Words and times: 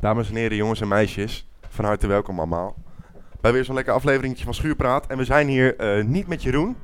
Dames 0.00 0.28
en 0.28 0.34
heren, 0.36 0.56
jongens 0.56 0.80
en 0.80 0.88
meisjes, 0.88 1.48
van 1.68 1.84
harte 1.84 2.06
welkom 2.06 2.38
allemaal. 2.38 2.74
Bij 3.40 3.52
weer 3.52 3.64
zo'n 3.64 3.74
lekker 3.74 3.92
afleveringetje 3.94 4.44
van 4.44 4.54
Schuurpraat. 4.54 5.06
En 5.06 5.16
we 5.18 5.24
zijn 5.24 5.48
hier 5.48 5.76
eh, 5.76 6.04
niet 6.04 6.26
met 6.26 6.42
Jeroen. 6.42 6.76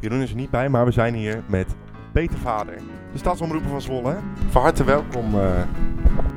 Jeroen 0.00 0.20
is 0.20 0.30
er 0.30 0.36
niet 0.36 0.50
bij, 0.50 0.68
maar 0.68 0.84
we 0.84 0.90
zijn 0.90 1.14
hier 1.14 1.42
met 1.46 1.66
Peter 2.12 2.38
Vader, 2.38 2.74
de 3.12 3.18
stadsomroeper 3.18 3.70
van 3.70 3.80
Zwolle. 3.80 4.16
Van 4.50 4.62
harte 4.62 4.84
welkom. 4.84 5.40
eh, 5.40 5.46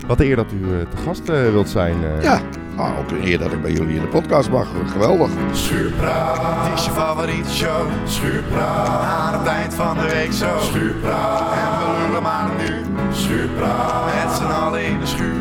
wat 0.08 0.20
eer 0.20 0.36
dat 0.36 0.52
u 0.52 0.80
eh, 0.80 0.88
te 0.90 0.98
gast 0.98 1.30
eh, 1.30 1.42
wilt 1.50 1.70
zijn. 1.70 2.04
eh. 2.04 2.24
Ja, 2.24 2.42
ah, 2.78 3.00
ook 3.00 3.12
een 3.12 3.26
eer 3.28 3.40
dat 3.40 3.52
ik 3.52 3.62
bij 3.62 3.72
jullie 3.72 3.96
in 3.96 4.02
de 4.02 4.08
podcast 4.08 4.50
mag. 4.50 4.68
Geweldig. 4.86 5.30
Schuurpraat 5.52 6.74
is 6.78 6.86
je 6.86 6.92
favoriete 6.92 7.50
show. 7.54 7.88
Schuurpraat 8.06 8.88
aan 9.04 9.40
het 9.40 9.48
eind 9.48 9.74
van 9.74 9.98
de 9.98 10.08
week 10.08 10.32
zo. 10.32 10.60
Schuurpraat 10.60 11.52
en 11.52 11.78
we 11.80 12.06
lullen 12.08 12.22
maar 12.24 12.50
nu. 12.58 12.82
Schuurpraat 13.14 14.06
met 14.26 14.34
z'n 14.36 14.44
allen 14.44 14.86
in 14.86 15.00
de 15.00 15.06
schuur. 15.06 15.37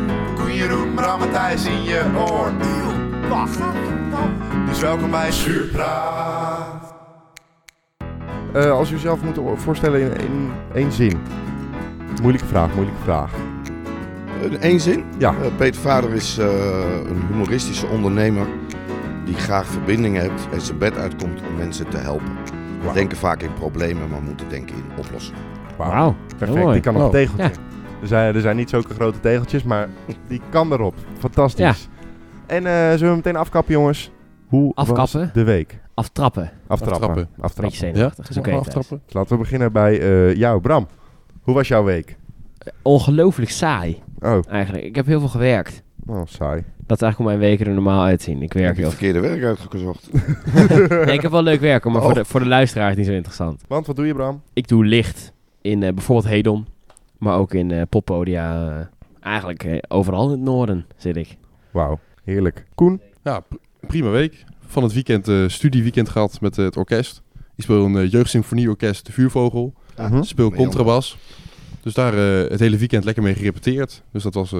Jeroen, 0.67 0.93
Bram 0.93 1.21
en 1.21 1.31
Thijs 1.31 1.65
in 1.65 1.83
je 1.83 2.03
oor. 2.17 2.51
Wacht. 3.29 3.59
Dus 4.67 4.79
welkom 4.79 5.11
bij 5.11 5.31
Schuurpraat. 5.31 6.93
Eh, 8.53 8.71
als 8.71 8.91
u 8.91 8.95
uzelf 8.95 9.21
moet 9.23 9.39
voorstellen 9.55 10.01
in, 10.01 10.25
in 10.25 10.51
één 10.73 10.91
zin. 10.91 11.17
Moeilijke 12.21 12.47
vraag, 12.47 12.73
moeilijke 12.73 13.01
vraag. 13.03 13.31
In 14.41 14.61
één 14.61 14.79
zin. 14.79 15.03
Ja. 15.17 15.29
Eh, 15.41 15.47
Peter 15.57 15.81
Vader 15.81 16.13
is 16.13 16.37
eh, 16.37 16.47
een 17.09 17.21
humoristische 17.27 17.87
ondernemer 17.87 18.47
die 19.25 19.35
graag 19.35 19.65
verbindingen 19.67 20.21
heeft 20.21 20.47
en 20.51 20.61
zijn 20.61 20.77
bed 20.77 20.97
uitkomt 20.97 21.41
om 21.49 21.55
mensen 21.57 21.89
te 21.89 21.97
helpen. 21.97 22.31
We 22.81 22.93
denken 22.93 23.17
vaak 23.17 23.41
in 23.41 23.53
problemen, 23.53 24.09
maar 24.09 24.21
moeten 24.21 24.49
denken 24.49 24.75
in 24.75 24.83
oplossingen. 24.97 25.41
Wauw. 25.77 26.15
Perfect, 26.37 26.71
die 26.71 26.81
kan 26.81 26.93
Wow. 26.93 27.11
tegeltje. 27.11 27.43
Ja. 27.43 27.51
Er, 28.01 28.07
zijn, 28.07 28.35
er 28.35 28.41
zijn 28.41 28.55
niet 28.55 28.69
zulke 28.69 28.93
grote 28.93 29.19
tegeltjes, 29.19 29.63
maar 29.63 29.89
die 30.27 30.41
kan 30.49 30.71
erop. 30.73 30.95
Fantastisch. 31.19 31.87
En 32.45 32.65
eh, 32.65 32.89
zullen 32.91 33.09
we 33.09 33.15
meteen 33.15 33.35
afkappen, 33.35 33.73
jongens? 33.73 34.11
Hoe 34.47 34.71
Afkappen? 34.75 35.19
was 35.21 35.31
de 35.33 35.43
week? 35.43 35.79
Aftrappen. 35.93 36.51
Aftrappen. 36.67 36.97
Aftrappen. 36.99 37.27
Aftrappen. 37.39 37.63
Beetje 37.63 37.77
zenuwachtig. 37.77 38.29
Is 38.29 38.37
oké. 38.37 38.51
Aftrappen. 38.51 39.01
Laten 39.09 39.31
we 39.31 39.37
beginnen 39.37 39.71
bij 39.71 39.99
eh, 40.01 40.35
jou, 40.35 40.61
Bram. 40.61 40.87
Hoe 41.41 41.53
was 41.53 41.67
jouw 41.67 41.83
week? 41.83 42.17
Ongelooflijk 42.81 43.51
saai, 43.51 44.01
Oh, 44.19 44.39
eigenlijk. 44.49 44.85
Ik 44.85 44.95
heb 44.95 45.05
heel 45.05 45.19
veel 45.19 45.27
gewerkt. 45.29 45.83
oh 46.07 46.21
saai. 46.25 46.63
Dat 46.85 46.97
is 46.97 47.03
eigenlijk 47.03 47.17
hoe 47.17 47.25
mijn 47.25 47.39
weken 47.39 47.65
er 47.65 47.73
normaal 47.73 48.03
uitzien. 48.03 48.41
Ik 48.41 48.53
werk 48.53 48.75
heb 48.75 48.85
het 48.85 48.87
verkeerde 48.95 49.19
werk 49.19 49.43
uitgezocht. 49.43 50.09
Nee, 51.05 51.15
ik 51.15 51.21
heb 51.21 51.31
wel 51.31 51.41
leuk 51.43 51.59
werken, 51.59 51.91
maar 51.91 51.99
Oh. 52.01 52.05
voor, 52.05 52.15
de, 52.15 52.25
voor 52.25 52.39
de 52.39 52.45
luisteraar 52.45 52.83
is 52.85 52.89
het 52.89 52.97
niet 52.99 53.07
zo 53.07 53.13
interessant. 53.13 53.61
Want 53.67 53.87
wat 53.87 53.95
doe 53.95 54.05
je, 54.05 54.13
Bram? 54.13 54.41
Ik 54.53 54.67
doe 54.67 54.85
licht 54.85 55.33
in 55.61 55.83
eh, 55.83 55.93
bijvoorbeeld 55.93 56.27
Hedon, 56.33 56.65
maar 57.19 57.37
ook 57.37 57.53
in 57.53 57.71
eh 57.71 57.81
poppodia. 57.89 58.69
eh, 58.79 58.85
eigenlijk 59.19 59.63
eh, 59.63 59.77
overal 59.87 60.25
in 60.25 60.31
het 60.31 60.39
noorden 60.39 60.85
zit 60.97 61.15
ik. 61.15 61.37
Wauw, 61.71 61.99
heerlijk. 62.23 62.65
Koen? 62.75 63.01
Ja, 63.23 63.39
pr- 63.39 63.55
prima 63.87 64.09
week. 64.09 64.43
Van 64.67 64.83
het 64.83 64.93
weekend 64.93 65.27
eh 65.27 65.43
studieweekend 65.47 66.09
gehad 66.09 66.41
met 66.41 66.55
het 66.55 66.77
orkest. 66.77 67.21
Ik 67.55 67.63
speel 67.63 67.85
een 67.85 67.93
uh, 67.93 68.11
jeugdsymfonieorkest, 68.11 69.05
de 69.05 69.11
Vuurvogel. 69.11 69.73
Ik 70.11 70.23
speel 70.23 70.51
contrabas. 70.51 71.17
Dus 71.81 71.93
daar 71.93 72.13
eh, 72.13 72.49
het 72.49 72.59
hele 72.59 72.77
weekend 72.77 73.03
lekker 73.03 73.23
mee 73.23 73.33
gerepeteerd. 73.35 74.03
Dus 74.11 74.23
dat 74.23 74.33
was, 74.33 74.51
eh, 74.53 74.59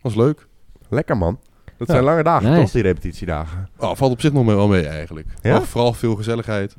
was 0.00 0.14
leuk. 0.14 0.46
Lekker, 0.88 1.16
man. 1.16 1.38
Dat 1.76 1.86
Ja. 1.86 1.92
zijn 1.94 2.04
lange 2.06 2.22
dagen, 2.22 2.48
Nice. 2.50 2.62
toch, 2.62 2.70
die 2.70 2.82
repetitiedagen? 2.82 3.68
Oh, 3.78 3.94
valt 3.94 4.12
op 4.12 4.20
zich 4.20 4.32
nog 4.32 4.44
wel 4.46 4.68
mee 4.68 4.86
eigenlijk. 4.86 5.26
Ja? 5.42 5.52
Maar 5.52 5.62
vooral 5.62 5.92
veel 5.92 6.14
gezelligheid. 6.14 6.76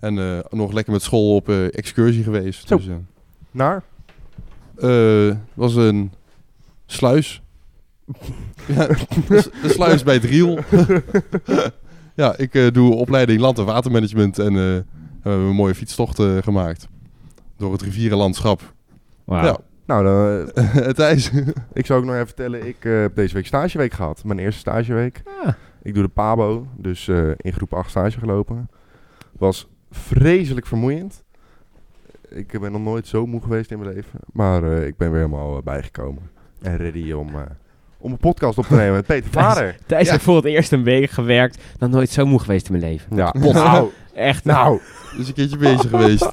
En 0.00 0.18
eh, 0.18 0.38
nog 0.50 0.72
lekker 0.72 0.92
met 0.92 1.02
school 1.02 1.34
op 1.34 1.48
eh, 1.48 1.64
excursie 1.76 2.22
geweest. 2.22 2.68
Zo. 2.68 2.76
Dus, 2.76 2.86
eh, 2.88 2.94
Naar? 3.50 3.82
Eh, 4.82 5.36
was 5.54 5.74
een 5.74 6.12
sluis. 6.86 7.42
ja, 8.66 8.86
de, 8.86 9.50
de 9.62 9.68
sluis 9.68 10.02
bij 10.02 10.14
het 10.14 10.24
Riel. 10.24 10.58
ja, 12.14 12.36
ik 12.36 12.54
eh, 12.54 12.70
doe 12.72 12.94
opleiding 12.94 13.40
land- 13.40 13.58
en 13.58 13.64
watermanagement 13.64 14.38
en 14.38 14.46
eh, 14.48 14.54
we 14.54 15.28
hebben 15.28 15.46
een 15.48 15.54
mooie 15.54 15.74
fietstocht 15.74 16.18
eh, 16.18 16.36
gemaakt. 16.40 16.88
Door 17.56 17.72
het 17.72 17.82
rivierenlandschap. 17.82 18.72
Wauw. 19.24 19.44
Ja, 19.44 19.58
Nou, 19.86 20.04
dan, 20.04 20.52
Thijs. 20.94 21.30
ik 21.72 21.86
zou 21.86 21.98
ook 22.00 22.04
nog 22.06 22.14
even 22.14 22.26
vertellen. 22.26 22.66
Ik 22.66 22.84
eh, 22.84 23.00
heb 23.00 23.14
deze 23.14 23.34
week 23.34 23.46
stageweek 23.46 23.92
gehad. 23.92 24.24
Mijn 24.24 24.38
eerste 24.38 24.60
stageweek. 24.60 25.22
Ah, 25.44 25.52
Ik 25.82 25.94
doe 25.94 26.02
de 26.02 26.08
PABO, 26.08 26.66
dus 26.76 27.08
eh, 27.08 27.30
in 27.36 27.52
groep 27.52 27.74
8 27.74 27.90
stage 27.90 28.18
gelopen. 28.18 28.68
Was 29.38 29.68
vreselijk 29.90 30.66
vermoeiend. 30.66 31.22
Ik 32.34 32.60
ben 32.60 32.72
nog 32.72 32.82
nooit 32.82 33.06
zo 33.06 33.26
moe 33.26 33.42
geweest 33.42 33.70
in 33.70 33.78
mijn 33.78 33.94
leven. 33.94 34.20
Maar 34.32 34.62
eh, 34.64 34.86
ik 34.86 34.96
ben 34.96 35.10
weer 35.10 35.20
helemaal 35.20 35.56
eh, 35.56 35.62
bijgekomen. 35.62 36.30
En 36.62 36.76
ready 36.76 37.12
om, 37.12 37.28
eh, 37.28 37.40
om 37.98 38.12
een 38.12 38.18
podcast 38.18 38.58
op 38.58 38.66
te 38.66 38.74
nemen 38.74 38.92
met 38.92 39.06
Peter 39.06 39.30
Vader. 39.40 39.76
Thijs 39.86 40.06
Ja. 40.06 40.12
heeft 40.12 40.24
voor 40.24 40.36
het 40.36 40.44
eerst 40.44 40.72
een 40.72 40.84
week 40.84 41.10
gewerkt. 41.10 41.62
Nog 41.78 41.90
nooit 41.90 42.10
zo 42.10 42.26
moe 42.26 42.38
geweest 42.40 42.68
in 42.68 42.72
mijn 42.78 42.84
leven. 42.92 43.16
Ja, 43.16 43.34
nou, 43.52 43.90
Echt. 44.14 44.44
nou. 44.44 44.80
Dus 45.16 45.28
een 45.28 45.34
keertje 45.34 45.56
bezig 45.56 45.90
geweest. 45.90 46.28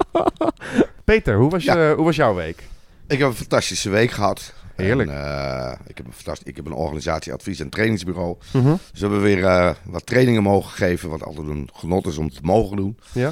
Peter, 1.03 1.35
hoe 1.37 1.49
was, 1.49 1.63
je, 1.63 1.93
hoe 1.95 2.05
was 2.05 2.15
jouw 2.15 2.33
week? 2.35 2.63
Ik 3.07 3.19
heb 3.19 3.27
een 3.27 3.33
fantastische 3.33 3.89
week 3.89 4.11
gehad. 4.11 4.53
Heerlijk. 4.75 5.09
En, 5.09 5.15
eh, 5.15 5.71
ik, 5.87 5.97
heb 5.97 6.05
een 6.05 6.13
fantastisch, 6.13 6.47
ik 6.47 6.55
heb 6.55 6.65
een 6.65 6.73
organisatie, 6.73 7.33
advies- 7.33 7.59
en 7.59 7.69
trainingsbureau. 7.69 8.35
Mhm. 8.53 8.65
Dus 8.91 8.99
we 9.01 9.07
hebben 9.07 9.21
weer 9.21 9.75
wat 9.83 10.05
trainingen 10.05 10.43
mogen 10.43 10.71
geven, 10.71 11.09
wat 11.09 11.23
altijd 11.23 11.47
een 11.47 11.69
genot 11.73 12.07
is 12.07 12.17
om 12.17 12.29
te 12.29 12.39
mogen 12.41 12.77
doen. 12.77 12.97
Ja? 13.11 13.31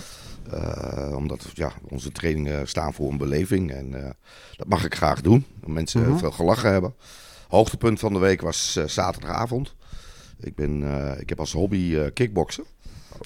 Eh, 0.51 1.15
omdat 1.15 1.45
ja, 1.53 1.71
onze 1.89 2.11
trainingen 2.11 2.67
staan 2.67 2.93
voor 2.93 3.11
een 3.11 3.17
beleving 3.17 3.71
en 3.71 4.03
eh, 4.03 4.09
dat 4.55 4.67
mag 4.67 4.85
ik 4.85 4.95
graag 4.95 5.21
doen. 5.21 5.45
Dat 5.59 5.69
mensen 5.69 6.01
Mhm. 6.09 6.17
veel 6.17 6.31
gelachen 6.31 6.71
hebben. 6.71 6.93
Hoogtepunt 7.47 7.99
van 7.99 8.13
de 8.13 8.19
week 8.19 8.41
was 8.41 8.75
eh, 8.75 8.83
zaterdagavond. 8.85 9.75
Ik, 10.39 10.55
ben, 10.55 10.83
ik 11.19 11.29
heb 11.29 11.39
als 11.39 11.51
hobby 11.51 12.09
kickboksen. 12.13 12.63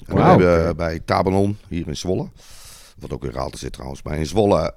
En 0.06 0.14
we 0.16 0.22
hebben 0.22 0.76
bij 0.76 1.00
Tabanon 1.04 1.58
hier 1.68 1.88
in 1.88 1.96
Zwolle, 1.96 2.28
wat 2.98 3.12
ook 3.12 3.24
in 3.24 3.30
Raalte 3.30 3.58
zit 3.58 3.72
trouwens, 3.72 4.02
maar 4.02 4.16
in 4.18 4.26
Zwolle 4.26 4.72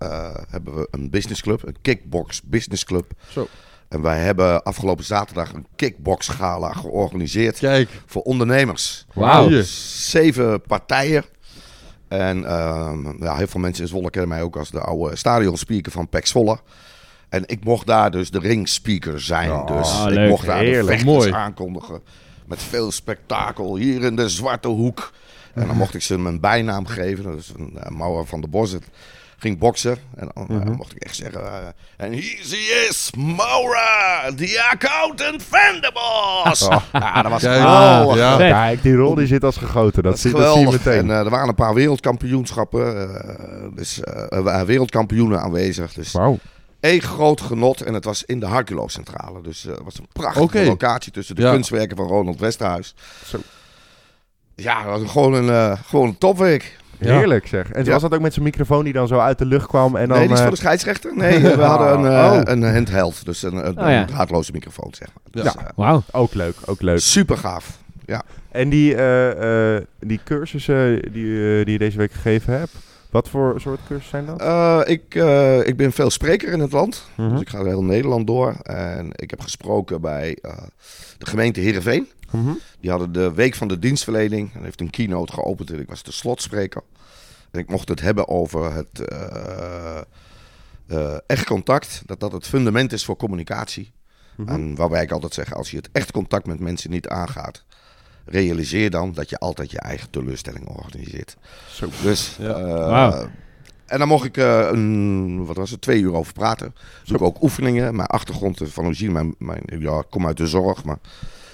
hebben 0.49 0.75
we 0.75 0.87
een 0.91 1.09
businessclub, 1.09 1.67
een 1.67 1.75
kickbox 1.81 2.41
businessclub. 2.41 3.11
Zo. 3.29 3.47
En 3.87 4.01
wij 4.01 4.19
hebben 4.19 4.63
afgelopen 4.63 5.03
zaterdag 5.03 5.53
een 5.53 5.67
kickbox 5.75 6.27
gala 6.27 6.73
georganiseerd 6.73 7.57
Kijk. 7.57 7.89
voor 8.05 8.21
ondernemers. 8.21 9.05
Wauw. 9.13 9.61
Zeven 9.63 10.61
partijen. 10.61 11.23
En 12.07 12.45
ehm, 12.45 13.23
ja, 13.23 13.35
heel 13.35 13.47
veel 13.47 13.59
mensen 13.59 13.83
in 13.83 13.89
Zwolle 13.89 14.09
kennen 14.09 14.29
mij 14.29 14.41
ook 14.41 14.55
als 14.55 14.71
de 14.71 14.79
oude 14.79 15.15
stadionspeaker 15.15 15.91
van 15.91 16.07
PEC 16.07 16.25
Zwolle. 16.25 16.59
En 17.29 17.43
ik 17.45 17.63
mocht 17.63 17.87
daar 17.87 18.11
dus 18.11 18.31
de 18.31 18.39
ringspeaker 18.39 19.21
zijn. 19.21 19.51
Oh, 19.51 19.67
dus 19.77 20.17
ik 20.17 20.29
mocht 20.29 20.45
daar 20.45 20.57
Heerlijk. 20.57 20.81
de 20.81 20.91
vechters 20.91 21.15
Mooi. 21.15 21.31
aankondigen. 21.31 22.01
Met 22.45 22.63
veel 22.63 22.91
spektakel. 22.91 23.75
Hier 23.75 24.03
in 24.03 24.15
de 24.15 24.29
Zwarte 24.29 24.67
Hoek. 24.67 25.11
En 25.53 25.67
dan 25.67 25.77
mocht 25.83 25.93
ik 25.93 26.01
ze 26.01 26.17
mijn 26.17 26.39
bijnaam 26.39 26.85
geven. 26.85 27.23
Dat 27.23 27.37
is 27.37 27.51
een 27.57 27.73
uh, 27.75 27.89
Mauer 27.89 28.25
van 28.25 28.41
de 28.41 28.47
Bos. 28.47 28.75
Ging 29.37 29.57
boksen. 29.59 29.97
En 30.15 30.29
dan 30.33 30.61
eh, 30.61 30.69
mocht 30.75 30.91
ik 30.95 31.03
echt 31.03 31.15
zeggen... 31.15 31.41
eh, 31.43 31.57
En 32.05 32.11
hier 32.11 32.87
is, 32.89 33.11
Maura, 33.17 34.31
the 34.35 34.67
accountant 34.71 35.43
van 35.43 35.81
de 35.81 35.91
Bos. 35.93 36.59
Ja, 36.91 37.21
dat 37.21 37.31
was 37.31 37.41
Kijk. 37.41 37.61
geweldig. 37.61 38.17
Ja. 38.17 38.37
Kijk, 38.37 38.81
die 38.81 38.95
rol 38.95 39.15
die 39.15 39.27
zit 39.27 39.43
als 39.43 39.57
gegoten. 39.57 40.03
Dat, 40.03 40.19
zie, 40.19 40.31
dat 40.31 40.53
zie 40.53 40.65
je 40.65 40.71
meteen. 40.71 40.99
En 40.99 41.09
eh, 41.11 41.17
er 41.17 41.29
waren 41.29 41.47
een 41.49 41.55
paar 41.55 41.73
wereldkampioenschappen. 41.73 43.09
eh, 43.19 43.75
dus 43.75 43.99
waren 44.29 44.65
wereldkampioenen 44.65 45.41
aanwezig. 45.41 45.93
Dus 45.93 46.11
Wauw. 46.11 46.39
één 46.79 47.01
groot 47.01 47.41
genot. 47.41 47.81
En 47.81 47.93
het 47.93 48.05
was 48.05 48.23
in 48.23 48.39
de 48.39 48.45
Harkulo-centrale. 48.45 49.41
Dus 49.41 49.65
eh, 49.65 49.71
het 49.73 49.83
was 49.83 49.97
een 49.97 50.07
prachtige 50.13 50.65
locatie 50.65 51.11
tussen 51.11 51.35
de 51.35 51.41
Ja. 51.41 51.51
kunstwerken 51.51 51.97
van 51.97 52.07
Ronald 52.07 52.39
Westerhuis. 52.39 52.95
Zo. 53.25 53.37
Ja, 54.55 54.83
dat 54.83 55.01
was 55.01 55.11
gewoon 55.11 55.33
een, 55.33 55.77
gewoon 55.77 56.07
een 56.07 56.17
topweek. 56.17 56.77
Ja. 56.99 57.17
Heerlijk 57.17 57.47
zeg. 57.47 57.71
En 57.71 57.85
Ja. 57.85 57.91
was 57.91 58.01
dat 58.01 58.13
ook 58.13 58.21
met 58.21 58.33
zijn 58.33 58.45
microfoon 58.45 58.83
die 58.83 58.93
dan 58.93 59.07
zo 59.07 59.19
uit 59.19 59.37
de 59.37 59.45
lucht 59.45 59.67
kwam? 59.67 59.95
En 59.95 60.07
dan, 60.07 60.17
nee, 60.17 60.25
die 60.27 60.33
is 60.35 60.39
eh, 60.41 60.45
voor 60.45 60.55
de 60.55 60.61
scheidsrechter. 60.61 61.11
Nee, 61.15 61.39
we 61.41 61.61
hadden 61.73 61.99
een, 61.99 62.05
eh, 62.05 62.31
Oh. 62.31 62.39
een 62.43 62.73
handheld. 62.73 63.25
Dus 63.25 63.43
een, 63.43 63.55
een, 63.67 63.79
Oh, 63.79 63.89
ja. 63.89 63.99
een 64.01 64.05
draadloze 64.05 64.51
microfoon, 64.51 64.93
zeg 64.93 65.07
maar. 65.13 65.43
Ja. 65.43 65.51
Dus, 65.51 65.61
eh, 65.63 65.69
Wauw. 65.75 66.03
Ook 66.11 66.33
leuk, 66.33 66.55
ook 66.65 66.81
leuk. 66.81 66.99
super 66.99 67.37
gaaf. 67.37 67.77
En 68.51 68.69
die, 68.69 68.95
eh, 68.95 69.75
eh, 69.75 69.83
die 69.99 70.19
cursussen 70.23 71.01
die, 71.01 71.63
die 71.63 71.71
je 71.71 71.77
deze 71.77 71.97
week 71.97 72.11
gegeven 72.11 72.57
hebt, 72.59 72.71
wat 73.15 73.29
voor 73.29 73.61
soort 73.61 73.79
cursussen 73.87 74.09
zijn 74.09 74.25
dat? 74.25 74.41
Eh, 74.41 74.81
ik, 74.85 75.15
eh, 75.15 75.67
ik 75.67 75.77
ben 75.77 75.91
veel 75.91 76.09
spreker 76.09 76.51
in 76.51 76.59
het 76.59 76.71
land. 76.71 77.07
Mhm. 77.15 77.29
Dus 77.29 77.41
ik 77.41 77.49
ga 77.49 77.63
heel 77.63 77.83
Nederland 77.83 78.27
door. 78.27 78.55
En 78.61 79.09
ik 79.11 79.29
heb 79.29 79.41
gesproken 79.41 80.01
bij 80.01 80.37
eh, 80.41 80.57
de 81.17 81.25
gemeente 81.25 81.59
Heerenveen. 81.59 82.07
Mhm. 82.31 82.51
Die 82.79 82.89
hadden 82.89 83.11
de 83.11 83.33
Week 83.33 83.55
van 83.55 83.67
de 83.67 83.79
Dienstverlening. 83.79 84.53
En 84.53 84.63
heeft 84.63 84.81
een 84.81 84.89
keynote 84.89 85.33
geopend 85.33 85.71
en 85.71 85.79
ik 85.79 85.89
was 85.89 86.03
de 86.03 86.11
slotspreker. 86.11 86.81
En 87.51 87.59
ik 87.59 87.69
mocht 87.69 87.89
het 87.89 88.01
hebben 88.01 88.27
over 88.27 88.73
het 88.73 89.01
echt 91.25 91.45
contact. 91.45 92.01
Dat 92.05 92.19
dat 92.19 92.31
het 92.31 92.47
fundament 92.47 92.93
is 92.93 93.05
voor 93.05 93.15
communicatie. 93.15 93.91
Mhm. 94.37 94.49
En 94.49 94.75
waarbij 94.75 95.03
ik 95.03 95.11
altijd 95.11 95.33
zeg, 95.33 95.53
als 95.53 95.71
je 95.71 95.77
het 95.77 95.89
echt 95.91 96.11
contact 96.11 96.45
met 96.45 96.59
mensen 96.59 96.89
niet 96.89 97.07
aangaat... 97.07 97.63
realiseer 98.25 98.89
dan 98.89 99.11
dat 99.13 99.29
je 99.29 99.37
altijd 99.37 99.71
je 99.71 99.79
eigen 99.79 100.09
teleurstelling 100.09 100.67
organiseert. 100.67 101.37
Zo. 101.71 101.87
Dus 102.03 102.35
Ja. 102.39 103.11
eh. 103.13 103.25
En 103.85 103.99
dan 103.99 104.07
mocht 104.07 104.25
ik 104.25 104.37
eh, 104.37 104.67
een, 104.71 105.45
wat 105.45 105.55
was 105.55 105.69
het, 105.71 105.81
twee 105.81 106.01
uur 106.01 106.13
over 106.13 106.33
praten. 106.33 106.75
Doe 107.03 107.15
ik 107.17 107.21
ook 107.23 107.41
oefeningen. 107.43 107.95
Mijn 107.95 108.07
achtergrond 108.07 108.61
van 108.63 108.85
origine, 108.85 109.11
mijn, 109.11 109.35
mijn, 109.37 109.61
ja, 109.79 109.99
ik 109.99 110.05
kom 110.09 110.25
uit 110.27 110.37
de 110.37 110.47
zorg, 110.47 110.83
maar 110.83 110.97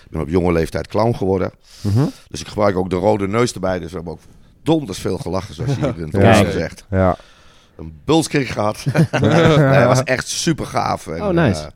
ik 0.06 0.12
ben 0.12 0.22
op 0.22 0.30
jonge 0.30 0.52
leeftijd 0.52 0.88
clown 0.88 1.14
geworden. 1.16 1.52
Mhm. 1.82 2.06
Dus 2.30 2.42
ik 2.42 2.48
gebruik 2.48 2.76
ook 2.78 2.90
de 2.90 2.96
rode 2.96 3.28
neus 3.28 3.54
erbij. 3.54 3.80
Dus 3.80 3.90
we 3.90 3.96
hebben 3.96 4.14
ook 4.14 4.20
donders 4.64 5.00
veel 5.00 5.18
gelachen, 5.18 5.54
zoals 5.56 5.76
je 5.76 5.80
hier 5.86 5.98
in 6.04 6.04
het 6.04 6.12
Ja. 6.22 6.36
ja. 6.40 6.52
zegt. 6.52 6.86
Ja. 6.90 7.18
Een 7.76 8.00
bulskick 8.06 8.48
gehad. 8.48 8.86
nee, 9.22 9.74
dat 9.80 9.86
was 9.88 10.04
echt 10.04 10.28
super 10.28 10.66
gaaf. 10.66 11.08
En, 11.08 11.22
Oh, 11.24 11.30
nice. 11.30 11.62
eh, 11.62 11.68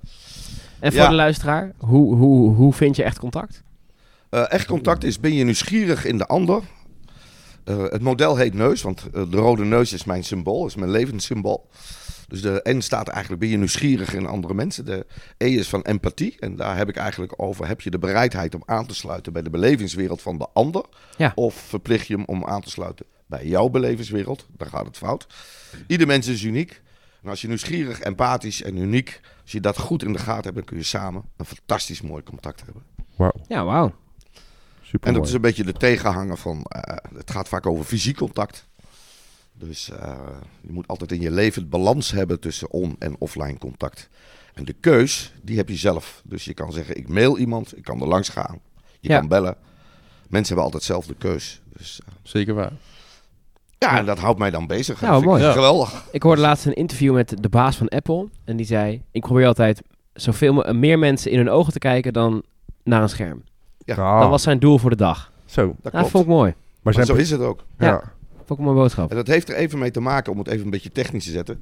En 0.79 0.91
voor 0.91 1.01
Ja. 1.01 1.07
de 1.09 1.15
luisteraar, 1.15 1.71
hoe, 1.77 2.15
hoe, 2.15 2.53
hoe 2.55 2.73
vind 2.73 2.95
je 2.95 3.03
echt 3.03 3.19
contact? 3.19 3.63
Eh, 4.29 4.51
echt 4.51 4.67
contact 4.67 5.03
is, 5.03 5.19
ben 5.19 5.33
je 5.33 5.43
nieuwsgierig 5.43 6.05
in 6.05 6.17
de 6.17 6.25
ander? 6.25 6.61
Eh, 7.63 7.83
het 7.83 8.01
model 8.01 8.35
heet 8.35 8.53
neus, 8.53 8.81
want 8.81 9.03
eh, 9.13 9.23
de 9.29 9.37
rode 9.37 9.63
neus 9.63 9.93
is 9.93 10.03
mijn 10.03 10.23
symbool, 10.23 10.65
is 10.65 10.75
mijn 10.75 10.91
levenssymbool. 10.91 11.69
Dus 12.27 12.41
de 12.41 12.61
N 12.69 12.79
staat 12.79 13.07
eigenlijk, 13.07 13.41
ben 13.41 13.49
je 13.49 13.57
nieuwsgierig 13.57 14.13
in 14.13 14.25
andere 14.25 14.53
mensen. 14.53 14.85
De 14.85 15.05
E 15.37 15.47
is 15.47 15.69
van 15.69 15.81
empathie. 15.81 16.35
En 16.39 16.55
daar 16.55 16.77
heb 16.77 16.89
ik 16.89 16.95
eigenlijk 16.95 17.33
over, 17.35 17.67
heb 17.67 17.81
je 17.81 17.89
de 17.89 17.99
bereidheid 17.99 18.55
om 18.55 18.63
aan 18.65 18.85
te 18.85 18.95
sluiten 18.95 19.33
bij 19.33 19.41
de 19.41 19.49
belevingswereld 19.49 20.21
van 20.21 20.37
de 20.37 20.47
ander? 20.53 20.85
Ja. 21.17 21.31
Of 21.35 21.55
verplicht 21.55 22.07
je 22.07 22.15
hem 22.15 22.25
om 22.25 22.45
aan 22.45 22.61
te 22.61 22.69
sluiten 22.69 23.05
bij 23.25 23.45
jouw 23.47 23.69
belevingswereld? 23.69 24.47
Dan 24.57 24.67
gaat 24.67 24.85
het 24.85 24.97
fout. 24.97 25.27
Ieder 25.87 26.07
mens 26.07 26.27
is 26.27 26.43
uniek. 26.43 26.81
En 27.23 27.29
als 27.29 27.41
je 27.41 27.47
nieuwsgierig, 27.47 27.99
empathisch 27.99 28.61
en 28.61 28.77
uniek, 28.77 29.21
als 29.41 29.51
je 29.51 29.59
dat 29.59 29.77
goed 29.77 30.03
in 30.03 30.13
de 30.13 30.19
gaten 30.19 30.43
hebt, 30.43 30.55
dan 30.55 30.65
kun 30.65 30.77
je 30.77 30.83
samen 30.83 31.23
een 31.37 31.45
fantastisch 31.45 32.01
mooi 32.01 32.23
contact 32.23 32.61
hebben. 32.65 32.83
Wauw. 33.15 33.33
Ja, 33.47 33.63
wauw. 33.63 33.93
Super 34.87 35.07
En 35.07 35.13
dat 35.13 35.27
is 35.27 35.33
een 35.33 35.41
beetje 35.41 35.63
de 35.63 35.73
tegenhanger 35.73 36.37
van. 36.37 36.63
eh, 36.63 36.95
het 37.17 37.31
gaat 37.31 37.47
vaak 37.47 37.65
over 37.65 37.85
fysiek 37.85 38.17
contact. 38.17 38.65
Dus 39.53 39.89
eh, 39.89 40.17
je 40.61 40.71
moet 40.73 40.87
altijd 40.87 41.11
in 41.11 41.21
je 41.21 41.31
leven 41.31 41.61
het 41.61 41.69
balans 41.71 42.11
hebben 42.11 42.39
tussen 42.39 42.71
on- 42.71 42.95
en 42.99 43.15
offline 43.19 43.57
contact. 43.57 44.09
En 44.53 44.65
de 44.65 44.73
keus, 44.73 45.33
die 45.41 45.57
heb 45.57 45.69
je 45.69 45.75
zelf. 45.75 46.21
Dus 46.23 46.45
je 46.45 46.53
kan 46.53 46.71
zeggen: 46.71 46.97
ik 46.97 47.07
mail 47.09 47.37
iemand, 47.37 47.77
ik 47.77 47.83
kan 47.83 48.01
er 48.01 48.07
langs 48.07 48.29
gaan, 48.29 48.59
je 48.99 49.09
Ja. 49.09 49.19
kan 49.19 49.27
bellen. 49.27 49.57
Mensen 50.27 50.47
hebben 50.47 50.63
altijd 50.63 50.83
zelf 50.83 51.05
de 51.05 51.15
keus. 51.15 51.61
Dus, 51.77 51.99
eh, 52.05 52.13
Zeker 52.23 52.53
waar. 52.53 52.71
ja, 53.77 53.97
en 53.97 54.05
dat 54.05 54.19
houdt 54.19 54.39
mij 54.39 54.51
dan 54.51 54.67
bezig. 54.67 55.01
Ik 55.01 55.23
mooi. 55.23 55.43
Ja. 55.43 55.51
Geweldig. 55.51 56.03
Ik 56.11 56.23
hoorde 56.23 56.41
laatst 56.41 56.65
een 56.65 56.73
interview 56.73 57.13
met 57.13 57.33
de 57.39 57.49
baas 57.49 57.75
van 57.77 57.87
Apple. 57.89 58.27
En 58.43 58.57
die 58.57 58.65
zei, 58.65 59.01
ik 59.11 59.21
probeer 59.21 59.47
altijd 59.47 59.81
zoveel 60.13 60.73
meer 60.73 60.99
mensen 60.99 61.31
in 61.31 61.37
hun 61.37 61.49
ogen 61.49 61.73
te 61.73 61.79
kijken 61.79 62.13
dan 62.13 62.43
naar 62.83 63.01
een 63.01 63.09
scherm. 63.09 63.43
Ja, 63.85 63.95
Ah, 63.95 64.19
Dat 64.19 64.29
was 64.29 64.43
zijn 64.43 64.59
doel 64.59 64.77
voor 64.77 64.89
de 64.89 64.95
dag. 64.95 65.31
Zo. 65.45 65.65
Dat 65.65 65.75
dat 65.81 65.91
klopt. 65.91 66.09
vond 66.09 66.23
ik 66.23 66.29
mooi. 66.29 66.51
Maar 66.51 66.79
Maar 66.81 66.93
zijn 66.93 67.05
zo 67.05 67.13
is 67.15 67.29
het 67.29 67.41
ook. 67.41 67.63
ja. 67.77 67.85
Ja. 67.87 68.13
Vond 68.35 68.49
ik 68.49 68.57
een 68.57 68.63
mooie 68.63 68.77
boodschap. 68.77 69.09
En 69.09 69.15
dat 69.15 69.27
heeft 69.27 69.49
er 69.49 69.55
even 69.55 69.79
mee 69.79 69.91
te 69.91 69.99
maken, 69.99 70.31
om 70.31 70.37
het 70.37 70.47
even 70.47 70.65
een 70.65 70.69
beetje 70.71 70.91
technisch 70.91 71.25
te 71.25 71.31
zetten. 71.31 71.61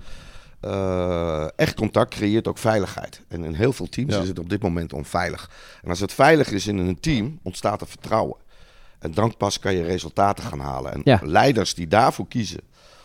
Eh, 0.60 1.48
echt 1.56 1.75
contact 1.75 2.14
creëert 2.16 2.48
ook 2.48 2.58
veiligheid. 2.58 3.22
En 3.28 3.44
in 3.44 3.54
heel 3.54 3.74
veel 3.74 3.90
teams 3.90 4.16
Ja. 4.16 4.22
is 4.22 4.28
het 4.28 4.40
op 4.40 4.50
dit 4.50 4.62
moment 4.62 4.94
onveilig. 4.94 5.50
En 5.84 5.90
als 5.90 6.00
het 6.00 6.14
veilig 6.14 6.52
is 6.52 6.68
in 6.68 6.78
een 6.78 7.00
team, 7.00 7.40
ontstaat 7.42 7.81
er 7.81 7.88
vertrouwen. 7.88 8.36
En 9.00 9.12
dan 9.14 9.38
pas 9.38 9.60
kan 9.60 9.74
je 9.74 9.84
resultaten 9.84 10.44
gaan 10.44 10.60
halen. 10.60 10.94
En 10.94 11.02
Ja. 11.04 11.19
leiders 11.24 11.74
die 11.74 11.88
daarvoor 11.88 12.28
kiezen, 12.28 12.60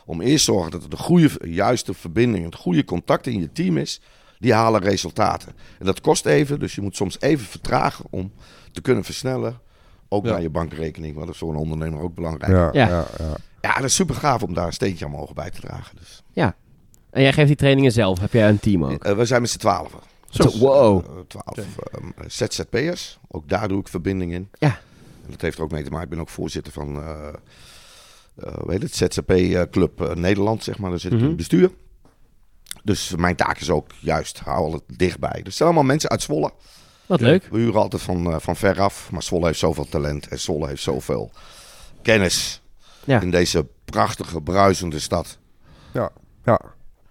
om 0.06 0.20
eerst 0.20 0.44
zorgen 0.44 0.70
dat 0.70 0.82
er 0.82 0.90
de 0.90 0.96
goede, 0.96 1.30
juiste 1.44 1.94
verbinding, 1.94 2.44
het 2.44 2.54
goede 2.54 2.84
contact 2.84 3.26
in 3.26 3.40
je 3.40 3.52
team 3.52 3.76
is, 3.76 4.00
die 4.38 4.52
halen 4.52 4.80
resultaten. 4.80 5.52
En 5.78 5.86
dat 5.86 6.00
kost 6.00 6.26
even, 6.26 6.60
dus 6.60 6.74
je 6.74 6.80
moet 6.80 6.96
soms 6.96 7.20
even 7.20 7.46
vertragen 7.46 8.04
om 8.10 8.32
te 8.72 8.80
kunnen 8.80 9.04
versnellen. 9.04 9.60
Ook 10.08 10.24
Ja. 10.24 10.30
naar 10.30 10.42
je 10.42 10.50
bankrekening, 10.50 11.14
want 11.14 11.26
dat 11.26 11.34
is 11.34 11.40
voor 11.40 11.50
een 11.50 11.56
ondernemer 11.60 12.00
ook 12.00 12.14
belangrijk. 12.14 12.52
Ja, 12.52 12.68
Ja. 12.72 12.88
ja. 12.88 13.06
Ja, 13.18 13.36
Ja, 13.60 13.74
dat 13.74 13.84
is 13.84 13.94
super 13.94 14.14
gaaf 14.14 14.42
om 14.42 14.54
daar 14.54 14.66
een 14.66 14.72
steentje 14.72 15.04
aan 15.04 15.10
mogen 15.10 15.34
bij 15.34 15.50
te 15.50 15.60
dragen. 15.60 15.96
Dus. 15.96 16.22
En 17.10 17.22
jij 17.22 17.32
geeft 17.32 17.46
die 17.46 17.56
trainingen 17.56 17.92
zelf. 17.92 18.20
Heb 18.20 18.32
jij 18.32 18.48
een 18.48 18.58
team 18.60 18.84
ook? 18.84 19.04
Eh, 19.04 19.12
we 19.16 19.24
zijn 19.24 19.40
met 19.40 19.50
z'n 19.50 19.58
twaalfen. 19.58 19.98
Zo, 20.30 20.58
wow. 20.58 20.98
Eh, 21.04 21.12
Twaalf 21.28 21.56
ehm, 21.92 22.06
ZZP'ers. 22.26 23.18
Ook 23.28 23.48
daar 23.48 23.68
doe 23.68 23.80
ik 23.80 23.88
verbinding 23.88 24.32
in. 24.32 24.48
Ja. 24.58 24.68
En 25.24 25.30
dat 25.30 25.40
heeft 25.40 25.56
er 25.58 25.62
ook 25.64 25.70
mee 25.70 25.82
te 25.82 25.88
maken. 25.90 26.04
Ik 26.04 26.10
ben 26.10 26.20
ook 26.20 26.28
voorzitter 26.28 26.72
van 26.72 26.96
eh 27.02 27.28
eh, 28.36 28.54
hoe 28.54 28.70
heet 28.72 28.82
het? 28.82 28.94
ZZP-club 28.94 30.00
eh, 30.00 30.14
Nederland, 30.14 30.62
zeg 30.64 30.78
maar. 30.78 30.90
Daar 30.90 30.98
zit 30.98 31.12
ik 31.12 31.16
in 31.18 31.22
Mhm. 31.24 31.28
het 31.28 31.36
bestuur. 31.36 31.70
Dus 32.88 33.14
mijn 33.16 33.36
taak 33.36 33.58
is 33.60 33.70
ook 33.70 33.86
juist, 34.00 34.38
hou 34.44 34.72
het 34.72 34.82
dichtbij. 34.86 35.40
Er 35.44 35.52
zijn 35.52 35.68
allemaal 35.68 35.86
mensen 35.86 36.10
uit 36.10 36.22
Zwolle. 36.22 36.52
Wat 37.06 37.20
leuk. 37.20 37.48
We 37.50 37.58
huren 37.58 37.80
altijd 37.80 38.02
van, 38.02 38.32
eh, 38.32 38.36
van 38.38 38.56
ver 38.56 38.80
af. 38.80 39.08
Maar 39.12 39.22
Zwolle 39.22 39.46
heeft 39.46 39.58
zoveel 39.58 39.88
talent 39.88 40.28
en 40.28 40.38
Zwolle 40.38 40.66
heeft 40.66 40.82
zoveel 40.82 41.30
kennis 42.02 42.62
Ja. 43.04 43.20
in 43.20 43.30
deze 43.30 43.66
prachtige, 43.84 44.40
bruisende 44.42 44.98
stad. 44.98 45.38
ja. 45.92 46.10
ja. 46.44 46.60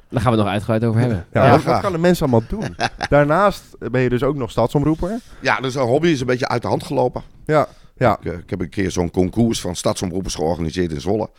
Daar 0.09 0.21
gaan 0.21 0.31
we 0.31 0.37
het 0.37 0.45
nog 0.45 0.47
uitgebreid 0.53 0.83
over 0.83 0.99
hebben. 0.99 1.25
Ja, 1.33 1.59
wat 1.61 1.81
kan 1.81 1.91
de 1.91 1.97
mensen 1.97 2.27
allemaal 2.29 2.49
doen? 2.49 2.75
Daarnaast 3.09 3.63
ben 3.91 4.01
je 4.01 4.09
dus 4.09 4.23
ook 4.23 4.35
nog 4.35 4.51
stadsomroeper. 4.51 5.19
Ja, 5.41 5.59
dus 5.59 5.75
een 5.75 5.81
hobby 5.81 6.07
is 6.07 6.19
een 6.19 6.25
beetje 6.25 6.47
uit 6.47 6.61
de 6.61 6.67
hand 6.67 6.83
gelopen. 6.83 7.23
Ja, 7.45 7.67
ja. 7.97 8.17
Ik, 8.19 8.25
eh, 8.25 8.37
ik 8.37 8.49
heb 8.49 8.61
een 8.61 8.69
keer 8.69 8.91
zo'n 8.91 9.11
concours 9.11 9.61
van 9.61 9.75
stadsomroepers 9.75 10.35
georganiseerd 10.35 10.91
in 10.91 11.01
Zwolle. 11.01 11.29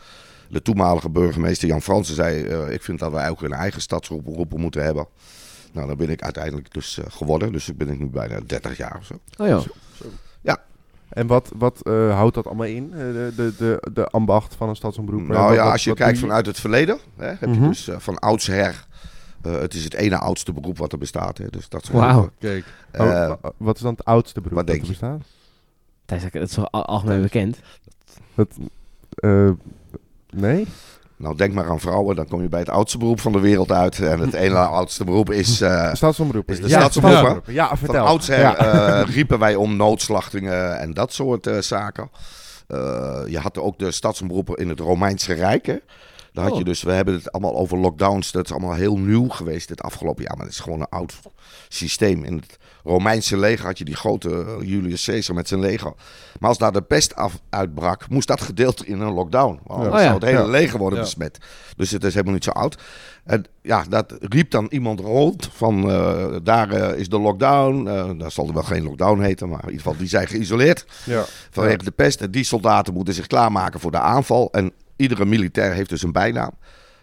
De 0.49 0.61
toenmalige 0.61 1.09
burgemeester 1.09 1.67
Jan 1.67 1.81
Fransen 1.81 2.15
zei: 2.15 2.43
eh, 2.43 2.71
Ik 2.71 2.83
vind 2.83 2.99
dat 2.99 3.11
wij 3.11 3.29
ook 3.29 3.41
een 3.41 3.53
eigen 3.53 3.81
stadsomroeper 3.81 4.59
moeten 4.59 4.83
hebben. 4.83 5.05
Nou, 5.71 5.87
daar 5.87 5.95
ben 5.95 6.09
ik 6.09 6.21
uiteindelijk 6.21 6.73
dus 6.73 6.97
eh, 6.97 7.05
geworden. 7.09 7.51
Dus 7.51 7.69
ik 7.69 7.77
ben 7.77 7.89
ik 7.89 7.99
nu 7.99 8.05
bijna 8.05 8.39
30 8.45 8.77
jaar 8.77 8.97
of 8.99 9.05
zo. 9.05 9.13
Oh 9.37 9.47
ja. 9.47 9.61
En 11.09 11.27
wat, 11.27 11.51
wat 11.55 11.81
eh, 11.81 12.13
houdt 12.15 12.35
dat 12.35 12.45
allemaal 12.47 12.65
in, 12.65 12.89
de, 12.91 13.31
de, 13.35 13.53
de, 13.57 13.87
de 13.93 14.07
ambacht 14.07 14.55
van 14.55 14.69
een 14.69 14.75
stadsomroeper? 14.75 15.27
Nou 15.35 15.45
Wat- 15.47 15.55
ja, 15.55 15.63
wat- 15.63 15.71
als 15.71 15.83
je 15.83 15.89
wat 15.89 15.99
kijkt 15.99 16.19
vanuit 16.19 16.45
het 16.45 16.59
verleden, 16.59 16.97
hè, 17.17 17.25
heb 17.27 17.41
Mhm. 17.49 17.61
je 17.61 17.67
dus 17.67 17.87
eh, 17.87 17.99
van 17.99 18.19
oudsher. 18.19 18.85
eh, 19.41 19.51
het 19.59 19.73
is 19.73 19.83
het 19.83 19.93
ene 19.93 20.17
oudste 20.17 20.53
beroep 20.53 20.77
wat 20.77 20.91
er 20.91 20.97
bestaat. 20.97 21.37
Hè, 21.37 21.47
dus 21.49 21.69
dat 21.69 21.87
Wauw. 21.87 22.29
Kijk. 22.39 22.65
Oh, 22.97 23.07
Eh, 23.23 23.27
wa- 23.41 23.51
wat 23.57 23.75
is 23.75 23.81
dan 23.81 23.91
het 23.91 24.05
oudste 24.05 24.41
beroep 24.41 24.57
wat 24.57 24.67
dat 24.67 24.75
denk 24.75 24.87
er 24.87 24.93
je? 24.93 24.99
bestaat? 24.99 26.31
Dat 26.33 26.41
is 26.43 26.53
toch 26.53 26.71
al- 26.71 26.85
algemeen 26.85 27.21
bekend? 27.21 27.59
Dat, 28.35 28.47
eh, 29.09 29.49
nee? 30.31 30.67
nou, 31.17 31.35
denk 31.35 31.53
maar 31.53 31.69
aan 31.69 31.79
vrouwen, 31.79 32.15
dan 32.15 32.27
kom 32.27 32.41
je 32.41 32.49
bij 32.49 32.59
het 32.59 32.69
oudste 32.69 32.97
beroep 32.97 33.19
van 33.19 33.31
de 33.31 33.39
wereld 33.39 33.71
uit. 33.71 33.99
En 33.99 34.19
het 34.19 34.33
ene 34.33 34.57
oudste 34.79 35.03
beroep 35.03 35.31
is. 35.31 35.61
is 36.49 36.59
de 36.59 36.67
Ja. 36.69 36.79
Ja, 37.45 37.67
Van 37.67 37.77
vertel. 37.77 38.05
oudsher 38.05 38.39
Ja. 38.39 38.55
eh, 38.55 39.07
riepen 39.15 39.39
wij 39.39 39.55
om 39.55 39.75
noodslachtingen 39.75 40.79
en 40.79 40.93
dat 40.93 41.13
soort 41.13 41.47
eh, 41.47 41.57
zaken. 41.59 42.09
Je 43.27 43.39
had 43.41 43.57
ook 43.57 43.79
de 43.79 43.91
stadsomroepen 43.91 44.55
in 44.55 44.69
het 44.69 44.79
Romeinse 44.79 45.33
Rijk. 45.33 45.65
Hè? 45.65 45.77
Daar 46.39 46.47
had 46.47 46.57
Oh. 46.57 46.63
je 46.63 46.69
dus, 46.69 46.83
we 46.83 46.91
hebben 46.91 47.13
het 47.13 47.31
allemaal 47.31 47.55
over 47.55 47.77
lockdowns. 47.77 48.31
Dat 48.31 48.45
is 48.45 48.51
allemaal 48.51 48.73
heel 48.73 48.97
nieuw 48.97 49.27
geweest 49.29 49.67
dit 49.67 49.81
afgelopen 49.81 50.23
jaar. 50.23 50.35
Maar 50.37 50.45
het 50.45 50.53
is 50.55 50.59
gewoon 50.61 50.79
een 50.79 50.89
oud 50.89 51.19
systeem. 51.67 52.23
In 52.23 52.35
het 52.35 52.57
Romeinse 52.83 53.37
leger 53.37 53.65
had 53.65 53.77
je 53.77 53.85
die 53.85 53.95
grote 53.95 54.29
eh, 54.29 54.67
Julius 54.67 55.05
Caesar 55.05 55.35
met 55.35 55.47
zijn 55.47 55.59
leger. 55.59 55.93
Maar 56.39 56.49
als 56.49 56.57
daar 56.57 56.71
de 56.71 56.81
pest 56.81 57.15
af, 57.15 57.39
uitbrak, 57.49 58.09
moest 58.09 58.27
dat 58.27 58.41
gedeeld 58.41 58.85
in 58.85 58.99
een 58.99 59.13
lockdown. 59.13 59.59
Want 59.63 59.69
anders 59.79 59.89
Oh 59.89 59.95
ja. 59.97 60.03
zou 60.03 60.13
het 60.13 60.23
hele 60.23 60.39
Ja. 60.39 60.45
leger 60.47 60.79
worden 60.79 60.99
Ja. 60.99 61.05
besmet. 61.05 61.37
Dus 61.75 61.91
het 61.91 62.03
is 62.03 62.13
helemaal 62.13 62.33
niet 62.33 62.43
zo 62.43 62.51
oud. 62.51 62.77
En 63.23 63.45
ja, 63.61 63.83
dat 63.89 64.13
riep 64.19 64.51
dan 64.51 64.67
iemand 64.69 64.99
rond 64.99 65.49
van 65.53 65.89
eh, 65.89 66.25
daar 66.43 66.69
eh, 66.71 66.99
is 66.99 67.09
de 67.09 67.19
lockdown. 67.19 67.87
Eh 67.87 68.09
daar 68.17 68.31
zal 68.31 68.47
er 68.47 68.53
wel 68.53 68.63
geen 68.63 68.83
lockdown 68.83 69.21
heten, 69.21 69.49
maar 69.49 69.59
in 69.63 69.65
ieder 69.69 69.81
geval 69.81 69.97
die 69.97 70.07
zijn 70.07 70.27
geïsoleerd 70.27 70.85
Ja. 71.05 71.23
vanwege 71.51 71.83
de 71.83 71.91
pest. 71.91 72.21
En 72.21 72.31
die 72.31 72.43
soldaten 72.43 72.93
moeten 72.93 73.13
zich 73.13 73.27
klaarmaken 73.27 73.79
voor 73.79 73.91
de 73.91 73.99
aanval. 73.99 74.51
En 74.51 74.71
iedere 74.99 75.25
militair 75.25 75.73
heeft 75.73 75.89
dus 75.89 76.03
een 76.03 76.11
bijnaam. 76.11 76.51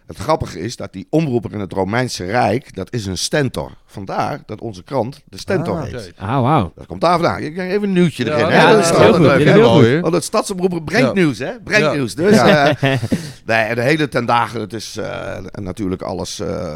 Het 0.07 0.17
grappige 0.17 0.61
is 0.61 0.77
dat 0.77 0.93
die 0.93 1.07
omroeper 1.11 1.53
in 1.53 1.61
het 1.61 1.73
Romeinse 1.73 2.25
Rijk, 2.25 2.75
dat 2.75 2.93
is 2.93 3.07
een 3.07 3.19
stentor. 3.19 3.73
Vandaar 3.97 4.41
dat 4.47 4.61
onze 4.61 4.83
krant 4.83 5.23
de 5.25 5.39
stentor 5.39 5.77
Ah, 5.77 5.83
heet. 5.85 6.13
Ah, 6.17 6.41
wauw. 6.41 6.73
Dat 6.77 6.87
komt 6.87 7.01
daar 7.01 7.13
vandaan. 7.13 7.39
Ik 7.43 7.59
Even 7.59 7.83
een 7.83 7.93
nieuwtje 7.93 8.25
erin. 8.33 8.39
ja, 8.39 8.49
hè? 8.69 8.73
dat 8.77 8.85
is 8.85 8.91
heel 8.99 9.15
goed. 9.15 9.85
heel. 9.85 10.01
Want 10.01 10.15
het 10.15 10.25
stadsomroep 10.25 10.85
brengt 10.85 11.07
Ja. 11.07 11.13
nieuws, 11.13 11.39
hè? 11.39 11.51
Brengt 11.65 11.85
Ja. 11.87 11.93
nieuws. 11.93 12.15
Dus 12.15 12.37
eh, 12.37 12.65
nee, 13.47 13.75
de 13.75 13.81
hele 13.83 14.09
ten 14.09 14.27
dagen, 14.27 14.61
het 14.61 14.73
is 14.73 14.97
eh, 14.97 15.37
natuurlijk 15.53 16.03
alles. 16.03 16.41
eh, 16.41 16.75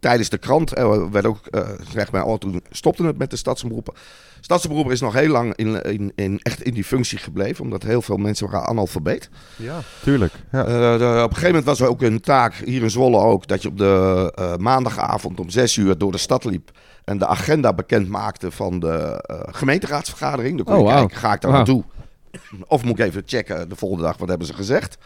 tijdens 0.00 0.28
de 0.28 0.38
krant 0.38 0.72
eh, 0.72 1.02
werd 1.12 1.26
ook, 1.26 1.40
eh 1.50 1.60
zeg 1.92 2.10
maar, 2.12 2.24
oh, 2.24 2.38
toen 2.38 2.62
stopte 2.70 3.04
het 3.04 3.18
met 3.18 3.30
de 3.30 3.36
stadsomroepen. 3.36 3.94
Stadsomroeper 4.40 4.92
is 4.92 5.00
nog 5.00 5.12
heel 5.14 5.28
lang 5.30 5.54
in, 5.56 5.82
in, 5.82 6.12
in, 6.14 6.40
echt 6.42 6.62
in 6.62 6.74
die 6.74 6.84
functie 6.84 7.18
gebleven, 7.18 7.64
omdat 7.64 7.82
heel 7.82 8.02
veel 8.02 8.16
mensen 8.16 8.50
waren 8.50 8.68
analfabeet. 8.68 9.28
ja, 9.56 9.78
tuurlijk. 10.02 10.32
Ja. 10.52 10.64
Eh, 10.64 10.98
de- 10.98 11.04
op 11.04 11.30
een 11.30 11.34
gegeven 11.36 11.46
moment 11.46 11.64
was 11.64 11.80
er 11.80 11.88
ook 11.88 12.02
een 12.02 12.20
taak, 12.20 12.54
hier 12.54 12.82
in 12.82 12.90
Zwolle 12.90 13.18
ook, 13.18 13.46
dat 13.46 13.62
je 13.62 13.68
op 13.68 13.78
de 13.78 14.32
eh, 14.34 14.56
maandagavond 14.56 15.40
om 15.40 15.50
zes 15.50 15.76
uur 15.76 15.98
door 15.98 16.12
de 16.12 16.18
stad 16.18 16.44
liep 16.44 16.57
en 17.04 17.18
de 17.18 17.26
agenda 17.26 17.72
bekend 17.72 18.08
maakte 18.08 18.50
van 18.50 18.78
de 18.80 19.22
eh, 19.26 19.36
gemeenteraadsvergadering. 19.54 20.56
Dan 20.56 20.64
kon 20.64 20.74
Oh, 20.74 20.80
je 20.80 20.86
wauw. 20.86 20.98
kijken, 20.98 21.16
ga 21.18 21.32
ik 21.32 21.40
daar 21.40 21.52
naartoe? 21.52 21.84
Of 22.66 22.84
moet 22.84 22.98
ik 22.98 23.04
even 23.06 23.22
checken 23.26 23.68
de 23.68 23.76
volgende 23.76 24.04
dag, 24.04 24.16
wat 24.16 24.28
hebben 24.28 24.46
ze 24.46 24.54
gezegd? 24.54 24.98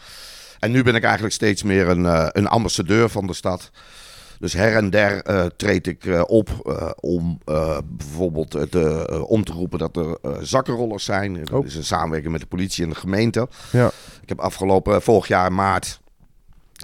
En 0.59 0.71
nu 0.71 0.83
ben 0.83 0.95
ik 0.95 1.03
eigenlijk 1.03 1.33
steeds 1.33 1.63
meer 1.63 1.87
een, 1.89 2.05
eh, 2.05 2.27
een 2.31 2.47
ambassadeur 2.47 3.09
van 3.09 3.27
de 3.27 3.33
stad. 3.33 3.71
Dus 4.39 4.53
her 4.53 4.75
en 4.75 4.89
der 4.89 5.21
eh, 5.21 5.45
treed 5.57 5.87
ik 5.87 6.23
op 6.27 6.49
om 6.99 7.39
bijvoorbeeld 7.85 8.55
om 9.27 9.43
te 9.43 9.51
roepen 9.53 9.79
dat 9.79 9.95
er 9.97 10.17
zakkenrollers 10.41 11.03
zijn. 11.03 11.33
Dat 11.43 11.51
Oh. 11.51 11.65
is 11.65 11.75
een 11.75 11.83
samenwerking 11.83 12.31
met 12.31 12.41
de 12.41 12.47
politie 12.47 12.83
en 12.83 12.89
de 12.89 12.95
gemeente. 12.95 13.47
Ja. 13.71 13.87
Ik 14.21 14.29
heb 14.29 14.39
afgelopen 14.39 15.01
vorig 15.01 15.27
jaar 15.27 15.45
in 15.47 15.55
maart 15.55 16.01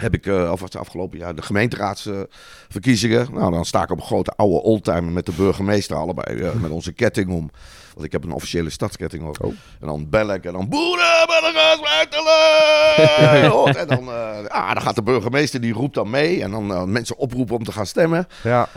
heb 0.01 0.13
ik, 0.13 0.25
of 0.25 0.59
was 0.59 0.71
het 0.71 0.75
afgelopen 0.75 1.17
jaar, 1.17 1.35
de 1.35 1.41
gemeenteraadsverkiezingen. 1.41 3.27
nou, 3.33 3.51
dan 3.51 3.65
sta 3.65 3.83
ik 3.83 3.91
op 3.91 3.97
een 3.97 4.05
grote 4.05 4.31
oude 4.35 4.61
oldtimer 4.61 5.11
met 5.11 5.25
de 5.25 5.31
burgemeester 5.31 5.95
allebei, 5.95 6.39
eh, 6.39 6.53
met 6.53 6.71
onze 6.71 6.91
ketting 6.91 7.31
om. 7.31 7.51
Want 7.93 8.05
ik 8.05 8.11
heb 8.11 8.23
een 8.23 8.31
officiële 8.31 8.69
stadsketting 8.69 9.23
ook. 9.23 9.43
Oh. 9.43 9.53
En 9.79 9.87
dan 9.87 10.09
bel 10.09 10.33
ik 10.33 10.45
en 10.45 10.53
dan 10.53 10.69
boeren, 10.69 11.27
burgers, 11.27 11.79
buitelen! 11.81 13.75
en 13.81 13.87
dan, 13.87 14.13
eh, 14.13 14.45
ah, 14.47 14.73
dan 14.73 14.81
gaat 14.81 14.95
de 14.95 15.03
burgemeester, 15.03 15.61
die 15.61 15.73
roept 15.73 15.93
dan 15.93 16.09
mee. 16.09 16.43
En 16.43 16.51
dan 16.51 16.73
eh, 16.73 16.83
mensen 16.83 17.17
oproepen 17.17 17.55
om 17.55 17.63
te 17.63 17.71
gaan 17.71 17.85
stemmen. 17.85 18.27
Ja, 18.43 18.67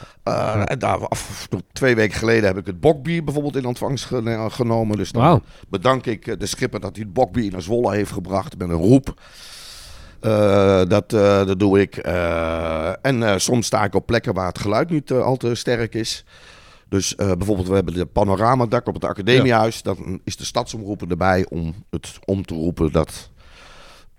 en 0.65 0.79
daar, 0.79 1.09
af, 1.09 1.49
twee 1.73 1.95
weken 1.95 2.19
geleden 2.19 2.45
heb 2.45 2.59
ik 2.59 2.67
het 2.67 2.81
bokbier 2.81 3.25
bijvoorbeeld 3.25 3.57
in 3.57 3.67
ontvangst 3.67 4.09
genomen. 4.49 4.97
Dus 4.97 5.13
dan 5.13 5.43
bedank 5.69 6.07
ik 6.07 6.41
de 6.41 6.47
schipper 6.47 6.81
dat 6.81 6.97
hij 6.97 7.05
het 7.05 7.13
bokbier 7.13 7.53
naar 7.53 7.63
Zwolle 7.63 7.95
heeft 7.95 8.13
gebracht 8.13 8.59
met 8.59 8.69
een 8.69 8.75
roep. 8.75 9.15
Eh, 10.23 10.83
dat, 10.89 11.13
eh, 11.13 11.47
dat 11.47 11.59
doe 11.59 11.81
ik. 11.81 11.97
Eh, 11.97 12.89
en 13.07 13.23
eh, 13.23 13.35
soms 13.39 13.67
sta 13.67 13.85
ik 13.85 13.95
op 13.95 14.07
plekken 14.07 14.35
waar 14.35 14.47
het 14.47 14.59
geluid 14.59 14.91
niet 14.91 15.11
al 15.13 15.37
te 15.37 15.55
sterk 15.55 15.95
is. 15.95 16.25
Dus 16.89 17.15
eh, 17.15 17.33
bijvoorbeeld, 17.33 17.69
we 17.69 17.75
hebben 17.75 17.95
de 17.95 18.07
panoramadak 18.07 18.87
op 18.87 18.95
het 18.95 19.05
academiehuis. 19.05 19.83
Dan 19.83 20.21
is 20.25 20.37
de 20.37 20.45
stadsomroepen 20.45 21.09
erbij 21.11 21.47
om 21.49 21.75
het 21.91 22.19
om 22.25 22.45
te 22.45 22.55
roepen 22.55 22.93
dat 22.93 23.31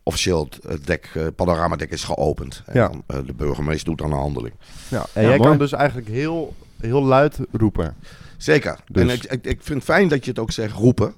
officieel 0.03 0.49
het- 0.67 0.85
dek, 0.85 1.09
eh, 1.13 1.25
panoramadek 1.35 1.91
is 1.91 2.03
geopend. 2.03 2.61
En 2.65 2.79
Ja. 2.79 2.91
dan, 3.07 3.25
de 3.25 3.33
burgemeester 3.33 3.85
doet 3.85 3.97
dan 3.97 4.11
een 4.11 4.17
handeling. 4.19 4.53
ja. 4.87 5.05
En 5.13 5.21
Ja, 5.21 5.27
jij 5.29 5.37
mooi. 5.37 5.49
kan 5.49 5.57
dus 5.57 5.71
eigenlijk 5.71 6.07
heel, 6.07 6.55
heel 6.81 7.03
luid 7.03 7.37
roepen. 7.51 7.95
Zeker. 8.37 8.79
Dus- 8.91 9.01
En 9.01 9.09
ik, 9.09 9.23
ik, 9.23 9.45
ik 9.45 9.59
vind 9.63 9.77
het 9.77 9.83
fijn 9.83 10.07
dat 10.07 10.23
je 10.23 10.29
het 10.29 10.39
ook 10.39 10.51
zegt 10.51 10.73
roepen. 10.75 11.13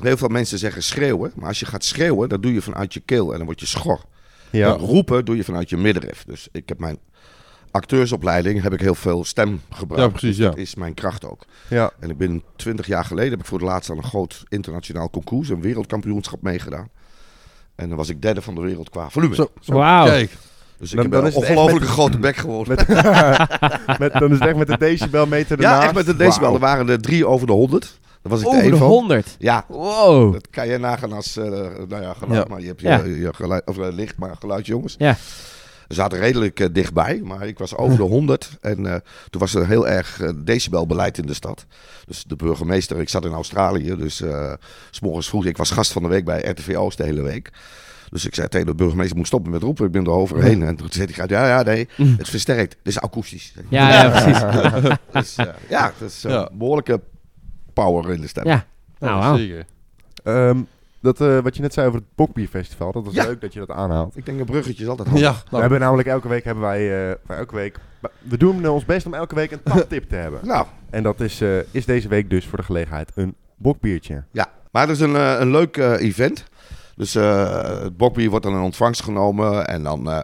Heel 0.00 0.16
veel 0.16 0.28
mensen 0.28 0.58
zeggen 0.58 0.82
schreeuwen. 0.82 1.32
Maar 1.34 1.48
als 1.48 1.60
je 1.60 1.66
gaat 1.66 1.84
schreeuwen, 1.84 2.28
dat 2.28 2.42
doe 2.42 2.52
je 2.52 2.62
vanuit 2.62 2.94
je 2.94 3.00
keel 3.00 3.30
en 3.32 3.36
dan 3.36 3.46
word 3.46 3.60
je 3.60 3.66
schor. 3.66 4.00
Ja, 4.50 4.68
En 4.72 4.78
roepen 4.78 5.24
doe 5.24 5.36
je 5.36 5.44
vanuit 5.44 5.70
je 5.70 5.76
middenrif. 5.76 6.24
Dus 6.26 6.48
ik 6.52 6.68
heb 6.68 6.78
mijn 6.78 6.98
acteursopleiding, 7.70 8.62
heb 8.62 8.72
ik 8.72 8.80
heel 8.80 8.94
veel 8.94 9.24
stem 9.24 9.60
gebruikt. 9.70 10.04
Ja, 10.04 10.10
precies, 10.18 10.36
Dus 10.36 10.46
dat 10.46 10.54
ja. 10.56 10.60
is 10.62 10.74
mijn 10.74 10.94
kracht 10.94 11.24
ook. 11.24 11.44
ja. 11.68 11.90
En 12.00 12.10
ik 12.10 12.16
ben 12.18 12.42
twintig 12.56 12.86
jaar 12.86 13.04
geleden, 13.04 13.30
heb 13.30 13.40
ik 13.40 13.46
voor 13.46 13.58
het 13.58 13.68
laatst 13.68 13.90
aan 13.90 13.96
een 13.96 14.04
groot 14.04 14.44
internationaal 14.48 15.10
concours, 15.10 15.48
een 15.48 15.60
wereldkampioenschap 15.60 16.42
meegedaan. 16.42 16.88
En 17.74 17.88
dan 17.88 17.96
was 17.96 18.08
ik 18.08 18.22
derde 18.22 18.42
van 18.42 18.54
de 18.54 18.60
wereld 18.60 18.90
qua 18.90 19.10
volume. 19.10 19.34
Zo, 19.34 19.50
Wauw. 19.64 20.04
Kijk, 20.06 20.30
Dus 20.78 20.90
ik 20.90 20.96
Dan- 20.96 21.04
heb 21.04 21.12
dan 21.34 21.44
een 21.44 21.74
met- 21.74 21.82
grote 21.88 22.18
bek 22.18 22.36
geworden. 22.36 22.76
Met, 22.76 22.88
met, 23.98 24.12
dan 24.12 24.30
is 24.32 24.38
het 24.38 24.48
echt 24.48 24.56
met 24.56 24.66
de 24.66 24.78
decibelmeter 24.78 25.60
ja, 25.60 25.64
ernaast. 25.64 25.84
echt 25.86 25.94
met 25.94 26.06
de 26.06 26.16
decibel. 26.16 26.54
Er 26.54 26.60
waren 26.60 26.88
er 26.88 27.00
drie 27.00 27.26
over 27.26 27.46
de 27.46 27.52
honderd. 27.52 27.98
Was 28.28 28.40
ik 28.40 28.46
Over 28.46 28.58
de 28.62 28.66
de 28.66 28.72
een 28.72 28.78
van. 28.78 28.88
100. 28.88 29.36
Ja, 29.38 29.64
Wow. 29.68 30.32
Dat 30.32 30.48
kan 30.50 30.68
je 30.68 30.78
nagaan 30.78 31.12
als, 31.12 31.36
eh, 31.36 31.44
nou 31.88 32.02
ja, 32.02 32.14
geluid, 32.14 32.42
Ja. 32.42 32.44
maar 32.48 32.60
je 32.60 32.66
hebt 32.66 32.80
je, 32.80 32.88
Ja. 32.88 33.04
je 33.04 33.34
geluid, 33.34 33.66
of 33.66 33.78
eh, 33.78 33.86
licht, 33.92 34.16
maar 34.16 34.36
geluidsjongens. 34.38 34.94
Ja. 34.98 35.16
We 35.88 35.94
zaten 35.94 36.18
redelijk 36.18 36.60
eh, 36.60 36.66
dichtbij, 36.72 37.20
maar 37.24 37.46
ik 37.46 37.58
was 37.58 37.76
over 37.76 37.96
de 37.96 38.02
100 38.02 38.50
en 38.60 39.02
toen 39.30 39.40
was 39.40 39.54
er 39.54 39.66
heel 39.66 39.88
erg 39.88 40.20
decibelbeleid 40.44 41.18
in 41.18 41.26
de 41.26 41.34
stad. 41.34 41.64
Dus 42.06 42.24
de 42.24 42.36
burgemeester, 42.36 43.00
ik 43.00 43.08
zat 43.08 43.24
in 43.24 43.32
Australië, 43.32 43.96
dus 43.96 44.22
s 44.90 45.00
morgens 45.00 45.28
vroeg, 45.28 45.44
ik 45.46 45.56
was 45.56 45.70
gast 45.70 45.92
van 45.92 46.02
de 46.02 46.08
week 46.08 46.24
bij 46.24 46.40
RTV 46.40 46.74
Oost 46.76 46.98
de 46.98 47.04
hele 47.04 47.22
week. 47.22 47.50
Dus 48.10 48.26
ik 48.26 48.34
zei 48.34 48.48
tegen 48.48 48.66
de 48.66 48.74
burgemeester, 48.74 49.16
moet 49.16 49.26
stoppen 49.26 49.50
met 49.52 49.62
roepen, 49.62 49.86
ik 49.86 49.92
ben 49.92 50.04
er 50.04 50.10
overheen. 50.10 50.62
En 50.62 50.76
toen 50.76 50.86
zei 50.90 51.08
hij, 51.14 51.24
ja, 51.28 51.46
ja, 51.48 51.62
nee, 51.62 51.88
het 51.96 52.28
versterkt, 52.28 52.76
het 52.78 52.86
is 52.88 53.00
akoestisch. 53.00 53.52
Ja, 53.68 53.88
ja, 54.02 54.10
precies. 54.10 54.96
Dus, 55.12 55.36
ja, 55.68 55.92
dat 55.98 56.08
is 56.10 56.24
een 56.24 56.48
behoorlijke 56.52 57.00
power 57.84 58.12
in 58.12 58.20
de 58.20 58.26
stem. 58.26 58.46
Ja. 58.46 58.64
Nou, 58.98 59.20
Ja, 59.22 59.36
zeker. 59.36 59.64
Ehm, 60.24 60.58
dat, 61.00 61.20
eh, 61.20 61.38
wat 61.38 61.56
je 61.56 61.62
net 61.62 61.72
zei 61.72 61.86
over 61.86 61.98
het 62.00 62.08
Bokbierfestival, 62.14 62.92
dat 62.92 63.04
was 63.04 63.14
Ja. 63.14 63.24
leuk 63.24 63.40
dat 63.40 63.52
je 63.52 63.58
dat 63.58 63.70
aanhaalt. 63.70 64.16
Ik 64.16 64.26
denk 64.26 64.38
een 64.40 64.46
bruggetje 64.46 64.82
is 64.82 64.88
altijd 64.88 65.08
handig. 65.08 65.26
Ja, 65.26 65.34
we 65.34 65.42
nou, 65.50 65.60
hebben 65.62 65.80
namelijk 65.80 66.08
elke 66.08 66.28
week 66.28 66.44
hebben 66.44 66.62
wij, 66.64 67.10
eh, 67.10 67.36
elke 67.38 67.54
week, 67.54 67.78
we 68.22 68.36
doen 68.36 68.68
ons 68.68 68.84
best 68.84 69.06
om 69.06 69.14
elke 69.14 69.34
week 69.34 69.50
een 69.50 69.62
taptip 69.62 70.08
te 70.08 70.14
hebben. 70.14 70.40
Nou, 70.54 70.66
En 70.90 71.02
dat 71.02 71.20
is, 71.20 71.40
eh, 71.40 71.58
is 71.70 71.84
deze 71.84 72.08
week 72.08 72.30
dus 72.30 72.46
voor 72.46 72.58
de 72.58 72.64
gelegenheid 72.64 73.12
een 73.14 73.34
bokbiertje. 73.56 74.24
Ja, 74.30 74.46
maar 74.70 74.82
het 74.82 74.90
is 74.90 75.00
een, 75.00 75.16
eh, 75.16 75.36
een 75.38 75.50
leuk 75.50 75.76
eh, 75.76 75.92
event. 76.00 76.44
Dus 76.96 77.14
eh, 77.14 77.62
het 77.82 77.96
bokbier 77.96 78.30
wordt 78.30 78.44
dan 78.44 78.54
in 78.54 78.60
ontvangst 78.62 79.02
genomen. 79.02 79.66
En 79.68 79.82
dan 79.82 80.10
eh, 80.10 80.18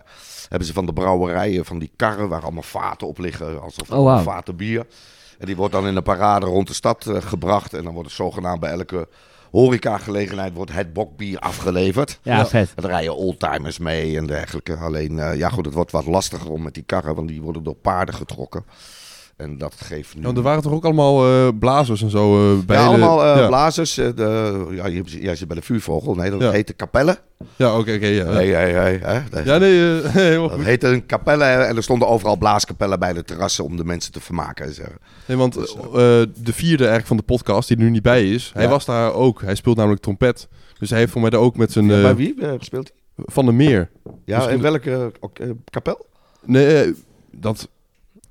hebben 0.48 0.68
ze 0.68 0.74
van 0.74 0.86
de 0.86 0.92
brouwerijen 0.92 1.64
van 1.64 1.78
die 1.78 1.90
karren 1.96 2.28
waar 2.28 2.42
allemaal 2.42 2.62
vaten 2.62 3.06
op 3.06 3.18
liggen. 3.18 3.62
Alsof 3.62 3.90
Oh, 3.90 4.04
wauw. 4.04 4.22
vaten 4.22 4.56
bier. 4.56 4.86
En 5.38 5.46
die 5.46 5.56
wordt 5.56 5.72
dan 5.72 5.86
in 5.86 5.96
een 5.96 6.02
parade 6.02 6.46
rond 6.46 6.66
de 6.68 6.74
stad 6.74 7.06
eh, 7.06 7.16
gebracht. 7.22 7.74
En 7.74 7.84
dan 7.84 7.92
wordt 7.92 8.08
het 8.08 8.16
zogenaamd 8.16 8.60
bij 8.60 8.70
elke 8.70 9.08
horecagelegenheid 9.50 10.54
wordt 10.54 10.72
het 10.72 10.92
bokbier 10.92 11.38
afgeleverd. 11.38 12.18
Ja, 12.22 12.36
Ja. 12.36 12.46
vet. 12.46 12.72
Er 12.76 12.86
rijden 12.86 13.16
oldtimers 13.16 13.78
mee 13.78 14.16
en 14.16 14.26
dergelijke. 14.26 14.76
Alleen, 14.76 15.18
eh, 15.18 15.36
ja 15.36 15.48
goed, 15.48 15.64
het 15.64 15.74
wordt 15.74 15.90
wat 15.92 16.06
lastiger 16.06 16.50
om 16.50 16.62
met 16.62 16.74
die 16.74 16.82
karren, 16.82 17.14
want 17.14 17.28
die 17.28 17.42
worden 17.42 17.62
door 17.62 17.74
paarden 17.74 18.14
getrokken. 18.14 18.64
En 19.36 19.58
dat 19.58 19.74
geeft 19.78 20.14
nu... 20.14 20.20
Ja, 20.20 20.26
want 20.26 20.36
er 20.36 20.42
waren 20.42 20.62
toch 20.62 20.72
ook 20.72 20.84
allemaal 20.84 21.26
eh, 21.26 21.48
blazers 21.58 22.02
en 22.02 22.10
zo 22.10 22.52
eh, 22.58 22.64
bij 22.64 22.76
ja, 22.76 22.82
de- 22.82 22.88
allemaal 22.88 23.24
eh, 23.24 23.36
ja. 23.40 23.46
blazers. 23.46 23.98
eh, 23.98 24.08
de, 24.14 24.66
ja, 24.70 24.86
je, 24.86 25.02
jij 25.04 25.36
zit 25.36 25.48
bij 25.48 25.56
de 25.56 25.62
vuurvogel. 25.62 26.14
Nee, 26.14 26.30
dat 26.30 26.40
Ja. 26.40 26.50
heet 26.50 26.66
de 26.66 26.72
kapelle. 26.72 27.18
Ja, 27.56 27.78
oké, 27.78 27.92
oké. 27.94 28.06
ja. 28.06 28.30
Nee, 28.32 28.52
hey, 28.52 28.72
hey, 28.72 28.98
hè? 29.02 29.20
Dat- 29.30 29.44
Ja, 29.44 29.58
nee, 29.58 29.78
helemaal 30.02 30.48
Dat 30.48 30.56
goed. 30.56 30.66
heette 30.66 30.88
een 30.88 31.06
kapelle 31.06 31.44
en 31.44 31.76
er 31.76 31.82
stonden 31.82 32.08
overal 32.08 32.36
blaaskapellen 32.36 32.98
bij 32.98 33.12
de 33.12 33.24
terrassen 33.24 33.64
om 33.64 33.76
de 33.76 33.84
mensen 33.84 34.12
te 34.12 34.20
vermaken. 34.20 34.66
en 34.66 34.74
zo. 34.74 34.82
Nee, 35.26 35.36
want 35.36 35.54
Dus, 35.54 35.76
de 36.42 36.52
vierde 36.52 36.76
eigenlijk 36.82 37.06
van 37.06 37.16
de 37.16 37.22
podcast, 37.22 37.68
die 37.68 37.76
nu 37.76 37.90
niet 37.90 38.02
bij 38.02 38.30
is, 38.30 38.50
hij 38.54 38.68
was 38.68 38.84
daar 38.84 39.12
ook. 39.14 39.42
Hij 39.42 39.54
speelt 39.54 39.76
namelijk 39.76 40.02
trompet. 40.02 40.48
Dus 40.78 40.90
hij 40.90 40.98
heeft 40.98 41.12
voor 41.12 41.20
mij 41.20 41.30
daar 41.30 41.40
ook 41.40 41.56
met 41.56 41.72
zijn... 41.72 41.86
Bij 41.86 42.16
wie 42.16 42.34
speelt 42.58 42.90
hij? 43.16 43.24
Van 43.26 43.44
der 43.44 43.54
Meer. 43.54 43.90
Ja, 44.24 44.48
in 44.48 44.60
welke 44.60 45.12
kapel? 45.70 46.06
Nee, 46.44 46.94
dat... 47.30 47.68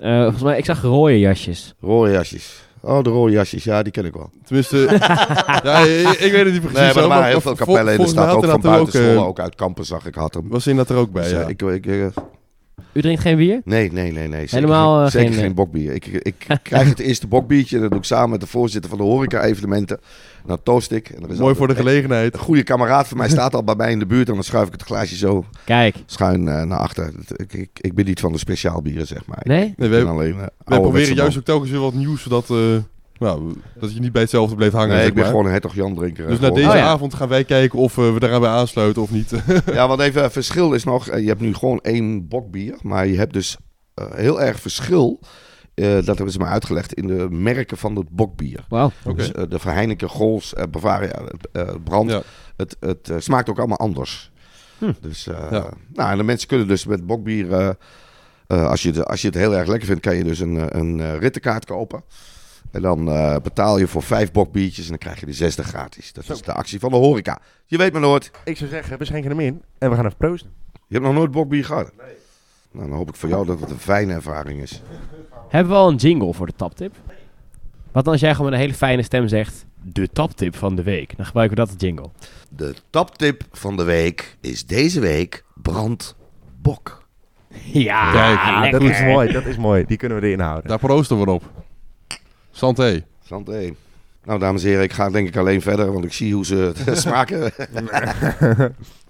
Eh, 0.04 0.22
volgens 0.22 0.44
mij, 0.44 0.58
ik 0.58 0.66
zag 0.66 0.82
rode 0.82 1.20
jasjes. 1.20 1.74
Rode 1.82 2.12
jasjes. 2.12 2.62
Oh, 2.82 3.04
de 3.04 3.10
rode 3.10 3.32
jasjes. 3.32 3.64
Ja, 3.64 3.84
die 3.84 3.92
ken 3.92 4.06
ik 4.06 4.14
wel. 4.14 4.30
Tenminste... 4.46 4.78
ja, 5.64 5.78
ik, 5.80 6.20
ik 6.20 6.32
weet 6.32 6.44
het 6.44 6.52
niet 6.54 6.62
precies. 6.62 6.80
Nee, 6.80 6.94
maar 6.94 7.04
er 7.04 7.08
waren 7.10 7.26
heel 7.28 7.42
veel 7.42 7.56
kapellen 7.56 7.94
in 7.94 8.00
de 8.00 8.08
stad. 8.08 8.30
Ook 8.36 8.46
van 8.46 8.62
buiten 8.62 9.00
ook, 9.02 9.06
eh, 9.06 9.12
Zwolle, 9.12 9.28
ook 9.28 9.40
uit 9.40 9.56
Kampen 9.56 9.86
zag 9.86 10.06
ik 10.06 10.16
had 10.16 10.34
hem. 10.34 10.50
Was 10.50 10.68
in 10.68 10.76
dat 10.76 10.90
er 10.90 10.96
ook 10.96 11.12
bij, 11.12 11.24
Dus, 11.24 11.32
ja. 11.32 11.40
eh, 11.42 11.50
ik, 11.50 11.62
ik, 11.62 11.86
eh, 11.86 12.06
U 12.94 13.02
drinkt 13.02 13.22
geen 13.22 13.38
bier? 13.38 13.62
nee, 13.66 13.92
nee, 13.92 14.12
nee, 14.12 14.28
nee. 14.28 14.40
Zeker 14.40 14.56
Helemaal, 14.56 14.96
geen, 14.96 15.06
eh, 15.06 15.12
zeker 15.12 15.28
geen, 15.28 15.40
geen, 15.40 15.50
eh, 15.50 15.56
bokbier. 15.56 15.94
Ik, 15.94 16.06
ik 16.06 16.48
krijg 16.64 16.90
het 16.90 17.00
eerste 17.00 17.28
bokbiertje 17.28 17.80
dat 17.80 17.90
doe 17.90 18.00
ik 18.00 18.06
samen 18.06 18.30
met 18.30 18.40
de 18.40 18.48
voorzitter 18.48 18.90
van 18.90 19.00
de 19.00 19.06
horeca-evenementen. 19.06 20.00
En 20.44 20.50
dan 20.50 20.64
toast 20.64 20.92
ik. 20.92 21.10
En 21.10 21.24
er 21.24 21.30
is 21.30 21.38
Mooi 21.38 21.56
voor 21.56 21.68
de 21.68 21.76
gelegenheid. 21.76 22.34
Een 22.34 22.40
goede 22.40 22.64
kameraad 22.64 23.08
van 23.08 23.18
mij 23.18 23.30
staat 23.30 23.56
al 23.56 23.64
bij 23.64 23.76
mij 23.76 23.92
in 23.92 24.00
de 24.00 24.06
buurt 24.06 24.28
en 24.28 24.34
dan 24.34 24.44
schuif 24.44 24.68
ik 24.68 24.74
het 24.74 24.82
glaasje 24.82 25.16
zo 25.16 25.46
Kijk. 25.66 25.96
schuin 26.06 26.48
eh, 26.48 26.64
naar 26.64 26.80
achter. 26.80 27.12
Ik, 27.36 27.54
ik, 27.54 27.70
ik 27.74 27.94
ben 27.94 28.06
niet 28.06 28.20
van 28.20 28.32
de 28.32 28.38
speciaal 28.38 28.82
bieren, 28.82 29.08
zeg 29.08 29.26
maar. 29.26 29.42
Nee? 29.44 29.74
Nee, 29.78 29.90
we, 29.90 30.06
alleen 30.06 30.36
uh, 30.36 30.42
we 30.66 30.80
proberen 30.80 31.16
juist 31.16 31.38
ook 31.38 31.44
telkens 31.44 31.72
weer 31.72 31.80
wat 31.80 31.94
nieuws, 31.94 32.22
zodat, 32.22 32.50
eh, 32.50 32.58
nou, 33.20 33.54
dat 33.80 33.94
je 33.94 34.00
niet 34.00 34.12
bij 34.12 34.22
hetzelfde 34.22 34.56
bleeft 34.56 34.74
hangen. 34.74 34.90
Nee, 34.90 34.98
zeg 34.98 35.08
ik 35.08 35.14
ben 35.14 35.22
maar. 35.24 35.32
gewoon 35.32 35.46
een 35.46 35.52
hertog 35.52 35.76
Jan 35.76 35.96
drinker. 35.96 36.28
Dus 36.28 36.40
na 36.40 36.50
deze 36.50 36.70
Oh, 36.70 36.76
ja. 36.76 36.82
avond 36.86 37.14
gaan 37.14 37.28
wij 37.28 37.44
kijken 37.44 37.80
of 37.80 37.98
eh, 37.98 38.14
we 38.14 38.20
daaraan 38.20 38.42
bij 38.42 38.50
aansluiten 38.50 39.02
of 39.02 39.12
niet. 39.12 39.32
Ja, 39.74 39.88
want 39.88 40.00
even 40.02 40.32
verschil 40.32 40.74
is 40.74 40.84
nog, 40.84 41.08
eh, 41.08 41.22
je 41.22 41.28
hebt 41.28 41.42
nu 41.42 41.54
gewoon 41.54 41.80
één 41.82 42.28
bokbier, 42.28 42.76
maar 42.82 43.08
je 43.08 43.18
hebt 43.18 43.34
dus 43.34 43.58
eh, 43.94 44.06
heel 44.14 44.42
erg 44.42 44.60
verschil. 44.60 45.20
eh, 45.74 45.94
dat 45.94 46.06
hebben 46.06 46.32
ze 46.32 46.38
me 46.40 46.46
uitgelegd 46.46 46.94
in 46.94 47.08
de 47.08 47.28
merken 47.30 47.78
van 47.78 47.96
het 47.96 48.10
bokbier. 48.10 48.66
Wauw. 48.70 48.92
Oké. 49.06 49.16
Dus 49.16 49.32
eh, 49.32 49.44
de 49.50 49.60
Verheineken, 49.60 50.10
Gols, 50.10 50.54
eh, 50.54 50.64
Bavaria, 50.72 51.22
eh, 51.52 51.70
Brand, 51.84 52.10
Ja. 52.10 52.22
het, 52.58 52.78
het 52.80 53.10
eh, 53.10 53.16
smaakt 53.20 53.50
ook 53.50 53.58
allemaal 53.58 53.78
anders. 53.78 54.32
Hm. 54.78 54.92
Dus, 55.02 55.28
eh, 55.28 55.48
Ja. 55.52 55.70
nou, 55.94 56.12
en 56.12 56.18
de 56.18 56.24
mensen 56.24 56.48
kunnen 56.48 56.68
dus 56.68 56.86
met 56.86 57.06
bokbier, 57.06 57.54
eh, 57.54 57.70
eh, 58.48 58.70
als, 58.70 58.84
je 58.84 58.90
het, 58.92 59.06
als 59.06 59.22
je 59.22 59.28
het 59.28 59.36
heel 59.38 59.56
erg 59.56 59.68
lekker 59.68 59.88
vindt, 59.88 60.02
kan 60.02 60.16
je 60.16 60.24
dus 60.24 60.40
een, 60.40 60.58
eh, 60.58 60.66
een 60.82 61.00
eh, 61.00 61.18
rittenkaart 61.20 61.66
kopen. 61.66 62.04
En 62.74 62.82
dan 62.82 63.08
eh, 63.10 63.36
betaal 63.44 63.78
je 63.80 63.88
voor 63.88 64.04
vijf 64.04 64.32
bokbiertjes 64.32 64.84
en 64.84 64.90
dan 64.90 64.98
krijg 64.98 65.20
je 65.20 65.26
de 65.26 65.34
zesde 65.34 65.64
gratis. 65.64 66.14
Dat 66.14 66.30
is 66.30 66.42
de 66.42 66.54
actie 66.54 66.80
van 66.80 66.92
de 66.92 66.98
horeca. 66.98 67.40
Je 67.66 67.78
weet 67.78 67.92
maar 67.92 68.02
nooit. 68.02 68.32
Ik 68.44 68.58
zou 68.58 68.70
zeggen, 68.70 68.98
we 68.98 69.06
schenken 69.06 69.30
hem 69.30 69.40
in 69.40 69.64
en 69.78 69.90
we 69.90 69.96
gaan 69.96 70.06
even 70.06 70.18
proosten. 70.18 70.52
Je 70.74 70.94
hebt 70.96 71.06
nog 71.06 71.14
nooit 71.14 71.32
bokbier 71.32 71.66
gehad? 71.66 71.92
Nee. 71.98 72.16
Nou, 72.72 72.88
dan 72.88 72.98
hoop 72.98 73.10
ik 73.10 73.16
voor 73.16 73.30
jou 73.30 73.46
dat 73.46 73.60
het 73.60 73.70
een 73.70 73.80
fijne 73.80 74.14
ervaring 74.14 74.62
is. 74.62 74.82
Hebben 75.50 75.74
we 75.74 75.80
al 75.80 75.90
een 75.90 75.96
jingle 75.96 76.34
voor 76.34 76.46
de 76.46 76.54
taptip? 76.56 76.96
Wat 77.92 78.04
dan 78.04 78.14
als 78.14 78.22
jij 78.22 78.32
gewoon 78.32 78.46
met 78.46 78.54
een 78.54 78.66
hele 78.66 78.78
fijne 78.78 79.04
stem 79.04 79.28
zegt... 79.28 79.66
De 79.86 80.10
taptip 80.10 80.56
van 80.56 80.76
de 80.76 80.84
week. 80.84 81.18
Dan 81.18 81.26
gebruiken 81.26 81.58
we 81.58 81.64
dat 81.64 81.74
als 81.74 81.84
jingle. 81.84 82.10
De 82.50 82.74
taptip 82.90 83.44
van 83.52 83.78
de 83.78 83.84
week 83.84 84.38
is 84.42 84.66
deze 84.66 85.00
week 85.00 85.44
brandbok. 85.56 87.04
Ja, 87.64 88.12
Kijk, 88.12 88.72
dat 88.72 88.82
is 88.82 89.02
mooi, 89.02 89.32
dat 89.32 89.46
is 89.46 89.58
mooi. 89.58 89.86
Die 89.86 89.98
kunnen 89.98 90.20
we 90.20 90.26
erin 90.26 90.40
houden. 90.40 90.70
Daar 90.70 90.80
proosten 90.80 91.20
we 91.20 91.32
op. 91.32 91.44
Santé. 92.56 93.06
Santé. 93.26 93.74
Nou, 94.24 94.40
dames 94.40 94.64
en 94.64 94.68
heren, 94.70 94.84
ik 94.84 94.94
ga 94.94 95.10
denk 95.10 95.28
ik 95.28 95.36
alleen 95.38 95.62
verder, 95.62 95.92
want 95.94 96.06
ik 96.06 96.14
zie 96.14 96.34
hoe 96.34 96.46
ze 96.46 96.56
het 96.86 96.98
smaken. 97.00 97.52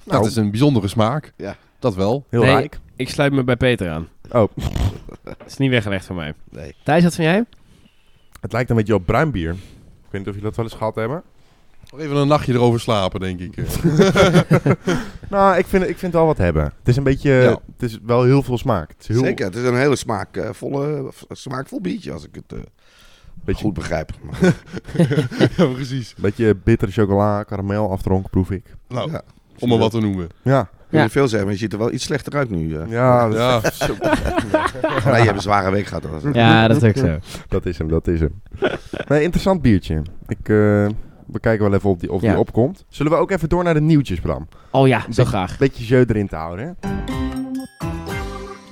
Nou, 0.05 0.21
het 0.21 0.31
is 0.31 0.35
een 0.35 0.49
bijzondere 0.51 0.87
smaak. 0.87 1.33
Ja. 1.37 1.55
Dat 1.79 1.95
wel. 1.95 2.25
Heel 2.29 2.41
Nee. 2.41 2.49
rijk. 2.51 2.79
Ik 2.95 3.09
sluit 3.09 3.33
me 3.33 3.43
bij 3.43 3.55
Peter 3.55 3.89
aan. 3.89 4.07
Oh, 4.31 4.49
Dat 5.23 5.35
is 5.47 5.57
niet 5.57 5.69
weggelegd 5.69 6.05
voor 6.05 6.15
mij. 6.15 6.33
Nee. 6.49 6.75
Thijs, 6.83 7.03
wat 7.03 7.15
van 7.15 7.23
jij? 7.23 7.45
het 8.41 8.51
lijkt 8.51 8.69
een 8.69 8.75
beetje 8.75 8.93
op 8.95 9.05
bruin 9.05 9.31
bier. 9.31 9.49
Ik 9.51 9.57
weet 10.09 10.11
niet 10.11 10.21
of 10.27 10.27
jullie 10.27 10.41
dat 10.43 10.55
wel 10.55 10.65
eens 10.65 10.73
gehad 10.73 10.95
hebben. 10.95 11.23
Nog 11.91 11.99
even 11.99 12.15
een 12.15 12.27
nachtje 12.27 12.53
erover 12.53 12.79
slapen, 12.79 13.19
denk 13.19 13.39
ik. 13.39 13.55
Nou, 15.29 15.57
ik 15.57 15.65
vind, 15.65 15.83
ik 15.83 15.87
vind 15.97 16.01
het 16.01 16.13
wel 16.13 16.25
wat 16.25 16.37
hebben. 16.37 16.63
Het 16.63 16.87
is 16.87 16.95
een 16.97 17.03
beetje, 17.03 17.31
Ja. 17.31 17.49
het 17.77 17.91
is 17.91 17.99
wel 18.05 18.23
heel 18.23 18.43
veel 18.43 18.57
smaak. 18.57 18.89
Het 18.89 18.99
is 19.01 19.07
heel, 19.07 19.19
Zeker, 19.23 19.45
het 19.45 19.55
is 19.55 19.63
een 19.63 19.77
hele 19.77 19.95
smaakvolle, 19.95 21.11
smaakvol 21.29 21.81
biertje 21.81 22.11
als 22.11 22.23
ik 22.27 22.35
het 22.35 22.53
eh, 22.59 22.59
Beetje, 23.45 23.63
goed 23.63 23.73
begrijp. 23.73 24.09
Maar, 24.21 24.39
ja, 25.57 25.65
precies. 25.65 26.13
beetje 26.17 26.55
bittere 26.63 26.91
chocola, 26.91 27.43
karamel 27.43 27.91
afdronken 27.91 28.29
proef 28.29 28.51
ik. 28.51 28.63
Nou, 28.87 29.11
ja. 29.11 29.21
om 29.59 29.69
maar 29.69 29.77
wat 29.77 29.91
te 29.91 29.99
noemen. 29.99 30.29
Ja, 30.41 30.61
Ik 30.61 30.67
wil 30.89 30.99
Ja. 31.01 31.09
veel 31.09 31.27
zeggen, 31.27 31.43
maar 31.43 31.53
je 31.53 31.59
ziet 31.63 31.73
er 31.73 31.79
wel 31.79 31.91
iets 31.91 32.03
slechter 32.03 32.33
uit 32.35 32.49
nu. 32.49 32.77
eh. 32.77 32.89
ja, 32.89 33.25
Ja, 33.25 33.61
Nee, 35.05 35.15
je 35.19 35.23
hebt 35.23 35.35
een 35.35 35.41
zware 35.41 35.71
week 35.71 35.85
gehad. 35.85 36.03
hoor. 36.03 36.35
Ja, 36.35 36.67
dat 36.67 36.83
is 36.83 36.89
ook 36.89 36.97
zo. 36.97 37.17
dat 37.47 37.65
is 37.65 37.77
hem, 37.77 37.87
dat 37.87 38.07
is 38.07 38.19
hem. 38.19 38.41
Nee, 39.07 39.23
interessant 39.23 39.61
biertje. 39.61 40.01
Ik, 40.27 40.37
eh, 40.39 40.45
we 41.27 41.39
kijken 41.39 41.65
wel 41.69 41.73
even 41.77 41.89
of 41.89 41.97
die, 41.97 42.11
of 42.11 42.21
Ja. 42.21 42.29
die 42.29 42.39
opkomt. 42.39 42.85
Zullen 42.89 43.11
we 43.11 43.17
ook 43.17 43.31
even 43.31 43.49
door 43.49 43.63
naar 43.63 43.73
de 43.73 43.81
nieuwtjes, 43.81 44.19
Bram? 44.19 44.47
Oh 44.71 44.87
ja, 44.87 45.05
zo 45.09 45.25
graag. 45.25 45.57
Beetje 45.57 45.85
jeu 45.85 46.03
erin 46.07 46.27
te 46.27 46.35
houden, 46.35 46.65
hè? 46.65 46.71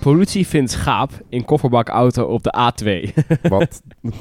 Politie 0.02 0.48
vindt 0.48 0.72
schaap 0.72 1.12
in 1.30 1.46
kofferbakauto 1.46 2.24
op 2.26 2.44
de 2.44 2.54
A2. 2.58 3.14
Wat? 3.42 3.82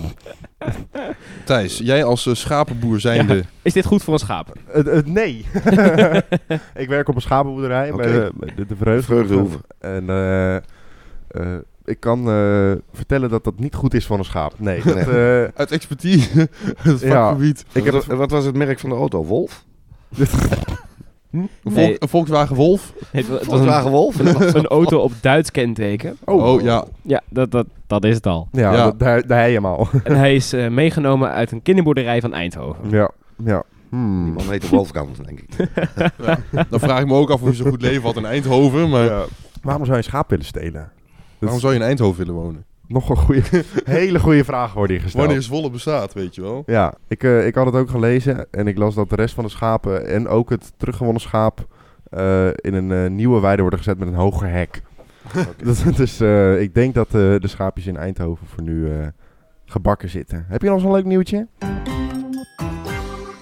Thijs, 1.45 1.79
jij 1.79 2.05
als 2.05 2.27
eh, 2.27 2.35
schapenboer 2.35 3.01
zijnde... 3.01 3.45
Is 3.63 3.73
dit 3.73 3.85
goed 3.85 4.03
voor 4.03 4.13
een 4.13 4.19
schaap? 4.21 4.53
Nee. 5.05 5.37
ik 6.75 6.89
werk 6.89 7.09
op 7.09 7.15
een 7.15 7.21
schapenboerderij 7.21 7.93
bij, 7.93 8.07
Oké. 8.09 8.13
de, 8.25 8.33
bij 8.35 8.55
de, 8.57 8.67
de 8.67 8.77
Vreugde. 8.77 9.03
Vreugdehoeve. 9.03 9.59
En 9.79 10.11
eh, 10.11 10.57
eh, 10.57 10.63
ik 11.85 12.01
kan 12.01 12.19
eh, 12.31 12.73
vertellen 12.93 13.31
dat 13.31 13.45
dat 13.45 13.59
niet 13.59 13.75
goed 13.75 13.95
is 13.95 14.07
voor 14.07 14.19
een 14.19 14.25
schaap. 14.25 14.55
Nee. 14.59 14.83
Dat, 14.83 14.97
eh, 14.97 15.43
Uit 15.55 15.71
expertise, 15.71 16.49
het 16.83 17.01
Ja. 17.01 17.09
vakgebied. 17.29 17.65
ik 17.73 17.85
heb 17.85 17.95
wat 18.05 18.31
was 18.31 18.45
het 18.45 18.57
merk 18.57 18.79
van 18.79 18.91
de 18.91 18.97
auto? 18.97 19.25
Wolf? 19.25 19.65
Nee. 21.31 21.49
Volk- 21.65 22.03
een 22.03 22.09
Volkswagen 22.09 22.57
Wolf. 22.57 22.93
Het, 23.11 23.29
wa- 23.29 23.35
het 23.35 23.47
was 23.47 23.55
Volkswagen 23.59 23.85
een, 23.87 23.91
Wolf? 23.93 24.55
een 24.55 24.67
auto 24.67 24.99
op 24.99 25.13
Duits 25.21 25.51
kenteken. 25.51 26.17
Oh, 26.25 26.61
ja. 26.63 26.85
Ja, 27.03 27.21
dat, 27.29 27.51
dat, 27.51 27.67
dat 27.87 28.05
is 28.05 28.15
het 28.15 28.27
al. 28.27 28.49
ja, 28.53 28.73
Ja. 28.73 28.91
Dat, 28.91 29.23
daar, 29.29 29.49
je 29.49 29.55
hem 29.55 29.67
al. 29.67 29.89
En 30.05 30.17
hij 30.17 30.35
is 30.35 30.53
eh, 30.53 30.69
meegenomen 30.69 31.31
uit 31.31 31.53
een 31.53 31.63
kinderboerderij 31.63 32.21
van 32.21 32.33
Eindhoven. 32.35 32.91
ja, 32.91 33.11
ja. 33.45 33.63
Hmm. 33.89 34.25
Die 34.25 34.33
man 34.33 34.51
heette 34.51 34.69
Wolfgang, 34.69 35.09
denk 35.17 35.41
ik. 35.41 35.49
Dan 36.71 36.81
vraag 36.81 37.01
ik 37.01 37.07
me 37.07 37.15
ook 37.15 37.31
af 37.31 37.43
of 37.43 37.49
je 37.49 37.55
zo 37.55 37.71
goed 37.71 37.83
leven 37.83 38.03
had 38.03 38.17
in 38.17 38.25
Eindhoven. 38.25 38.89
Maar 38.91 39.05
Ja. 39.05 39.25
Waarom 39.63 39.85
zou 39.85 39.97
je 39.97 40.03
een 40.03 40.09
schaap 40.11 40.31
willen 40.31 40.45
stelen? 40.45 40.91
waarom 41.39 41.61
zou 41.61 41.73
je 41.73 41.79
in 41.79 41.85
Eindhoven 41.85 42.19
willen 42.19 42.35
wonen? 42.35 42.65
Nog 42.91 43.09
een 43.09 43.17
goede, 43.17 43.43
hele 43.85 44.19
goede 44.19 44.45
vraag 44.45 44.73
wordt 44.73 44.91
hier 44.91 45.01
gesteld. 45.01 45.25
Wanneer 45.25 45.43
Zwolle 45.43 45.71
bestaat, 45.71 46.13
weet 46.13 46.35
je 46.35 46.41
wel. 46.41 46.63
Ja, 46.67 46.95
ik, 47.09 47.25
eh, 47.25 47.47
ik 47.47 47.55
had 47.55 47.67
het 47.67 47.75
ook 47.75 47.91
gelezen 47.91 48.47
en 48.51 48.67
ik 48.67 48.79
las 48.79 48.95
dat 48.95 49.11
de 49.11 49.17
rest 49.17 49.35
van 49.35 49.45
de 49.45 49.51
schapen 49.51 50.07
en 50.07 50.29
ook 50.29 50.51
het 50.51 50.73
teruggewonnen 50.77 51.23
schaap 51.23 51.67
eh, 52.11 52.47
in 52.47 52.75
een 52.75 52.93
eh, 52.93 53.11
nieuwe 53.11 53.41
weide 53.41 53.63
worden 53.63 53.79
gezet 53.79 53.99
met 53.99 54.09
een 54.09 54.15
hoger 54.15 54.49
hek. 54.51 54.83
Dus, 55.65 55.83
dus 55.83 56.21
eh, 56.21 56.61
ik 56.61 56.75
denk 56.75 56.95
dat 56.95 57.07
eh, 57.07 57.13
de 57.13 57.49
schaapjes 57.49 57.87
in 57.87 57.97
Eindhoven 57.97 58.47
voor 58.47 58.63
nu 58.63 58.91
eh, 58.91 59.07
gebakken 59.65 60.09
zitten. 60.09 60.45
Heb 60.49 60.63
je 60.63 60.69
nog 60.69 60.81
zo'n 60.81 60.93
leuk 60.93 61.05
nieuwtje? 61.05 61.47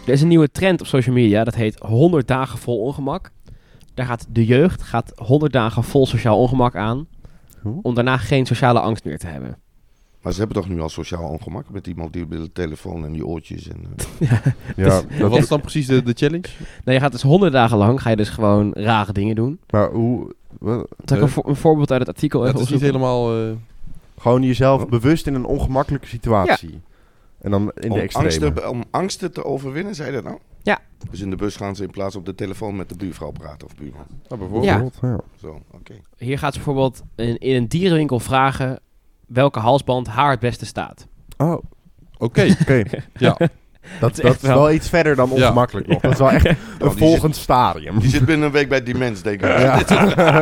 Er 0.07 0.15
is 0.15 0.23
een 0.23 0.29
nieuwe 0.29 0.51
trend 0.51 0.81
op 0.81 0.87
social 0.87 1.15
media, 1.15 1.45
dat 1.45 1.55
heet 1.55 1.79
100 1.79 2.29
dagen 2.29 2.59
vol 2.59 2.79
ongemak. 2.81 3.31
Daar 3.95 4.07
gaat 4.07 4.27
de 4.31 4.45
jeugd 4.47 4.83
gaat 4.83 5.13
100 5.17 5.53
dagen 5.53 5.85
vol 5.85 6.07
sociaal 6.07 6.39
ongemak 6.39 6.77
aan? 6.77 7.07
Om 7.83 7.95
daarna 7.95 8.17
geen 8.17 8.47
sociale 8.47 8.81
angst 8.81 9.05
meer 9.05 9.19
te 9.19 9.27
hebben. 9.27 9.59
Maar 10.23 10.33
ze 10.33 10.39
hebben 10.39 10.57
toch 10.63 10.69
nu 10.69 10.81
al 10.81 10.89
sociaal 10.89 11.29
ongemak 11.29 11.71
met 11.71 11.87
iemand 11.87 12.13
die 12.13 12.29
de 12.29 12.53
telefoon 12.53 13.05
en 13.05 13.13
die 13.13 13.27
oortjes. 13.27 13.69
En, 13.69 13.77
eh, 14.19 14.31
Ja, 14.87 15.03
wat 15.21 15.37
is 15.37 15.49
dan 15.49 15.61
precies 15.61 15.87
de, 15.87 16.03
de 16.03 16.13
challenge? 16.17 16.49
Nou, 16.85 16.97
je 16.97 17.01
gaat 17.03 17.13
dus 17.13 17.23
100 17.23 17.53
dagen 17.53 17.79
lang, 17.79 18.03
ga 18.03 18.11
je 18.11 18.17
dus 18.17 18.29
gewoon 18.29 18.73
rare 18.73 19.13
dingen 19.13 19.35
doen. 19.35 19.59
maar 19.71 19.91
hoe... 19.91 20.35
wat- 20.59 20.89
Zal 21.05 21.17
ik 21.17 21.23
een, 21.23 21.29
voor- 21.29 21.49
een 21.49 21.57
voorbeeld 21.57 21.91
uit 21.91 22.01
het 22.01 22.09
artikel 22.09 22.41
Het 22.43 22.51
even 22.55 22.65
is 22.67 22.71
niet 22.73 22.81
helemaal... 22.81 23.41
eh, 23.45 23.51
gewoon 24.19 24.43
jezelf 24.43 24.89
bewust 24.89 25.27
in 25.27 25.35
een 25.35 25.45
ongemakkelijke 25.45 26.07
situatie. 26.09 26.81
En 27.41 27.51
dan 27.51 27.73
in 27.75 27.89
de 27.89 27.95
om, 27.95 28.01
extreme. 28.01 28.27
angsten, 28.27 28.71
om 28.71 28.85
angsten 28.91 29.33
te 29.33 29.45
overwinnen, 29.45 29.95
zei 29.95 30.09
je 30.09 30.15
dat 30.15 30.25
nou? 30.25 30.39
Ja. 30.63 30.79
Dus 31.11 31.21
in 31.21 31.31
de 31.31 31.37
bus 31.37 31.57
gaan 31.57 31.77
ze 31.77 31.83
in 31.83 31.91
plaats 31.91 32.17
op 32.17 32.27
de 32.27 32.35
telefoon 32.35 32.77
met 32.77 32.89
de 32.89 32.97
buurvrouw 32.97 33.31
praten 33.31 33.67
of 33.67 33.75
buurman. 33.75 34.07
nou, 34.29 34.41
bijvoorbeeld. 34.41 34.99
Ja. 35.01 35.09
Ja. 35.09 35.21
Zo, 35.41 35.61
oké. 35.71 35.95
Hier 36.17 36.39
gaat 36.39 36.53
ze 36.53 36.59
bijvoorbeeld 36.59 37.03
in, 37.17 37.39
in 37.39 37.55
een 37.57 37.69
dierenwinkel 37.69 38.21
vragen 38.21 38.81
welke 39.27 39.59
halsband 39.59 40.07
haar 40.07 40.31
het 40.31 40.41
beste 40.41 40.67
staat. 40.67 41.07
Oh, 41.37 41.63
Oké, 42.19 42.57
oké. 42.61 42.83
ja. 43.15 43.37
Dat, 44.01 44.11
is 44.11 44.17
dat 44.17 44.35
is 44.35 44.41
wel 44.41 44.55
wel- 44.59 44.71
iets 44.73 44.89
verder 44.89 45.17
dan 45.17 45.29
Ja. 45.29 45.35
ongemakkelijk 45.35 45.87
nog. 45.87 46.01
Dat 46.01 46.13
is 46.13 46.19
wel 46.19 46.31
echt 46.31 46.45
een 46.49 46.57
die 46.79 46.91
volgend 46.91 47.37
stadium. 47.37 47.99
Die 47.99 48.11
zit 48.11 48.25
binnen 48.25 48.47
een 48.47 48.53
week 48.53 48.69
bij 48.69 48.83
die 48.83 48.95
mens, 48.97 49.23
denk 49.23 49.41
ik. 49.43 49.47
Ja. 49.59 49.83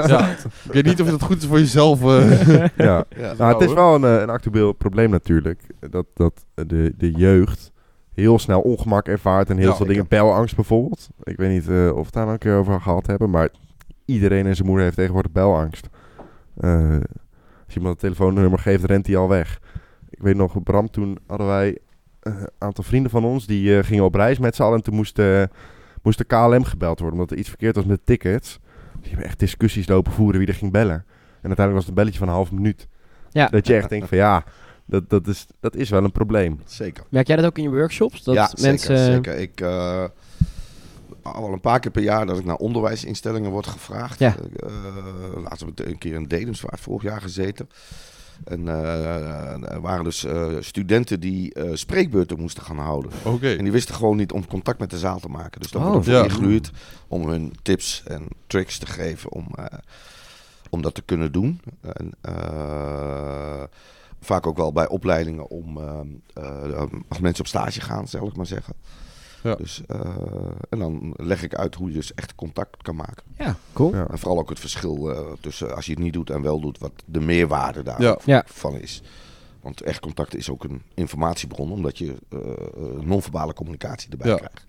ja. 0.06 0.28
Ik 0.28 0.72
weet 0.72 0.84
niet 0.84 1.00
of 1.00 1.08
dat 1.10 1.22
goed 1.22 1.36
is 1.36 1.46
voor 1.46 1.58
jezelf. 1.58 2.02
eh. 2.02 2.38
ja. 2.76 3.04
Ja. 3.16 3.32
Nou, 3.38 3.52
het 3.52 3.68
is 3.68 3.72
wel 3.74 3.94
een, 3.94 4.04
eh, 4.04 4.20
een 4.20 4.30
actueel 4.30 4.72
probleem 4.72 5.10
natuurlijk. 5.10 5.60
Dat, 5.90 6.06
dat 6.14 6.44
de, 6.54 6.94
de 6.98 7.10
jeugd 7.10 7.72
heel 8.14 8.38
snel 8.38 8.60
ongemak 8.60 9.06
ervaart 9.08 9.50
en 9.50 9.56
heel 9.56 9.68
Ja, 9.70 9.76
veel 9.76 9.86
dingen. 9.86 10.06
Bijlangst 10.08 10.54
bijvoorbeeld. 10.54 11.08
Ik 11.22 11.36
weet 11.36 11.50
niet 11.50 11.68
eh, 11.68 11.86
of 11.88 11.94
we 11.94 12.00
het 12.04 12.12
daar 12.12 12.22
nou 12.22 12.32
een 12.32 12.38
keer 12.38 12.56
over 12.56 12.80
gehad 12.80 13.06
hebben. 13.06 13.30
Maar 13.30 13.48
iedereen 14.04 14.46
en 14.46 14.54
zijn 14.54 14.66
moeder 14.66 14.84
heeft 14.84 14.96
tegenwoordig 14.96 15.32
bijlangst. 15.32 15.88
Eh, 16.60 16.90
als 17.64 17.74
je 17.74 17.76
iemand 17.76 17.94
een 17.94 18.00
telefoonnummer 18.00 18.58
geeft, 18.58 18.84
rent 18.84 19.06
hij 19.06 19.16
al 19.16 19.28
weg. 19.28 19.60
Ik 20.10 20.22
weet 20.22 20.36
nog, 20.36 20.62
Bram, 20.62 20.90
toen 20.90 21.18
hadden 21.26 21.46
wij 21.46 21.78
een 22.26 22.48
aantal 22.58 22.84
vrienden 22.84 23.10
van 23.10 23.24
ons. 23.24 23.46
Die 23.46 23.78
eh, 23.78 23.84
gingen 23.84 24.04
op 24.04 24.14
reis 24.14 24.38
met 24.38 24.54
z'n 24.54 24.62
allen. 24.62 24.76
En 24.76 24.82
toen 24.82 24.94
moest, 24.94 25.18
eh, 25.18 25.42
moest 26.02 26.18
de 26.18 26.24
KLM 26.24 26.64
gebeld 26.64 26.98
worden. 26.98 27.18
Omdat 27.18 27.30
er 27.30 27.38
iets 27.38 27.48
verkeerd 27.48 27.76
was 27.76 27.84
met 27.84 27.96
de 27.96 28.04
tickets. 28.04 28.58
Die 29.00 29.08
hebben 29.08 29.26
echt 29.26 29.38
discussies 29.38 29.88
lopen 29.88 30.12
voeren 30.12 30.38
wie 30.38 30.48
er 30.48 30.54
ging 30.54 30.72
bellen. 30.72 31.04
En 31.40 31.52
uiteindelijk 31.52 31.74
was 31.74 31.86
het 31.86 31.88
een 31.88 31.94
belletje 31.94 32.18
van 32.18 32.28
een 32.28 32.34
half 32.34 32.52
minuut. 32.52 32.88
Ja. 33.30 33.46
Dat 33.46 33.66
je 33.66 33.74
echt 33.74 33.88
denkt 33.88 34.08
van 34.08 34.18
ja, 34.18 34.44
dat, 34.84 35.10
dat, 35.10 35.26
is, 35.26 35.46
dat 35.60 35.76
is 35.76 35.90
wel 35.90 36.04
een 36.04 36.12
probleem. 36.12 36.60
Zeker. 36.64 37.04
Merk 37.08 37.26
jij 37.26 37.36
dat 37.36 37.44
ook 37.44 37.56
in 37.56 37.62
je 37.62 37.70
workshops? 37.70 38.22
Dat 38.22 38.34
ja, 38.34 38.50
mensen... 38.60 38.98
zeker, 38.98 39.14
zeker. 39.14 39.38
Ik, 39.38 39.60
eh, 39.60 40.04
al 41.22 41.52
een 41.52 41.60
paar 41.60 41.80
keer 41.80 41.90
per 41.90 42.02
jaar 42.02 42.26
dat 42.26 42.38
ik 42.38 42.44
naar 42.44 42.56
onderwijsinstellingen 42.56 43.50
word 43.50 43.66
gevraagd. 43.66 44.18
Ja. 44.18 44.34
Eh, 44.56 45.42
laatst 45.42 45.60
heb 45.60 45.80
ik 45.80 45.86
een 45.86 45.98
keer 45.98 46.14
in 46.14 46.24
Dedemsvaart 46.24 46.80
vorig 46.80 47.02
jaar 47.02 47.20
gezeten. 47.20 47.68
En 48.44 48.68
eh, 48.68 49.72
er 49.72 49.80
waren 49.80 50.04
dus 50.04 50.24
eh, 50.24 50.46
studenten 50.60 51.20
die 51.20 51.54
eh, 51.54 51.70
spreekbeurten 51.74 52.40
moesten 52.40 52.62
gaan 52.62 52.78
houden. 52.78 53.10
Oké. 53.24 53.50
En 53.54 53.62
die 53.62 53.72
wisten 53.72 53.94
gewoon 53.94 54.16
niet 54.16 54.32
om 54.32 54.46
contact 54.46 54.78
met 54.78 54.90
de 54.90 54.98
zaal 54.98 55.18
te 55.20 55.28
maken. 55.28 55.60
Dus 55.60 55.70
daar 55.70 55.84
Oh. 55.86 55.92
wordt 55.92 56.06
Ja. 56.06 56.22
ingehuurd 56.24 56.70
om 57.08 57.28
hun 57.28 57.54
tips 57.62 58.02
en 58.06 58.26
tricks 58.46 58.78
te 58.78 58.86
geven 58.86 59.32
om, 59.32 59.46
eh, 59.56 59.64
om 60.70 60.82
dat 60.82 60.94
te 60.94 61.02
kunnen 61.02 61.32
doen. 61.32 61.60
En, 61.80 62.12
eh, 62.20 63.62
vaak 64.20 64.46
ook 64.46 64.56
wel 64.56 64.72
bij 64.72 64.88
opleidingen 64.88 65.48
om 65.48 65.78
eh, 65.78 66.00
eh, 66.34 66.82
als 67.08 67.18
mensen 67.20 67.40
op 67.44 67.48
stage 67.50 67.80
gaan, 67.80 68.08
zal 68.08 68.26
ik 68.26 68.36
maar 68.36 68.46
zeggen. 68.46 68.74
Ja. 69.46 69.54
Dus, 69.54 69.82
eh, 69.86 70.00
en 70.68 70.78
dan 70.78 71.14
leg 71.16 71.42
ik 71.42 71.54
uit 71.54 71.74
hoe 71.74 71.88
je 71.88 71.94
dus 71.94 72.14
echt 72.14 72.34
contact 72.34 72.82
kan 72.82 72.96
maken. 72.96 73.22
Ja, 73.38 73.56
cool. 73.72 73.94
Ja. 73.94 74.06
En 74.10 74.18
vooral 74.18 74.38
ook 74.38 74.48
het 74.48 74.60
verschil 74.60 75.10
eh, 75.12 75.20
tussen 75.40 75.74
als 75.74 75.86
je 75.86 75.92
het 75.92 76.00
niet 76.00 76.12
doet 76.12 76.30
en 76.30 76.42
wel 76.42 76.60
doet, 76.60 76.78
wat 76.78 76.92
de 77.04 77.20
meerwaarde 77.20 77.82
daarvan 77.82 78.20
Ja. 78.24 78.44
is. 78.80 79.02
Want 79.60 79.80
echt 79.80 80.00
contact 80.00 80.36
is 80.36 80.50
ook 80.50 80.64
een 80.64 80.82
informatiebron, 80.94 81.72
omdat 81.72 81.98
je 81.98 82.14
eh, 82.28 82.38
eh, 82.38 83.00
non-verbale 83.00 83.52
communicatie 83.54 84.10
erbij 84.10 84.28
Ja. 84.30 84.36
krijgt. 84.36 84.64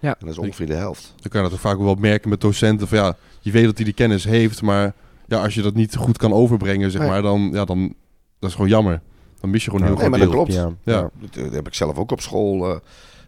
Ja. 0.00 0.08
En 0.10 0.16
dat 0.26 0.28
is 0.28 0.38
ongeveer 0.38 0.66
de 0.66 0.74
helft. 0.74 1.14
Dan 1.20 1.30
kan 1.30 1.40
je 1.42 1.46
dat 1.48 1.56
ook 1.56 1.62
vaak 1.64 1.76
ook 1.76 1.82
wel 1.82 1.94
merken 1.94 2.28
met 2.30 2.40
docenten. 2.40 2.88
Van 2.88 2.98
ja, 2.98 3.16
je 3.40 3.50
weet 3.50 3.64
dat 3.64 3.76
hij 3.76 3.84
die 3.84 3.94
kennis 3.94 4.24
heeft, 4.24 4.62
maar 4.62 4.94
ja, 5.26 5.42
als 5.42 5.54
je 5.54 5.62
dat 5.62 5.74
niet 5.74 5.96
goed 5.96 6.18
kan 6.18 6.32
overbrengen, 6.32 6.90
zeg 6.90 7.00
Nee. 7.00 7.10
maar, 7.10 7.22
dan, 7.22 7.50
ja, 7.52 7.64
dan 7.64 7.94
dat 8.38 8.48
is 8.48 8.54
gewoon 8.54 8.70
jammer. 8.70 9.00
Dan 9.40 9.50
mis 9.50 9.64
je 9.64 9.70
gewoon 9.70 9.86
heel 9.86 9.96
Nee, 9.96 10.04
groot 10.06 10.18
maar 10.18 10.28
dat 10.28 10.28
deel. 10.34 10.44
klopt. 10.44 10.76
Ja. 10.84 10.92
Ja. 10.92 11.10
Dat, 11.20 11.34
dat 11.34 11.52
heb 11.52 11.66
ik 11.66 11.74
zelf 11.74 11.96
ook 11.96 12.10
op 12.12 12.20
school. 12.20 12.70
eh, 12.70 12.78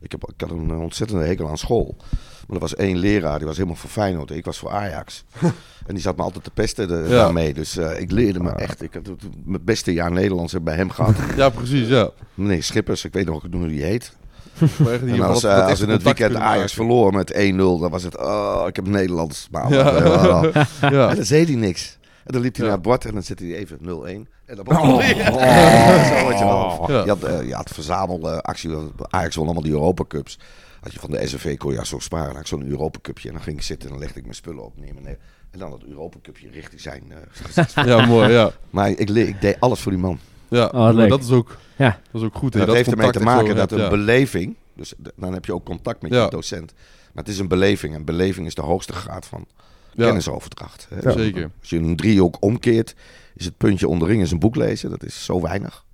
ik, 0.01 0.11
heb, 0.13 0.31
ik 0.35 0.41
had 0.41 0.51
een 0.51 0.71
eh, 0.71 0.81
ontzettende 0.81 1.25
hekel 1.25 1.49
aan 1.49 1.59
school. 1.59 1.97
Maar 2.47 2.57
er 2.57 2.63
was 2.63 2.75
één 2.75 2.97
leraar, 2.99 3.37
die 3.39 3.47
was 3.47 3.57
helemaal 3.57 3.77
voor 3.79 3.91
Feyenoord. 3.91 4.31
Ik 4.31 4.45
was 4.45 4.59
voor 4.59 4.71
Ajax. 4.71 5.25
en 5.87 5.95
die 5.95 6.01
zat 6.01 6.17
me 6.17 6.23
altijd 6.23 6.45
te 6.45 6.51
pesten 6.51 6.89
de, 6.89 6.95
Ja. 6.95 7.09
daarmee. 7.09 7.55
Dus 7.55 7.77
eh, 7.77 8.01
ik 8.01 8.11
leerde 8.11 8.41
me 8.41 8.51
echt. 8.51 8.83
Ik 8.83 8.93
het, 8.95 9.09
mijn 9.45 9.65
beste 9.65 9.93
jaar 9.93 10.13
Nederlands 10.13 10.53
heb 10.53 10.65
bij 10.65 10.75
hem 10.77 10.91
gehad. 10.91 11.15
Ja, 11.37 11.49
precies, 11.49 11.89
ja. 11.89 12.11
Meneer 12.35 12.63
Schippers, 12.63 13.05
ik 13.05 13.13
weet 13.13 13.27
nog 13.27 13.47
hoe 13.51 13.69
die 13.69 13.83
heet. 13.83 14.17
En 15.07 15.21
als, 15.21 15.45
eh, 15.45 15.67
als 15.67 15.81
in 15.81 15.89
het 15.89 16.03
weekend 16.03 16.35
Ajax 16.35 16.73
verloor 16.73 17.13
met 17.13 17.33
1-0, 17.35 17.57
dan 17.57 17.91
was 17.91 18.03
het, 18.03 18.19
oh, 18.19 18.65
ik 18.67 18.77
heb 18.77 18.87
Nederlands. 18.87 19.49
Maar, 19.51 19.73
Ja. 19.73 20.43
Ja. 20.81 21.09
En 21.09 21.17
dan 21.17 21.25
zei 21.25 21.45
hij 21.45 21.55
niks. 21.55 21.99
En 22.25 22.33
dan 22.33 22.43
liep 22.43 22.55
hij 22.57 22.65
naar 22.65 22.75
het 22.75 22.83
bord 22.83 23.05
en 23.05 23.13
dan 23.13 23.23
zette 23.23 23.45
hij 23.45 23.55
even 23.57 23.79
0-1. 24.27 24.29
En 24.51 24.57
dan 24.57 24.65
begon. 24.65 25.03
Zo 25.03 26.15
had 26.29 26.39
je 26.39 26.45
wel. 26.45 26.85
Ja. 26.89 27.03
Je 27.03 27.09
had, 27.09 27.23
eh, 27.23 27.47
je 27.47 27.55
had 27.55 27.71
verzamelactie. 27.71 28.71
Ajax 29.11 29.35
won 29.37 29.45
allemaal 29.45 29.63
die 29.63 29.73
Europa 29.73 30.05
Cups. 30.09 30.39
Had 30.81 30.93
je 30.93 30.99
van 30.99 31.11
de 31.11 31.27
SNV 31.27 31.57
kon 31.57 31.71
je 31.71 31.77
ja, 31.79 31.85
zo 31.85 31.99
sparen. 31.99 32.31
Had 32.33 32.41
ik 32.41 32.47
zo'n 32.47 32.67
Europa 32.67 32.99
Cupje. 33.03 33.29
En 33.29 33.35
dan 33.35 33.43
ging 33.43 33.57
ik 33.57 33.63
zitten 33.63 33.87
en 33.89 33.95
dan 33.95 34.03
legde 34.03 34.19
ik 34.19 34.25
mijn 34.25 34.37
spullen 34.37 34.65
op 34.65 34.79
neer. 34.79 34.93
neer. 35.01 35.19
En 35.51 35.59
dan 35.59 35.71
dat 35.71 35.83
Europa 35.83 36.17
Cupje 36.23 36.51
richting 36.51 36.81
zijn. 36.81 37.03
eh, 37.75 37.85
ja, 37.87 38.07
mooi, 38.07 38.33
ja. 38.33 38.51
maar 38.71 38.91
ik, 38.91 39.11
ik 39.11 39.41
deed 39.41 39.61
alles 39.61 39.81
voor 39.81 39.93
die 39.93 40.01
man. 40.01 40.19
Ja, 40.49 40.71
wat 40.73 40.95
maar 40.95 41.09
dat 41.09 41.23
is 41.23 41.31
ook, 41.31 41.57
Ja. 41.77 41.99
dat 42.13 42.21
is 42.21 42.27
ook 42.27 42.37
goed. 42.37 42.53
dat, 42.53 42.73
heeft 42.73 42.91
ermee 42.91 43.11
te 43.11 43.21
maken 43.21 43.47
dat 43.49 43.57
hebt, 43.57 43.73
een 43.73 43.79
ja. 43.79 43.89
beleving 43.89 44.57
Dus 44.75 44.93
dan 45.17 45.33
heb 45.33 45.45
je 45.45 45.55
ook 45.55 45.65
contact 45.65 46.03
met 46.03 46.13
Ja. 46.13 46.25
je 46.25 46.31
docent. 46.31 46.73
Maar 47.13 47.25
het 47.25 47.33
is 47.33 47.39
een 47.39 47.49
beleving. 47.49 47.95
En 47.95 48.05
beleving 48.05 48.47
is 48.47 48.55
de 48.55 48.63
hoogste 48.63 48.93
graad 48.93 49.27
van 49.27 49.47
Ja, 49.93 50.05
kennisoverdracht. 50.05 50.89
zeker. 51.05 51.51
Als 51.61 51.71
je 51.71 51.79
een 51.79 51.97
driehoek 51.97 52.37
omkeert, 52.41 52.95
is 53.41 53.47
het 53.47 53.57
puntje 53.57 53.89
onderin 53.89 54.21
is 54.21 54.31
een 54.31 54.39
boek 54.39 54.57
lezen. 54.57 54.91
Dat 54.91 55.05
is 55.05 55.25
zo 55.25 55.41
weinig. 55.41 55.85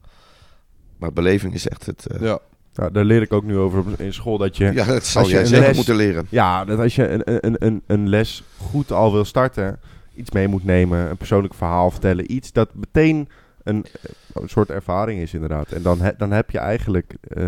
Maar 0.97 1.13
beleving 1.13 1.55
is 1.55 1.69
echt 1.69 1.87
het... 1.87 2.07
eh, 2.07 2.21
Ja. 2.21 2.39
Ja, 2.73 2.91
daar 2.91 3.05
leer 3.05 3.23
ik 3.23 3.33
ook 3.33 3.45
nu 3.45 3.57
over 3.59 3.79
op- 3.79 4.01
in 4.01 4.13
school 4.13 4.39
dat 4.39 4.57
je... 4.57 4.65
ja, 4.73 4.85
dat 4.85 5.05
zou 5.07 5.19
als 5.25 5.27
je 5.27 5.33
jij 5.33 5.43
een 5.43 5.47
zeker 5.49 5.67
les- 5.67 5.77
moeten 5.77 5.97
leren. 5.97 6.27
Ja, 6.29 6.65
dat 6.65 6.79
als 6.79 6.95
je 6.95 7.09
een, 7.09 7.47
een, 7.47 7.57
een, 7.59 7.83
een 7.87 8.09
les 8.09 8.43
goed 8.59 8.93
al 8.93 9.13
wil 9.13 9.25
starten, 9.25 9.81
iets 10.15 10.31
mee 10.31 10.49
moet 10.49 10.65
nemen, 10.65 11.11
een 11.11 11.17
persoonlijk 11.17 11.55
verhaal 11.55 11.91
vertellen, 11.91 12.33
iets 12.33 12.53
dat 12.53 12.75
meteen 12.75 13.29
een, 13.63 13.85
eh, 14.03 14.11
een 14.43 14.49
soort 14.49 14.71
ervaring 14.71 15.21
is 15.21 15.35
inderdaad. 15.35 15.73
En 15.73 15.83
dan, 15.83 16.01
he- 16.01 16.17
dan 16.17 16.31
heb 16.33 16.51
je 16.51 16.59
eigenlijk 16.59 17.15
eh, 17.29 17.45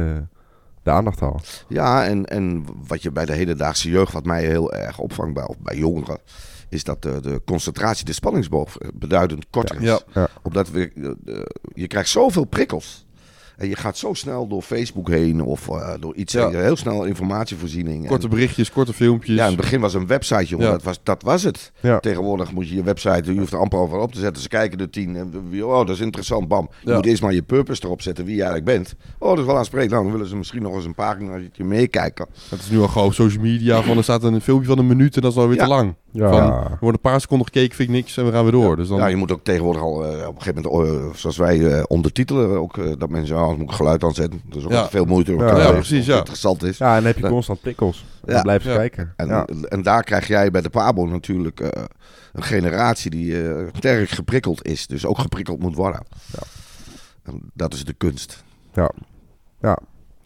de 0.83 0.91
aandacht 0.91 1.23
al. 1.23 1.41
Ja, 1.69 2.05
en, 2.07 2.25
en 2.27 2.65
wat 2.87 3.03
je 3.03 3.11
bij 3.11 3.25
de 3.25 3.33
hedendaagse 3.33 3.91
jeugd, 3.91 4.13
wat 4.13 4.25
mij 4.25 4.45
heel 4.47 4.73
erg 4.73 4.99
opvangt 4.99 5.35
bij, 5.35 5.47
of 5.47 5.59
bij 5.59 5.77
jongeren, 5.77 6.19
is 6.69 6.85
dat 6.85 7.03
de, 7.03 7.21
de 7.21 7.43
concentratie, 7.45 8.05
de 8.05 8.13
spanningsboog 8.13 8.79
eh, 8.79 8.89
beduidend 8.95 9.47
korter 9.51 9.77
is. 9.77 9.83
Ja. 9.83 10.01
Ja. 10.15 10.29
Omdat 10.43 10.71
we, 10.71 10.91
eh, 11.27 11.35
je 11.75 11.87
krijgt 11.87 12.09
zoveel 12.09 12.45
prikkels. 12.45 13.07
En 13.57 13.69
je 13.69 13.77
gaat 13.77 13.97
zo 13.97 14.15
snel 14.15 14.47
door 14.49 14.63
Facebook 14.63 15.09
heen 15.09 15.41
of 15.43 15.69
eh, 15.69 15.91
door 16.01 16.15
iets 16.15 16.33
Ja. 16.33 16.51
Heel 16.51 16.77
snel 16.77 17.05
informatievoorziening. 17.05 18.03
En- 18.03 18.09
Korte 18.09 18.29
berichtjes, 18.29 18.71
korte 18.73 18.93
filmpjes. 18.93 19.37
ja, 19.37 19.43
in 19.43 19.53
het 19.53 19.61
begin 19.61 19.81
was 19.81 19.95
een 19.95 20.07
website, 20.07 20.45
jongen. 20.45 20.67
Ja. 20.67 20.73
Dat, 20.73 20.83
was, 20.83 21.01
dat 21.03 21.23
was 21.23 21.43
het. 21.43 21.73
Ja. 21.81 22.01
Tegenwoordig 22.01 22.53
moet 22.53 22.69
je 22.69 22.75
je 22.75 22.83
website, 22.83 23.33
je 23.33 23.39
hoeft 23.39 23.53
er 23.53 23.59
amper 23.59 23.79
over 23.79 23.99
op 23.99 24.13
te 24.13 24.19
zetten. 24.21 24.43
Ze 24.43 24.49
kijken 24.49 24.79
er 24.81 24.91
tien. 24.91 25.17
En, 25.17 25.33
oh, 25.63 25.79
dat 25.87 25.89
is 25.89 26.01
interessant. 26.01 26.49
Bam. 26.49 26.71
Je 26.85 26.93
moet 26.93 27.07
eerst 27.07 27.23
maar 27.23 27.35
je 27.35 27.43
purpose 27.43 27.85
erop 27.85 28.03
zetten, 28.03 28.25
wie 28.25 28.35
je 28.37 28.43
eigenlijk 28.43 28.71
bent. 28.77 28.95
Oh, 29.19 29.29
dat 29.29 29.39
is 29.39 29.45
wel 29.45 29.57
aansprekend. 29.57 29.91
Nou, 29.91 30.03
dan 30.03 30.13
willen 30.13 30.29
ze 30.29 30.37
misschien 30.37 30.63
nog 30.63 30.75
eens 30.75 30.85
een 30.85 30.95
paginaatje 30.95 31.65
meekijken. 31.65 32.27
Het 32.49 32.61
is 32.61 32.71
nu 32.71 32.81
al 32.81 32.89
gewoon 32.89 33.13
social 33.13 33.43
media. 33.43 33.83
Van, 33.83 33.97
er 33.97 34.03
staat 34.03 34.23
een 34.23 34.41
filmpje 34.41 34.69
van 34.69 34.79
een 34.79 34.87
minuut 34.87 35.17
en 35.17 35.23
dat 35.23 35.33
is 35.33 35.39
alweer 35.39 35.59
te 35.59 35.67
lang. 35.67 35.95
Ja. 36.11 36.29
Van, 36.31 36.41
er 36.71 36.77
wordt 36.81 36.97
een 36.97 37.11
paar 37.11 37.21
seconden 37.21 37.47
gekeken, 37.47 37.77
vind 37.77 37.89
ik 37.89 37.95
niks 37.95 38.17
en 38.17 38.25
we 38.27 38.33
gaan 38.33 38.43
weer 38.43 38.53
door. 38.53 38.77
Dus 38.77 38.89
dan, 38.89 38.99
Ja, 38.99 39.07
je 39.07 39.17
moet 39.17 39.33
ook 39.33 39.45
tegenwoordig 39.45 39.83
al 39.83 40.05
eh, 40.05 40.27
op 40.29 40.35
een 40.37 40.43
gegeven 40.43 40.63
moment, 40.71 40.89
eh, 41.11 41.15
zoals 41.15 41.37
wij 41.37 41.73
eh, 41.79 41.83
ondertitelen, 41.87 42.59
ook 42.59 42.99
dat 42.99 43.09
mensen, 43.11 43.37
ja, 43.37 43.47
moet 43.53 43.61
ik 43.61 43.71
geluid 43.71 44.05
aanzetten. 44.05 44.41
Dat 44.49 44.59
is 44.59 44.65
ook 44.65 44.71
Ja. 44.71 44.89
veel 44.89 45.05
moeite. 45.05 45.33
om 45.33 45.41
Ja, 45.45 45.71
precies, 45.73 46.07
ja. 46.07 46.11
het 46.11 46.19
interessant 46.19 46.63
is. 46.63 46.79
ja, 46.79 46.89
en 46.89 46.95
dan 46.95 47.05
heb 47.05 47.17
je 47.17 47.23
Ja. 47.23 47.29
constant 47.29 47.61
prikkels. 47.61 48.05
Dan 48.25 48.35
Ja. 48.37 48.43
blijf 48.43 48.63
je 48.63 48.71
Ja. 48.71 48.77
kijken. 48.77 49.13
En, 49.17 49.27
ja. 49.27 49.45
en 49.69 49.83
daar 49.83 50.03
krijg 50.03 50.27
jij 50.27 50.51
bij 50.51 50.61
de 50.61 50.71
Pabo 50.71 51.07
natuurlijk 51.07 51.61
eh, 51.61 51.83
een 52.33 52.43
generatie 52.43 53.11
die 53.11 53.49
eh, 53.49 53.67
sterk 53.73 54.09
geprikkeld 54.11 54.67
is. 54.67 54.87
Dus 54.87 55.07
ook 55.07 55.19
geprikkeld 55.19 55.59
moet 55.61 55.77
worden. 55.77 56.01
Ja. 56.33 56.43
En 57.23 57.41
dat 57.55 57.75
is 57.75 57.85
de 57.85 57.93
kunst. 57.93 58.45
Ja. 58.75 58.91
Ja. 59.61 59.79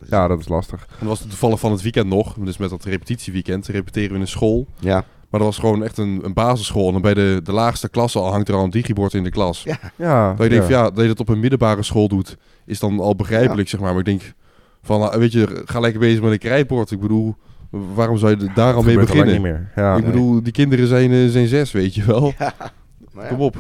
ja, 0.09 0.29
dat 0.29 0.39
is 0.39 0.49
lastig. 0.49 0.81
En 0.81 0.97
dat 0.99 1.09
was 1.09 1.19
het 1.21 1.29
toevallig 1.29 1.61
van 1.61 1.71
het 1.73 1.83
weekend 1.83 2.07
nog. 2.07 2.35
Dus 2.35 2.57
met 2.57 2.71
dat 2.71 2.85
repetitieweekend 2.85 3.67
repeteren 3.67 4.09
we 4.09 4.15
in 4.15 4.21
een 4.21 4.27
school. 4.29 4.67
Ja, 4.79 5.05
Maar 5.33 5.41
dat 5.41 5.51
was 5.51 5.59
gewoon 5.59 5.85
echt 5.85 5.99
een, 5.99 6.21
een 6.23 6.33
basisschool. 6.33 6.95
En 6.95 7.01
bij 7.03 7.15
de, 7.15 7.41
de 7.45 7.53
laagste 7.53 7.89
klasse 7.89 8.19
al 8.19 8.31
hangt 8.31 8.49
er 8.49 8.55
al 8.55 8.65
een 8.65 8.71
digibord 8.71 9.15
in 9.15 9.25
de 9.25 9.31
klas. 9.31 9.63
Ja. 9.63 9.79
Ja, 9.97 10.35
Dat 10.35 10.43
je 10.43 10.49
denkt 10.53 10.69
ja, 10.69 10.83
dat 10.91 11.01
je 11.01 11.07
dat 11.07 11.21
op 11.21 11.29
een 11.29 11.41
middelbare 11.41 11.83
school 11.83 12.09
doet, 12.09 12.37
is 12.67 12.79
dan 12.79 13.01
al 13.01 13.17
begrijpelijk, 13.17 13.69
zeg 13.69 13.81
maar. 13.81 13.91
Maar 13.91 13.99
ik 13.99 14.05
denk 14.05 14.33
van, 14.83 15.01
nou, 15.01 15.19
weet 15.19 15.33
je, 15.33 15.63
ga 15.65 15.81
lekker 15.81 16.01
bezig 16.01 16.23
met 16.23 16.33
een 16.33 16.39
krijtbord. 16.39 16.91
Ik 16.91 17.01
bedoel, 17.01 17.35
waarom 17.95 18.17
zou 18.19 18.37
je 18.39 18.51
daar 18.55 18.75
al 18.75 18.83
mee 18.83 18.99
beginnen? 18.99 19.33
niet 19.33 19.43
meer. 19.43 19.71
Ja. 19.77 19.97
ik 19.97 20.05
bedoel, 20.05 20.43
die 20.43 20.53
kinderen 20.53 20.87
zijn, 20.87 21.13
eh, 21.13 21.27
zijn 21.29 21.47
zes, 21.47 21.73
weet 21.73 21.95
je 21.95 22.05
wel. 22.05 22.33
maar 23.13 23.25
ja. 23.25 23.29
Kom 23.29 23.41
op. 23.41 23.55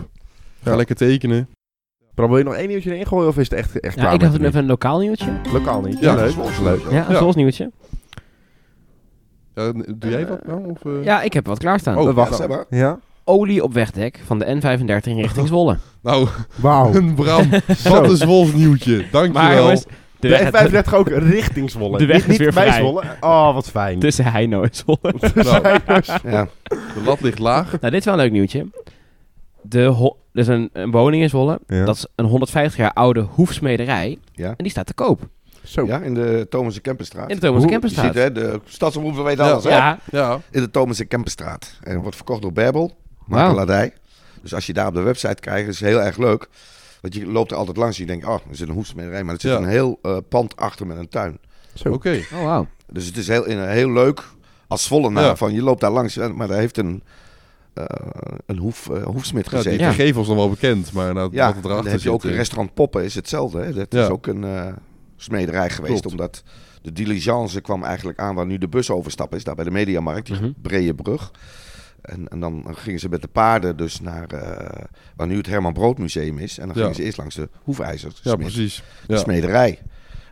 Ga 0.62 0.70
Ja. 0.70 0.76
lekker 0.76 0.96
tekenen. 0.96 1.48
Bram, 2.14 2.28
wil 2.28 2.38
je 2.38 2.44
nog 2.44 2.54
één 2.54 2.68
nieuwtje 2.68 2.92
erin 2.92 3.06
gooien 3.06 3.28
of 3.28 3.38
is 3.38 3.48
het 3.50 3.58
echt, 3.58 3.80
echt 3.80 3.94
Ja, 3.94 4.00
klaar 4.00 4.14
ik 4.14 4.20
dacht 4.20 4.32
het 4.32 4.42
even 4.42 4.58
een 4.61 4.66
lokaal 4.66 4.98
nieuwtje. 4.98 5.32
Lokaal 5.52 5.80
niet. 5.80 5.98
Ja, 6.00 6.14
Ja, 6.14 6.14
leuk. 6.24 6.37
dat 6.37 6.48
is 6.48 6.58
leuk. 6.58 6.80
Ja. 6.90 7.11
Een 7.20 7.32
nieuwtje. 7.35 7.70
Ja, 9.54 9.72
doe 9.72 10.10
jij 10.10 10.24
dat 10.26 10.46
nou? 10.46 10.64
Of, 10.70 10.84
eh? 10.84 11.04
Ja, 11.04 11.22
ik 11.22 11.32
heb 11.32 11.46
wat 11.46 11.58
klaarstaan. 11.58 11.98
Oh, 11.98 12.08
Eh, 12.08 12.14
wacht. 12.14 12.36
zeg 12.36 12.48
maar. 12.48 12.64
Ja? 12.70 12.98
Olie 13.24 13.62
op 13.64 13.72
wegdek 13.72 14.20
van 14.24 14.38
de 14.38 14.44
N35 14.44 15.02
richting 15.16 15.46
Zwolle. 15.52 15.78
Nou, 16.02 16.28
Wauw. 16.56 16.94
een 16.94 17.14
Bram, 17.14 17.50
wat 17.88 18.10
een 18.10 18.16
Zwolf 18.16 18.54
nieuwtje. 18.54 18.96
Maar 18.96 19.08
Dankjewel. 19.10 19.56
jongens, 19.62 19.84
de 19.84 19.90
De 20.18 20.28
weg, 20.50 20.70
F35 20.84 20.94
ook 20.94 21.08
richting 21.08 21.70
Zwolle. 21.70 21.98
De 21.98 22.06
weg 22.06 22.16
niet, 22.26 22.28
is 22.30 22.36
weer 22.38 22.52
bij 22.52 22.66
vrij. 22.66 22.78
Zwolle. 22.78 23.02
Oh, 23.20 23.54
wat 23.54 23.70
fijn. 23.70 23.98
tussen 23.98 24.24
Heino 24.24 24.62
en 24.62 24.68
Zwolle. 24.72 25.14
Nou, 25.34 25.80
Ja. 26.24 26.48
de 26.66 27.02
lat 27.04 27.20
ligt 27.20 27.38
laag. 27.38 27.70
nou, 27.70 27.92
dit 27.92 27.94
is 28.00 28.04
wel 28.04 28.14
een 28.14 28.20
leuk 28.20 28.32
nieuwtje. 28.32 28.66
De 29.62 30.12
er 30.32 30.40
is 30.40 30.46
een, 30.48 30.70
een 30.72 30.90
woning 30.90 31.22
in 31.22 31.28
Zwolle. 31.28 31.60
Ja. 31.66 31.84
Dat 31.84 31.96
is 31.96 32.06
een 32.14 32.24
150 32.24 32.78
jaar 32.78 32.92
oude 32.92 33.20
hoefsmederij. 33.20 34.18
Ja. 34.34 34.48
En 34.48 34.54
die 34.56 34.70
staat 34.70 34.86
te 34.86 34.94
koop. 34.94 35.28
Zo. 35.64 35.87
ja, 35.87 35.98
in 36.01 36.14
de 36.14 36.46
Thomas 36.51 36.75
en 36.75 36.81
Kempenstraat. 36.81 37.29
In 37.31 37.35
de 37.35 37.40
Thomas 37.40 37.62
Je 37.62 37.68
Kempenstraat. 37.68 38.05
ziet 38.07 38.14
hè, 38.14 38.33
de 38.33 38.61
stadsomroep 38.64 39.25
weet 39.25 39.37
Ja. 39.38 39.51
alles. 39.51 39.64
hè? 39.64 39.70
Ja, 39.70 39.98
Ja, 40.11 40.40
In 40.51 40.61
de 40.61 40.70
Thomas 40.70 41.01
en 41.01 41.07
Kempenstraat. 41.09 41.72
En 41.83 42.01
wordt 42.01 42.16
verkocht 42.16 42.42
door 42.42 42.53
Wauw. 42.55 42.90
makelaardij. 43.27 43.92
Dus 44.42 44.55
als 44.55 44.66
je 44.66 44.72
daar 44.72 44.87
op 44.87 44.94
de 44.94 45.01
website 45.01 45.35
kijkt, 45.40 45.68
is 45.68 45.81
het 45.81 45.88
heel 45.88 46.01
erg 46.03 46.16
leuk. 46.16 46.48
Want 47.01 47.14
je 47.14 47.27
loopt 47.27 47.51
er 47.51 47.57
altijd 47.57 47.77
langs 47.77 47.96
en 47.98 48.03
je 48.05 48.11
denkt, 48.11 48.27
oh, 48.27 48.35
er 48.51 48.57
zit 48.57 48.68
een 48.68 48.75
hoefsmederij. 48.75 49.22
Maar 49.25 49.35
er 49.35 49.40
zit 49.40 49.51
Ja. 49.51 49.57
een 49.57 49.64
heel 49.68 49.98
eh, 50.03 50.16
pand 50.29 50.57
achter 50.57 50.87
met 50.87 50.96
een 50.96 51.09
tuin. 51.09 51.38
Zo. 51.75 51.88
oké. 51.92 52.20
oh 52.35 52.42
wauw. 52.44 52.66
Dus 52.90 53.07
het 53.07 53.16
is 53.16 53.29
heel, 53.29 53.44
in- 53.44 53.61
heel 53.68 53.90
leuk 53.92 54.22
als 54.68 54.87
volle 54.88 55.11
na 55.11 55.20
Ja. 55.20 55.37
van 55.37 55.53
je 55.55 55.62
loopt 55.62 55.81
daar 55.81 55.90
langs, 55.90 56.16
maar 56.16 56.48
daar 56.48 56.59
heeft 56.59 56.79
een, 56.79 57.03
eh, 57.75 57.85
een 58.46 58.59
hoef, 58.59 58.88
eh, 58.90 59.03
hoefsmid 59.05 59.44
Ja, 59.44 59.51
die 59.51 59.59
gezeten. 59.59 59.85
Ja. 59.85 59.90
gegeven 59.92 60.16
was 60.16 60.27
dan 60.27 60.37
wel 60.37 60.51
bekend, 60.51 60.92
maar 60.92 61.14
nou, 61.14 61.29
Ja, 61.33 61.46
wat 61.46 61.51
en 61.51 61.57
er 61.57 61.62
dan 61.62 61.70
erachter 61.70 61.92
heb 61.92 62.01
je 62.01 62.11
ook 62.12 62.25
een 62.25 62.33
restaurant 62.33 62.75
Poppen, 62.75 63.05
is 63.05 63.14
hetzelfde. 63.14 63.59
Hè? 63.61 63.72
Dat 63.72 63.87
Ja. 63.92 64.03
is 64.03 64.09
ook 64.09 64.27
een 64.27 64.44
eh, 64.44 64.66
smederij 65.22 65.70
geweest, 65.70 66.00
Klopt. 66.00 66.11
omdat 66.11 66.42
de 66.82 66.92
diligence 66.92 67.61
kwam 67.61 67.85
eigenlijk 67.85 68.18
aan 68.18 68.35
waar 68.35 68.46
nu 68.46 68.58
de 68.58 68.68
bus 68.68 68.90
overstap 68.90 69.35
is, 69.35 69.44
daar 69.44 69.54
bij 69.54 69.64
de 69.64 69.70
Mediamarkt, 69.70 70.26
die 70.26 70.37
Mhm. 70.37 70.50
brede 70.62 70.94
brug. 70.94 71.30
En, 72.02 72.28
en 72.28 72.40
dan 72.40 72.66
gingen 72.70 73.00
ze 73.00 73.08
met 73.08 73.22
de 73.22 73.28
paarden 73.28 73.76
dus 73.76 74.00
naar 74.00 74.26
eh, 74.26 74.85
waar 75.16 75.26
nu 75.26 75.37
het 75.37 75.46
Herman 75.46 75.72
Brood 75.72 75.98
Museum 75.98 76.38
is. 76.38 76.58
En 76.58 76.66
dan 76.66 76.74
Ja. 76.76 76.80
gingen 76.80 76.96
ze 76.96 77.02
eerst 77.02 77.18
langs 77.18 77.35
de 77.35 77.48
hoefijzers, 77.62 78.20
Ja, 78.22 78.37
precies. 78.37 78.82
de 79.06 79.12
Ja. 79.12 79.18
smederij. 79.18 79.78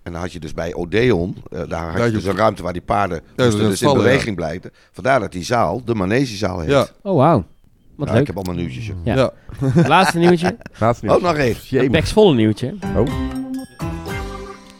En 0.02 0.12
dan 0.12 0.20
had 0.20 0.32
je 0.32 0.40
dus 0.40 0.54
bij 0.54 0.74
Odeon, 0.74 1.36
eh, 1.50 1.58
daar 1.68 1.80
had 1.80 1.90
had 1.90 1.98
je 1.98 2.04
je 2.04 2.10
dus 2.10 2.24
een 2.24 2.36
ruimte 2.36 2.62
waar 2.62 2.72
die 2.72 2.82
paarden 2.82 3.20
dus 3.36 3.54
in 3.54 3.76
vallen, 3.76 3.96
beweging 4.02 4.36
blijven. 4.36 4.70
Vandaar 4.92 5.20
dat 5.20 5.32
die 5.32 5.44
zaal 5.44 5.84
de 5.84 5.94
manegezaal 5.94 6.60
heet. 6.60 6.70
Ja. 6.70 6.86
Oh 7.02 7.16
wauw. 7.16 7.44
Wat 7.96 8.06
Ja, 8.08 8.12
leuk. 8.14 8.20
ik 8.20 8.26
heb 8.26 8.36
allemaal 8.36 8.54
nieuwtjes. 8.64 8.86
Ja. 9.04 9.14
Ja. 9.14 9.32
Laatste 9.88 10.18
nieuwtje. 10.18 10.56
Laatste 10.80 11.04
nieuws. 11.06 11.16
Oh, 11.16 11.22
nog 11.22 11.36
één. 11.36 11.56
Een 11.94 12.06
Zwolle 12.06 12.34
nieuwtje. 12.34 12.74
Oh. 12.96 13.06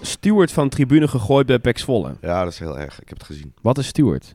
Steward 0.01 0.53
van 0.53 0.69
tribune 0.69 1.09
gegooid 1.09 1.47
bij 1.47 1.59
Pek 1.59 1.79
Zwolle. 1.79 2.17
Ja, 2.21 2.45
dat 2.45 2.53
is 2.53 2.59
heel 2.59 2.79
erg. 2.79 3.01
Ik 3.01 3.09
heb 3.09 3.19
het 3.19 3.27
gezien. 3.27 3.55
Wat 3.63 3.79
is 3.79 3.87
Steward? 3.87 4.35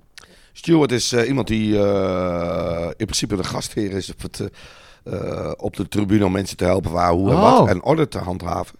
Steward 0.53 0.91
is 0.91 1.11
eh, 1.11 1.27
iemand 1.27 1.47
die 1.47 1.79
eh, 1.79 2.85
in 2.87 3.05
principe 3.05 3.35
de 3.35 3.43
gastheer 3.43 3.91
is 3.91 4.11
op, 4.11 4.21
het, 4.21 4.49
eh, 5.03 5.51
op 5.57 5.75
de 5.75 5.87
tribune 5.87 6.25
om 6.25 6.31
mensen 6.31 6.57
te 6.57 6.63
helpen 6.63 6.91
waar, 6.91 7.11
hoe 7.11 7.29
en 7.29 7.35
Oh. 7.35 7.57
wat. 7.57 7.67
En 7.67 7.83
orde 7.83 8.07
te 8.07 8.17
handhaven. 8.17 8.75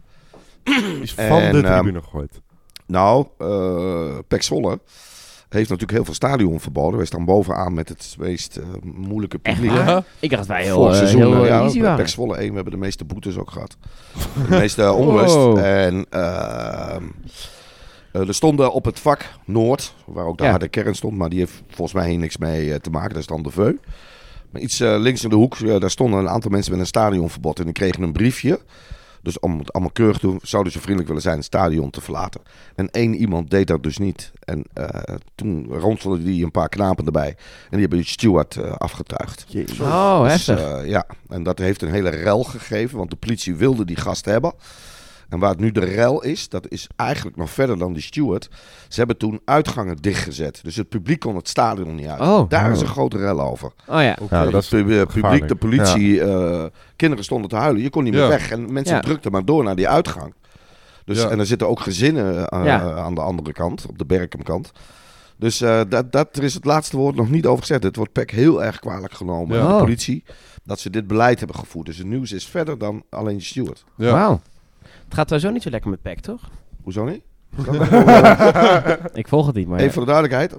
Is 1.02 1.13
van 1.13 1.26
En, 1.26 1.52
de 1.52 1.62
ehm, 1.67 1.74
tribune 1.74 2.02
gegooid. 2.02 2.41
Nou, 2.86 3.28
eh 3.38 4.17
Pek 4.28 4.43
Zwolle 4.43 4.80
heeft 5.49 5.69
natuurlijk 5.69 5.91
heel 5.91 6.05
veel 6.05 6.13
stadionverboden. 6.13 6.97
Wij 6.97 7.05
staan 7.05 7.25
bovenaan 7.25 7.73
met 7.73 7.89
het 7.89 8.15
meest 8.19 8.58
eh, 8.58 8.65
moeilijke 8.84 9.38
publiek. 9.39 9.71
Ja. 9.71 10.03
Ik 10.19 10.29
dacht 10.29 10.45
wij 10.47 10.63
heel, 10.63 10.75
Vorig 10.75 10.91
eh, 10.91 10.97
seizoen, 10.97 11.21
heel 11.21 11.31
eh, 11.34 11.41
eh, 11.41 11.47
ja, 11.47 11.62
easy 11.62 11.81
waren. 11.81 11.97
Pek 11.97 12.08
Zwolle 12.08 12.36
1, 12.38 12.49
we 12.49 12.55
hebben 12.55 12.73
de 12.73 12.79
meeste 12.79 13.05
boetes 13.05 13.38
ook 13.38 13.51
gehad. 13.51 13.77
De 14.49 14.58
meeste 14.58 14.91
onrust. 14.91 15.36
Wow. 15.36 15.58
En 15.58 16.05
ehm, 16.10 17.03
eh, 18.12 18.27
er 18.27 18.34
stonden 18.36 18.71
op 18.71 18.86
het 18.86 18.99
vak 18.99 19.25
Noord, 19.45 19.93
waar 20.05 20.25
ook 20.25 20.38
de 20.38 20.43
Ja. 20.43 20.49
harde 20.49 20.67
kern 20.67 20.95
stond, 20.95 21.17
maar 21.17 21.29
die 21.29 21.39
heeft 21.39 21.62
volgens 21.67 21.93
mij 21.93 22.10
hier 22.10 22.19
niks 22.19 22.38
mee 22.38 22.73
eh, 22.73 22.79
te 22.79 22.89
maken. 22.89 23.10
Dat 23.10 23.19
is 23.19 23.27
dan 23.27 23.43
de 23.43 23.51
Veu. 23.51 23.73
Maar 24.51 24.62
iets 24.62 24.79
eh, 24.79 24.95
links 24.99 25.23
in 25.23 25.29
de 25.29 25.36
hoek, 25.36 25.55
eh, 25.55 25.79
daar 25.79 25.89
stonden 25.91 26.19
een 26.19 26.29
aantal 26.29 26.51
mensen 26.51 26.71
met 26.71 26.79
een 26.81 26.88
stadionverbod. 26.88 27.60
En 27.60 27.63
die 27.65 27.73
kregen 27.73 28.03
een 28.03 28.12
briefje. 28.12 28.60
Dus 29.25 29.39
om 29.39 29.59
het 29.59 29.73
allemaal 29.73 29.91
keurig 29.91 30.17
te 30.17 30.27
doen, 30.27 30.39
zouden 30.43 30.71
ze 30.71 30.79
vriendelijk 30.79 31.07
willen 31.07 31.23
zijn 31.23 31.35
het 31.35 31.45
stadion 31.45 31.89
te 31.89 32.01
verlaten. 32.01 32.41
En 32.75 32.91
één 32.91 33.15
iemand 33.15 33.49
deed 33.49 33.67
dat 33.67 33.83
dus 33.83 33.97
niet. 33.97 34.31
En 34.39 34.63
eh, 34.73 35.15
toen 35.35 35.67
ronselde 35.69 36.23
die 36.23 36.43
een 36.43 36.51
paar 36.51 36.69
knapen 36.69 37.05
erbij. 37.05 37.27
En 37.29 37.77
die 37.77 37.79
hebben 37.79 38.05
Stewart 38.05 38.55
eh, 38.55 38.71
afgetuigd. 38.71 39.45
Jezus. 39.47 39.79
Oh, 39.79 40.23
Dus, 40.23 40.31
heftig. 40.31 40.59
eh, 40.59 40.89
ja, 40.89 41.05
en 41.29 41.43
dat 41.43 41.59
heeft 41.59 41.81
een 41.81 41.91
hele 41.91 42.09
rel 42.09 42.43
gegeven, 42.43 42.97
want 42.97 43.09
de 43.09 43.15
politie 43.15 43.55
wilde 43.55 43.85
die 43.85 43.95
gast 43.95 44.25
hebben. 44.25 44.53
En 45.29 45.39
waar 45.39 45.49
het 45.49 45.59
nu 45.59 45.71
de 45.71 45.85
rel 45.85 46.23
is, 46.23 46.49
dat 46.49 46.69
is 46.69 46.88
eigenlijk 46.95 47.38
nog 47.38 47.49
verder 47.49 47.77
dan 47.77 47.93
die 47.93 48.01
steward. 48.01 48.49
Ze 48.88 48.97
hebben 48.97 49.17
toen 49.17 49.41
uitgangen 49.45 49.95
dichtgezet. 49.97 50.59
Dus 50.63 50.75
het 50.75 50.89
publiek 50.89 51.19
kon 51.19 51.35
het 51.35 51.47
stadion 51.47 51.95
niet 51.95 52.07
uit. 52.07 52.19
Oh. 52.21 52.49
Daar 52.49 52.71
is 52.71 52.77
Oh. 52.77 52.83
een 52.83 52.89
grote 52.89 53.17
rel 53.17 53.41
over. 53.41 53.71
Oh 53.88 54.01
ja. 54.01 54.17
Ja, 54.29 54.45
dat 54.45 54.63
is 54.63 54.67
publiek, 54.69 55.47
de 55.47 55.55
politie, 55.55 56.21
eh, 56.21 56.65
kinderen 56.95 57.23
stonden 57.23 57.49
te 57.49 57.55
huilen. 57.55 57.81
Je 57.81 57.89
kon 57.89 58.03
niet 58.03 58.13
meer 58.13 58.21
Ja. 58.21 58.27
weg. 58.27 58.51
En 58.51 58.73
mensen 58.73 58.95
Ja. 58.95 59.01
drukten 59.01 59.31
maar 59.31 59.45
door 59.45 59.63
naar 59.63 59.75
die 59.75 59.88
uitgang. 59.89 60.33
Dus, 61.05 61.21
Ja. 61.21 61.29
En 61.29 61.39
er 61.39 61.45
zitten 61.45 61.67
ook 61.69 61.79
gezinnen 61.79 62.49
eh, 62.49 62.65
Ja. 62.65 62.93
aan 62.95 63.15
de 63.15 63.21
andere 63.21 63.53
kant, 63.53 63.85
op 63.89 63.97
de 63.97 64.05
Berkham-kant. 64.05 64.71
Dus 65.38 65.61
eh, 65.61 65.81
dat, 65.89 66.11
dat, 66.11 66.38
er 66.38 66.43
is 66.43 66.53
het 66.53 66.65
laatste 66.65 66.97
woord 66.97 67.15
nog 67.15 67.29
niet 67.29 67.45
over 67.45 67.59
gezet. 67.59 67.83
Het 67.83 67.95
wordt 67.95 68.11
PEC 68.11 68.31
heel 68.31 68.63
erg 68.63 68.79
kwalijk 68.79 69.13
genomen. 69.13 69.57
Ja. 69.57 69.61
aan 69.63 69.67
De 69.69 69.73
Oh. 69.73 69.79
politie. 69.81 70.23
Dat 70.63 70.79
ze 70.79 70.89
dit 70.89 71.07
beleid 71.07 71.38
hebben 71.39 71.57
gevoerd. 71.57 71.85
Dus 71.85 71.97
het 71.97 72.07
nieuws 72.07 72.31
is 72.31 72.45
verder 72.47 72.77
dan 72.77 73.03
alleen 73.09 73.41
Stewart. 73.41 73.83
Ja. 73.97 74.11
Wauw. 74.11 74.41
Het 75.15 75.30
gaat 75.30 75.30
sowieso 75.30 75.54
niet 75.54 75.63
zo 75.63 75.69
lekker 75.69 75.89
met 75.89 76.01
Pek, 76.01 76.19
toch? 76.19 76.41
Hoezo 76.84 77.04
niet? 77.06 77.21
Ik 79.13 79.28
volg 79.28 79.45
het 79.45 79.56
niet, 79.56 79.67
maar... 79.67 79.80
Even 79.80 79.93
voor 79.93 80.06
de 80.06 80.12
duidelijkheid. 80.12 80.56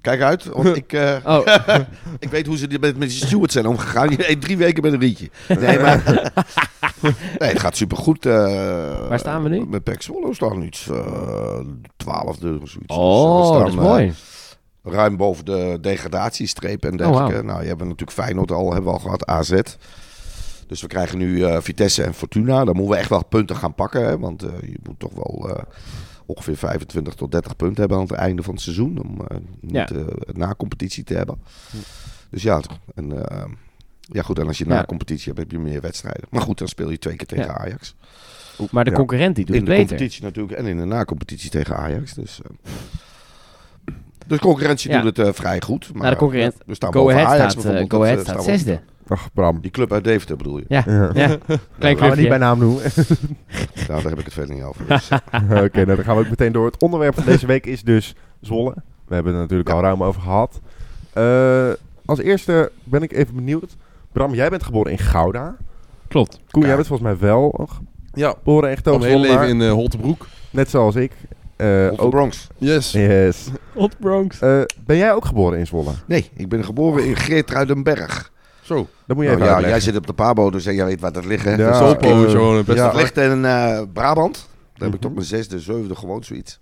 Kijk 0.00 0.20
uit, 0.20 0.44
want 0.44 0.76
ik, 0.76 0.92
eh, 0.92 1.16
Oh, 1.36 1.46
ik 2.18 2.28
weet 2.28 2.46
hoe 2.46 2.56
ze 2.56 2.66
die 2.66 2.78
met, 2.78 2.96
met 2.98 3.12
stewards 3.12 3.52
zijn 3.52 3.66
omgegaan. 3.66 4.10
Je 4.10 4.30
eet 4.30 4.40
drie 4.40 4.56
weken 4.56 4.82
met 4.82 4.92
een 4.92 5.00
rietje. 5.00 5.30
Nee, 5.48 5.78
maar... 5.78 6.02
nee, 7.38 7.48
het 7.48 7.58
gaat 7.60 7.76
supergoed. 7.76 8.26
eh 8.26 9.08
Waar 9.08 9.18
staan 9.18 9.42
we 9.42 9.48
nu? 9.48 9.66
Met 9.66 9.82
Pek 9.82 10.02
Zwolle 10.02 10.34
staan 10.34 10.58
nu 10.58 10.66
iets 10.66 10.88
eh, 10.90 11.60
twaalfde 11.96 12.58
of 12.62 12.68
zoiets. 12.68 12.94
oh 12.96 13.40
Dus 13.40 13.50
we 13.50 13.58
dat 13.58 13.68
is 13.68 13.74
mooi. 13.74 14.12
ruim 14.82 15.16
boven 15.16 15.44
de 15.44 15.78
degradatiestreep 15.80 16.84
en 16.84 16.92
Oh, 16.92 16.96
dergelijke. 16.98 17.42
Nou, 17.42 17.60
je 17.62 17.68
hebt 17.68 17.80
natuurlijk 17.80 18.12
Feyenoord 18.12 18.50
al, 18.52 18.72
hebben 18.72 18.90
we 18.92 18.98
al 18.98 19.02
gehad, 19.04 19.26
AZ. 19.26 19.60
Dus 20.66 20.80
we 20.80 20.86
krijgen 20.86 21.18
nu 21.18 21.44
eh, 21.44 21.60
Vitesse 21.60 22.02
en 22.02 22.14
Fortuna. 22.14 22.64
Dan 22.64 22.74
moeten 22.76 22.92
we 22.94 23.00
echt 23.00 23.08
wel 23.08 23.24
punten 23.24 23.56
gaan 23.56 23.74
pakken. 23.74 24.04
Hè? 24.06 24.18
Want 24.18 24.42
eh, 24.42 24.50
je 24.60 24.78
moet 24.82 24.98
toch 24.98 25.12
wel 25.14 25.50
eh, 25.50 25.62
ongeveer 26.26 26.56
25 26.56 27.14
tot 27.14 27.30
30 27.32 27.56
punten 27.56 27.80
hebben 27.80 27.96
aan 27.98 28.02
het 28.04 28.12
einde 28.12 28.42
van 28.42 28.54
het 28.54 28.62
seizoen. 28.62 29.02
Om 29.02 29.18
niet 29.60 29.72
Ja. 29.72 29.88
een 29.90 30.08
na-competitie 30.32 31.04
te 31.04 31.14
hebben. 31.14 31.38
Dus 32.30 32.42
ja, 32.42 32.60
en, 32.94 33.12
ja, 34.00 34.22
goed. 34.22 34.38
En 34.38 34.46
als 34.46 34.58
je 34.58 34.64
Ja. 34.68 34.74
na-competitie 34.74 35.26
hebt, 35.26 35.38
heb 35.38 35.50
je 35.50 35.58
meer 35.58 35.80
wedstrijden. 35.80 36.24
Maar 36.30 36.40
goed, 36.42 36.58
dan 36.58 36.68
speel 36.68 36.90
je 36.90 36.98
twee 36.98 37.16
keer 37.16 37.26
tegen 37.26 37.44
Ja. 37.44 37.56
Ajax. 37.58 37.94
Maar 38.70 38.84
de 38.84 38.92
concurrent 38.92 39.36
die 39.36 39.44
doet 39.44 39.54
In 39.54 39.60
het 39.60 39.70
de 39.70 39.76
beter. 39.76 39.88
competitie 39.88 40.22
natuurlijk 40.22 40.58
en 40.58 40.66
in 40.66 40.76
de 40.76 40.84
na-competitie 40.84 41.50
tegen 41.50 41.76
Ajax. 41.76 42.14
Dus, 42.14 42.40
de 44.26 44.38
concurrentie 44.38 45.00
doet 45.00 45.16
het 45.16 45.36
vrij 45.36 45.60
goed. 45.60 45.94
Maar 45.94 46.10
de 46.10 46.16
concurrent... 46.16 46.54
we 46.66 46.74
staan 46.74 46.92
Go 46.92 47.00
boven 47.00 47.14
Ahead 47.16 47.28
Ajax 47.32 47.52
staat, 47.52 47.62
bijvoorbeeld. 47.62 47.92
Go 47.92 48.02
Ahead 48.02 48.20
staat 48.20 48.44
zesde. 48.44 48.80
Ach, 49.08 49.32
Bram. 49.32 49.60
Die 49.60 49.70
club 49.70 49.92
uit 49.92 50.04
Deventer 50.04 50.36
bedoel 50.36 50.58
je? 50.58 50.64
Ja, 50.68 50.82
Ja. 50.86 51.10
ja. 51.14 51.36
Klein 51.78 51.98
Gaan 51.98 52.10
we 52.10 52.16
niet 52.16 52.28
bij 52.28 52.38
naam 52.38 52.58
noemen. 52.58 52.82
Nou, 53.74 53.86
daar 54.02 54.10
heb 54.10 54.18
ik 54.18 54.24
het 54.24 54.34
verder 54.34 54.54
niet 54.54 54.64
over. 54.64 54.86
Dus, 54.86 55.08
Oké, 55.64 55.84
nou, 55.84 55.84
dan 55.96 56.04
gaan 56.04 56.16
we 56.16 56.22
ook 56.22 56.28
meteen 56.30 56.52
door. 56.52 56.66
Het 56.66 56.82
onderwerp 56.82 57.14
van 57.14 57.24
deze 57.24 57.46
week 57.46 57.66
is 57.66 57.82
dus 57.82 58.14
Zwolle. 58.40 58.74
We 59.06 59.14
hebben 59.14 59.32
het 59.32 59.42
er 59.42 59.48
natuurlijk 59.48 59.68
Ja. 59.68 59.74
al 59.74 59.80
ruim 59.82 60.02
over 60.02 60.20
gehad. 60.20 60.60
Eh, 61.12 61.70
als 62.04 62.18
eerste 62.18 62.70
ben 62.84 63.02
ik 63.02 63.12
even 63.12 63.34
benieuwd. 63.34 63.76
Bram, 64.12 64.34
jij 64.34 64.48
bent 64.50 64.62
geboren 64.62 64.92
in 64.92 64.98
Gouda. 64.98 65.56
Klopt. 66.08 66.40
Koen, 66.50 66.60
Ja. 66.62 66.66
jij 66.66 66.76
bent 66.76 66.88
volgens 66.88 67.08
mij 67.08 67.18
wel 67.28 67.68
Ja, 68.12 68.28
geboren 68.30 68.78
mijn 68.84 69.02
hele 69.02 69.18
leven 69.18 69.48
in 69.48 69.60
uh, 69.60 69.72
Holtebroek. 69.72 70.26
Net 70.50 70.70
zoals 70.70 70.94
ik. 70.94 71.12
Eh, 71.56 71.88
ook, 71.96 72.10
Bronx. 72.10 72.46
Yes. 72.58 72.92
yes. 72.92 73.48
Bronx. 73.98 74.40
Eh, 74.40 74.60
ben 74.86 74.96
jij 74.96 75.12
ook 75.14 75.24
geboren 75.24 75.58
in 75.58 75.66
Zwolle? 75.66 75.90
Nee, 76.06 76.30
ik 76.36 76.48
ben 76.48 76.64
geboren 76.64 77.04
in 77.06 77.16
Geertruidenberg. 77.16 78.32
Zo. 78.64 78.88
Dat 79.06 79.16
moet 79.16 79.24
je 79.24 79.30
Nou, 79.30 79.34
even 79.34 79.38
ja, 79.38 79.54
uitleggen. 79.54 79.68
jij 79.70 79.80
zit 79.80 79.96
op 79.96 80.06
de 80.06 80.12
Pabo, 80.12 80.50
dus 80.50 80.64
jij 80.64 80.84
weet 80.84 81.00
waar 81.00 81.12
dat 81.12 81.24
ligt. 81.24 81.44
Hè? 81.44 81.54
Ja, 81.54 81.74
Sopo 81.74 81.92
ik, 81.92 82.02
Sopo 82.02 82.24
eh, 82.24 82.30
gewoon 82.30 82.64
ja. 82.66 82.74
dat 82.86 82.94
ligt 82.94 83.16
in 83.16 83.44
eh, 83.44 83.80
Brabant. 83.92 84.34
Daar 84.34 84.44
heb 84.74 84.86
ik 84.88 84.92
Mhm. 84.92 85.00
tot 85.00 85.14
mijn 85.14 85.26
zesde, 85.26 85.60
zevende 85.60 85.94
gewoond, 85.96 86.26
zoiets. 86.26 86.60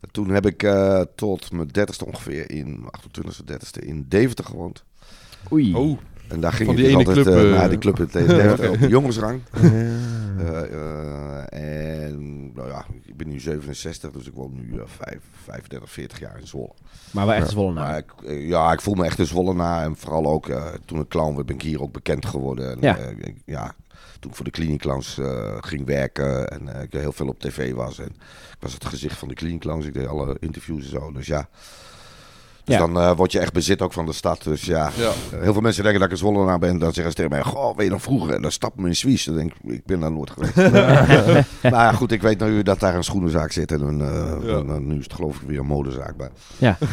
En 0.00 0.08
toen 0.10 0.28
heb 0.28 0.46
ik 0.46 0.62
eh, 0.62 1.00
tot 1.14 1.52
mijn 1.52 1.68
dertigste 1.68 2.06
ongeveer 2.06 2.50
in, 2.50 2.84
28e, 2.90 3.44
30ste 3.44 3.86
in 3.86 4.04
Deventer 4.08 4.44
gewoond. 4.44 4.84
Oei. 5.52 5.74
Oh, 5.74 5.98
En 6.32 6.40
daar 6.40 6.52
ging 6.52 6.68
Van 6.68 6.78
ik 6.78 6.84
die 6.84 6.94
dus 6.96 7.00
ene 7.00 7.08
altijd 7.08 7.26
club, 7.26 7.36
eh, 7.44 7.50
eh, 7.52 7.58
naar 7.58 7.68
die 7.68 7.78
club 7.78 7.98
in 7.98 8.06
Deventer 8.26 8.70
op 8.70 8.78
de 8.80 8.88
jongensrang. 8.88 9.40
Eh, 10.38 10.62
eh, 10.62 12.06
en 12.08 12.52
nou 12.54 12.68
ja, 12.68 12.84
ik 13.04 13.16
ben 13.16 13.28
nu 13.28 13.40
67, 13.40 14.10
dus 14.10 14.26
ik 14.26 14.34
woon 14.34 14.52
nu 14.54 14.78
eh, 14.78 14.82
vijf- 14.86 15.20
35, 15.44 15.90
40 15.90 16.18
jaar 16.20 16.38
in 16.40 16.46
Zwolle. 16.46 16.72
Maar 17.10 17.26
wel 17.26 17.34
echt. 17.34 17.50
Zwolle 17.50 17.96
ik, 17.96 18.12
eh, 18.26 18.48
ja, 18.48 18.72
ik 18.72 18.80
voel 18.80 18.94
me 18.94 19.04
echt 19.04 19.18
een 19.18 19.26
Zwollenaar. 19.26 19.84
En 19.84 19.96
vooral 19.96 20.26
ook 20.26 20.48
eh, 20.48 20.66
toen 20.84 21.00
ik 21.00 21.08
clown 21.08 21.34
werd, 21.34 21.46
ben 21.46 21.56
ik 21.56 21.62
hier 21.62 21.82
ook 21.82 21.92
bekend 21.92 22.26
geworden. 22.26 22.70
En, 22.70 22.78
Ja. 22.80 22.96
ik- 22.96 23.36
ja, 23.44 23.74
toen 24.20 24.30
ik 24.30 24.36
voor 24.36 24.44
de 24.44 24.50
kliniekclowns 24.50 25.18
eh 25.18 25.56
ging 25.60 25.86
werken 25.86 26.48
en 26.48 26.74
eh, 26.74 26.82
ik 26.82 26.92
heel 26.92 27.12
veel 27.12 27.28
op 27.28 27.40
tv 27.40 27.72
was. 27.72 27.98
En 27.98 28.06
ik 28.52 28.56
was 28.60 28.72
het 28.72 28.84
gezicht 28.84 29.18
van 29.18 29.28
de 29.28 29.34
kliniekclowns. 29.34 29.86
Ik 29.86 29.94
deed 29.94 30.06
alle 30.06 30.36
interviews 30.40 30.82
en 30.84 30.90
zo. 30.90 31.12
Dus 31.12 31.26
ja. 31.26 31.48
Dus 32.64 32.74
Ja. 32.74 32.80
dan 32.80 32.98
eh, 32.98 33.16
word 33.16 33.32
je 33.32 33.38
echt 33.38 33.52
bezit 33.52 33.82
ook 33.82 33.92
van 33.92 34.06
de 34.06 34.12
stad. 34.12 34.42
Dus 34.42 34.64
ja, 34.64 34.90
ja. 34.96 35.10
heel 35.36 35.52
veel 35.52 35.62
mensen 35.62 35.82
denken 35.82 36.00
dat 36.00 36.08
ik 36.10 36.14
een 36.14 36.20
Zwollenaar 36.26 36.58
ben. 36.58 36.78
Dan 36.78 36.92
zeggen 36.92 37.12
ze 37.12 37.16
tegen 37.16 37.30
mij, 37.30 37.42
goh, 37.42 37.76
weet 37.76 37.86
je 37.86 37.92
nog 37.92 38.02
vroeger? 38.02 38.34
En 38.34 38.42
dan 38.42 38.52
stap 38.52 38.76
me 38.76 38.88
in 38.88 38.96
Suisse. 38.96 39.30
Dan 39.30 39.38
denk 39.38 39.52
ik, 39.62 39.72
ik 39.72 39.84
ben 39.86 40.00
daar 40.00 40.12
nooit 40.12 40.30
geweest. 40.30 40.72
maar 41.74 41.94
goed, 41.94 42.12
ik 42.12 42.22
weet 42.22 42.40
nu 42.40 42.62
dat 42.62 42.80
daar 42.80 42.94
een 42.94 43.04
schoenenzaak 43.04 43.52
zit. 43.52 43.72
En 43.72 43.80
een, 43.80 44.00
eh, 44.00 44.48
Ja. 44.48 44.54
een- 44.54 44.68
een- 44.68 44.86
nu 44.86 44.96
is 44.98 45.04
het 45.04 45.12
geloof 45.14 45.40
ik 45.40 45.48
weer 45.48 45.58
een 45.58 45.66
modezaak. 45.66 46.16
Maar 46.16 46.30
Ja. 46.58 46.78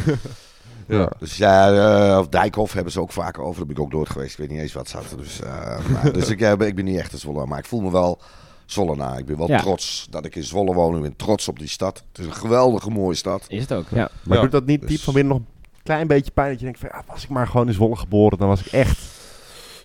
Ja. 0.86 1.10
dus 1.18 1.36
ja, 1.36 1.72
eh, 2.12 2.18
of 2.18 2.28
Dijkhoff 2.28 2.72
hebben 2.72 2.92
ze 2.92 3.00
ook 3.00 3.12
vaker 3.12 3.42
over. 3.42 3.56
Daar 3.56 3.66
ben 3.66 3.76
ik 3.76 3.82
ook 3.82 3.92
nooit 3.92 4.10
geweest. 4.10 4.32
Ik 4.32 4.38
weet 4.38 4.50
niet 4.50 4.60
eens 4.60 4.72
wat 4.72 4.88
zat. 4.88 5.14
Dus, 5.16 5.40
eh, 5.40 5.78
maar, 5.92 6.12
dus 6.12 6.28
ik, 6.28 6.38
ben- 6.38 6.60
ik 6.66 6.74
ben 6.74 6.84
niet 6.84 6.98
echt 6.98 7.12
een 7.12 7.18
Zwolle, 7.18 7.46
maar 7.46 7.58
ik 7.58 7.64
voel 7.64 7.80
me 7.80 7.90
wel 7.90 8.20
Zwollenaar. 8.66 9.18
Ik 9.18 9.26
ben 9.26 9.36
wel 9.38 9.48
Ja. 9.48 9.58
trots 9.60 10.06
dat 10.10 10.24
ik 10.24 10.36
in 10.36 10.44
Zwolle 10.44 10.74
woon. 10.74 10.96
Ik 10.96 11.02
ben 11.02 11.16
trots 11.16 11.48
op 11.48 11.58
die 11.58 11.68
stad. 11.68 12.02
Het 12.08 12.18
is 12.18 12.26
een 12.26 12.32
geweldige 12.34 12.90
mooie 12.90 13.14
stad. 13.16 13.44
Is 13.48 13.60
het 13.60 13.72
ook, 13.72 13.84
ja. 13.90 14.10
Maar 14.22 14.36
Ja. 14.36 14.42
doet 14.42 14.52
dat 14.52 14.66
niet 14.66 14.80
Dus- 14.80 14.90
diep 14.90 15.00
van 15.00 15.14
binnen 15.14 15.32
nog 15.32 15.42
klein 15.82 16.06
beetje 16.06 16.30
pijn? 16.30 16.48
Dat 16.50 16.58
je 16.58 16.64
denkt 16.64 16.80
van, 16.80 16.88
ja, 16.92 17.02
was 17.06 17.22
ik 17.24 17.28
maar 17.28 17.46
gewoon 17.46 17.66
in 17.66 17.72
Zwolle 17.74 17.96
geboren, 17.96 18.38
dan 18.38 18.48
was 18.48 18.60
ik 18.60 18.72
echt... 18.72 19.18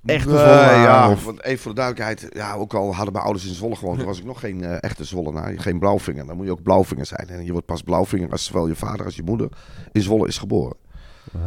Echt 0.06 0.26
een 0.28 0.34
Nee, 0.34 0.44
ja, 0.44 1.12
of- 1.12 1.26
want 1.26 1.44
even 1.44 1.60
voor 1.60 1.74
de 1.74 1.82
duidelijkheid. 1.82 2.28
Ja, 2.36 2.54
ook 2.54 2.74
al 2.74 2.94
hadden 2.96 3.14
mijn 3.14 3.26
ouders 3.26 3.48
in 3.48 3.54
Zwolle 3.54 3.76
gewoond, 3.76 3.98
toen 3.98 4.08
was 4.08 4.18
ik 4.20 4.26
nog 4.26 4.40
geen 4.40 4.64
eh, 4.64 4.78
echte 4.80 5.04
Zwollenaar. 5.04 5.54
Geen 5.58 5.80
blauwvinger. 5.80 6.26
Dan 6.26 6.36
moet 6.36 6.46
je 6.46 6.52
ook 6.52 6.64
blauwvinger 6.64 7.06
zijn. 7.06 7.28
En 7.28 7.46
je 7.46 7.52
wordt 7.52 7.66
pas 7.66 7.82
blauwvinger 7.82 8.32
als 8.32 8.46
zowel 8.46 8.68
je 8.68 8.76
vader 8.76 9.06
als 9.06 9.16
je 9.16 9.24
moeder 9.24 9.50
in 9.92 10.02
Zwolle 10.02 10.28
is 10.28 10.38
geboren. 10.38 10.76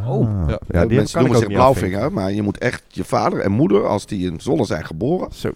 Oh. 0.05 0.41
Ah. 0.41 0.49
Ja. 0.49 0.59
ja, 0.67 0.85
die 0.85 0.97
Mensen 0.97 1.19
kan 1.19 1.25
ik 1.25 1.31
noemen 1.31 1.35
ook 1.35 1.37
zich 1.37 1.47
blauwvinger, 1.47 2.11
maar 2.13 2.31
je 2.31 2.41
moet 2.41 2.57
echt 2.57 2.83
je 2.87 3.03
vader 3.03 3.39
en 3.39 3.51
moeder, 3.51 3.87
als 3.87 4.05
die 4.05 4.31
in 4.31 4.39
Zwolle 4.39 4.65
zijn 4.65 4.85
geboren. 4.85 5.27
Zo, 5.33 5.49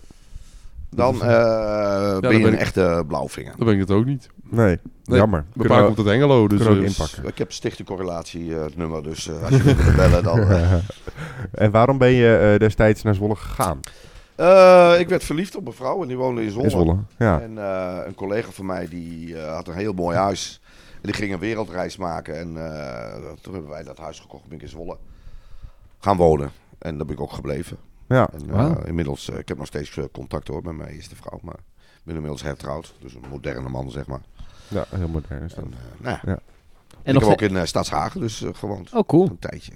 dan 0.95 1.13
eh, 1.21 2.19
ben 2.19 2.32
je 2.32 2.38
ben 2.38 2.47
een 2.47 2.53
ik- 2.53 2.60
echte 2.60 3.03
blauwvinger. 3.08 3.53
Dan 3.58 3.65
ben 3.65 3.73
ik 3.75 3.79
het 3.79 3.91
ook 3.91 4.06
niet. 4.06 4.29
nee, 4.43 4.79
Nee, 5.06 5.17
jammer. 5.17 5.39
Mijn 5.39 5.51
Kunnen 5.53 5.77
pa 5.77 5.79
we- 5.79 5.93
komt 5.93 6.08
uit 6.08 6.15
Engelo, 6.15 6.47
dus... 6.47 6.60
we 6.60 6.69
ook 6.69 6.77
eh, 6.77 6.84
inpakken. 6.84 7.25
Ik 7.25 7.38
heb 7.38 7.51
stichte 7.51 7.84
correlatie 7.84 8.56
eh, 8.56 8.63
het 8.63 8.77
nummer, 8.77 9.03
dus 9.03 9.27
eh, 9.27 9.43
als 9.43 9.49
je 9.56 9.63
me 9.63 9.75
wil 9.75 9.93
bellen 9.95 10.23
dan... 10.23 10.39
en 11.63 11.71
waarom 11.71 11.97
ben 11.97 12.10
je 12.12 12.38
eh, 12.53 12.60
destijds 12.60 13.01
naar 13.03 13.15
Zwolle 13.15 13.36
gegaan? 13.36 13.79
Eh, 14.36 14.93
ik 14.99 15.10
werd 15.10 15.23
verliefd 15.23 15.56
op 15.56 15.67
een 15.67 15.73
vrouw 15.73 16.01
en 16.01 16.08
die 16.08 16.17
woonde 16.17 16.43
in 16.43 16.49
Zwolle. 16.51 16.65
In 16.65 16.71
Zwolle, 16.71 16.97
ja. 17.17 17.41
En 17.41 17.58
eh, 17.58 17.97
een 18.06 18.15
collega 18.15 18.51
van 18.51 18.65
mij 18.65 18.88
die 18.88 19.38
eh, 19.38 19.53
had 19.53 19.67
een 19.67 19.73
heel 19.73 19.93
mooi 19.93 20.17
huis. 20.17 20.62
En 20.93 20.99
die 21.01 21.13
ging 21.13 21.34
een 21.34 21.39
wereldreis 21.39 21.97
maken. 21.97 22.39
En 22.39 22.47
eh, 22.75 23.13
toen 23.41 23.53
hebben 23.53 23.71
wij 23.71 23.84
dat 23.84 23.97
huis 23.97 24.19
gekocht. 24.19 24.45
Ben 24.47 24.56
ik 24.58 24.62
in 24.63 24.69
Zwolle 24.69 24.97
gaan 25.99 26.17
wonen. 26.17 26.51
En 26.79 26.97
daar 26.97 27.06
ben 27.06 27.15
ik 27.15 27.21
ook 27.21 27.32
gebleven. 27.34 27.77
Ja. 28.08 28.30
En, 28.30 28.50
eh, 28.50 28.76
inmiddels, 28.86 29.30
eh, 29.30 29.38
ik 29.38 29.48
heb 29.48 29.58
nog 29.58 29.68
steeds 29.68 29.98
eh, 29.98 30.04
contact 30.12 30.48
hoor 30.48 30.63
met 30.63 30.76
mijn 30.76 30.89
eerste 30.89 31.16
vrouw. 31.16 31.39
Maar 31.42 31.58
ik 31.78 32.02
ben 32.04 32.16
inmiddels 32.16 32.42
hertrouwd. 32.42 32.94
Dus 33.00 33.13
een 33.13 33.30
moderne 33.30 33.70
man 33.70 33.92
zeg 33.92 34.08
maar. 34.08 34.22
Ja, 34.68 34.86
heel 34.89 35.08
modern 35.08 35.44
is 35.44 35.54
dat. 35.54 35.63
En, 35.63 35.74
nou, 35.98 36.18
ja. 36.24 36.32
Ja. 36.32 36.39
En 37.04 37.13
ik 37.16 37.22
nog 37.22 37.30
heb 37.30 37.32
ook 37.32 37.50
in 37.50 37.68
Stadshagen 37.68 38.20
dus 38.20 38.44
gewoond. 38.52 38.94
Oh, 38.94 39.08
cool. 39.08 39.28
Een 39.30 39.39
tijdje. 39.39 39.74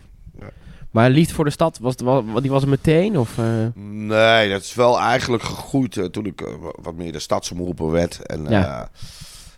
Maar 0.91 1.09
liefde 1.09 1.33
voor 1.33 1.45
de 1.45 1.51
stad, 1.51 1.77
was 1.77 1.95
die 1.95 2.51
was 2.51 2.61
er 2.61 2.69
meteen? 2.69 3.17
Of, 3.17 3.37
eh, 3.37 3.45
Nee, 3.83 4.49
dat 4.49 4.61
is 4.61 4.73
wel 4.73 4.99
eigenlijk 4.99 5.43
gegroeid 5.43 6.09
toen 6.11 6.25
ik 6.25 6.47
wat 6.81 6.95
meer 6.95 7.11
de 7.11 7.19
stadsomroeper 7.19 7.91
werd. 7.91 8.25
En 8.25 8.43
Ja. 8.43 8.49
ja. 8.49 8.89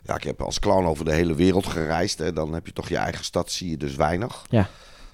ja, 0.04 0.16
ik 0.16 0.24
heb 0.24 0.42
als 0.42 0.60
clown 0.60 0.86
over 0.86 1.06
de 1.06 1.14
hele 1.14 1.36
wereld 1.36 1.68
gereisd. 1.68 2.18
Hè. 2.18 2.34
Dan 2.34 2.54
heb 2.54 2.66
je 2.66 2.74
toch 2.74 2.90
je 2.90 2.98
eigen 2.98 3.26
stad, 3.26 3.52
zie 3.52 3.70
je 3.70 3.78
dus 3.78 3.96
weinig. 3.96 4.46
Ja. 4.50 4.70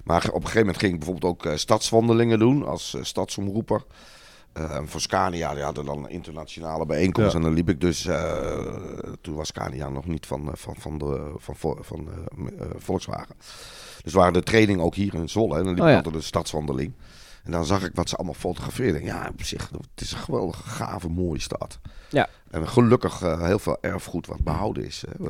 Maar 0.06 0.26
op 0.26 0.34
een 0.34 0.40
gegeven 0.40 0.60
moment 0.60 0.78
ging 0.78 0.92
ik 0.92 0.98
bijvoorbeeld 0.98 1.32
ook 1.32 1.46
eh, 1.46 1.56
stadswandelingen 1.56 2.38
doen 2.38 2.66
als 2.66 2.94
eh, 2.94 3.02
stadsomroeper. 3.02 3.84
Eh, 4.52 4.76
en 4.76 4.88
voor 4.88 5.00
Scania, 5.00 5.54
die 5.54 5.62
hadden 5.62 5.84
dan 5.84 6.04
een 6.04 6.10
internationale 6.10 6.86
bijeenkomst. 6.86 7.30
Ja. 7.30 7.36
En 7.36 7.44
dan 7.44 7.52
liep 7.52 7.68
ik 7.68 7.80
dus, 7.80 8.08
toen 9.20 9.34
was 9.34 9.48
Scania 9.48 9.88
nog 9.88 10.06
niet 10.06 10.26
van, 10.26 10.50
van, 10.52 10.76
van, 10.78 10.98
de, 10.98 11.34
van, 11.38 11.56
van 11.80 12.08
Volkswagen. 12.76 13.34
Dus 14.02 14.12
waren 14.12 14.32
de 14.32 14.42
training 14.42 14.80
ook 14.80 14.94
hier 14.94 15.14
in 15.14 15.28
Zwolle. 15.28 15.58
En 15.58 15.64
dan 15.64 15.74
liep 15.74 15.82
Oh 15.82 15.86
ik 15.86 15.90
ja. 15.90 15.96
altijd 15.96 16.14
een 16.14 16.22
stadswandeling. 16.22 16.92
En 17.44 17.52
dan 17.52 17.64
zag 17.64 17.84
ik 17.84 17.94
wat 17.94 18.08
ze 18.08 18.16
allemaal 18.16 18.34
fotografeerden. 18.34 19.04
Ja, 19.04 19.28
op 19.32 19.42
zich, 19.42 19.70
het 19.70 20.00
is 20.00 20.12
een 20.12 20.18
geweldige, 20.18 20.68
gave, 20.68 21.08
mooie 21.08 21.40
stad. 21.40 21.78
Ja. 22.10 22.28
En 22.50 22.68
gelukkig 22.68 23.20
heel 23.20 23.58
veel 23.58 23.78
erfgoed 23.80 24.26
wat 24.26 24.40
behouden 24.40 24.84
is. 24.84 25.04
Hè. 25.08 25.28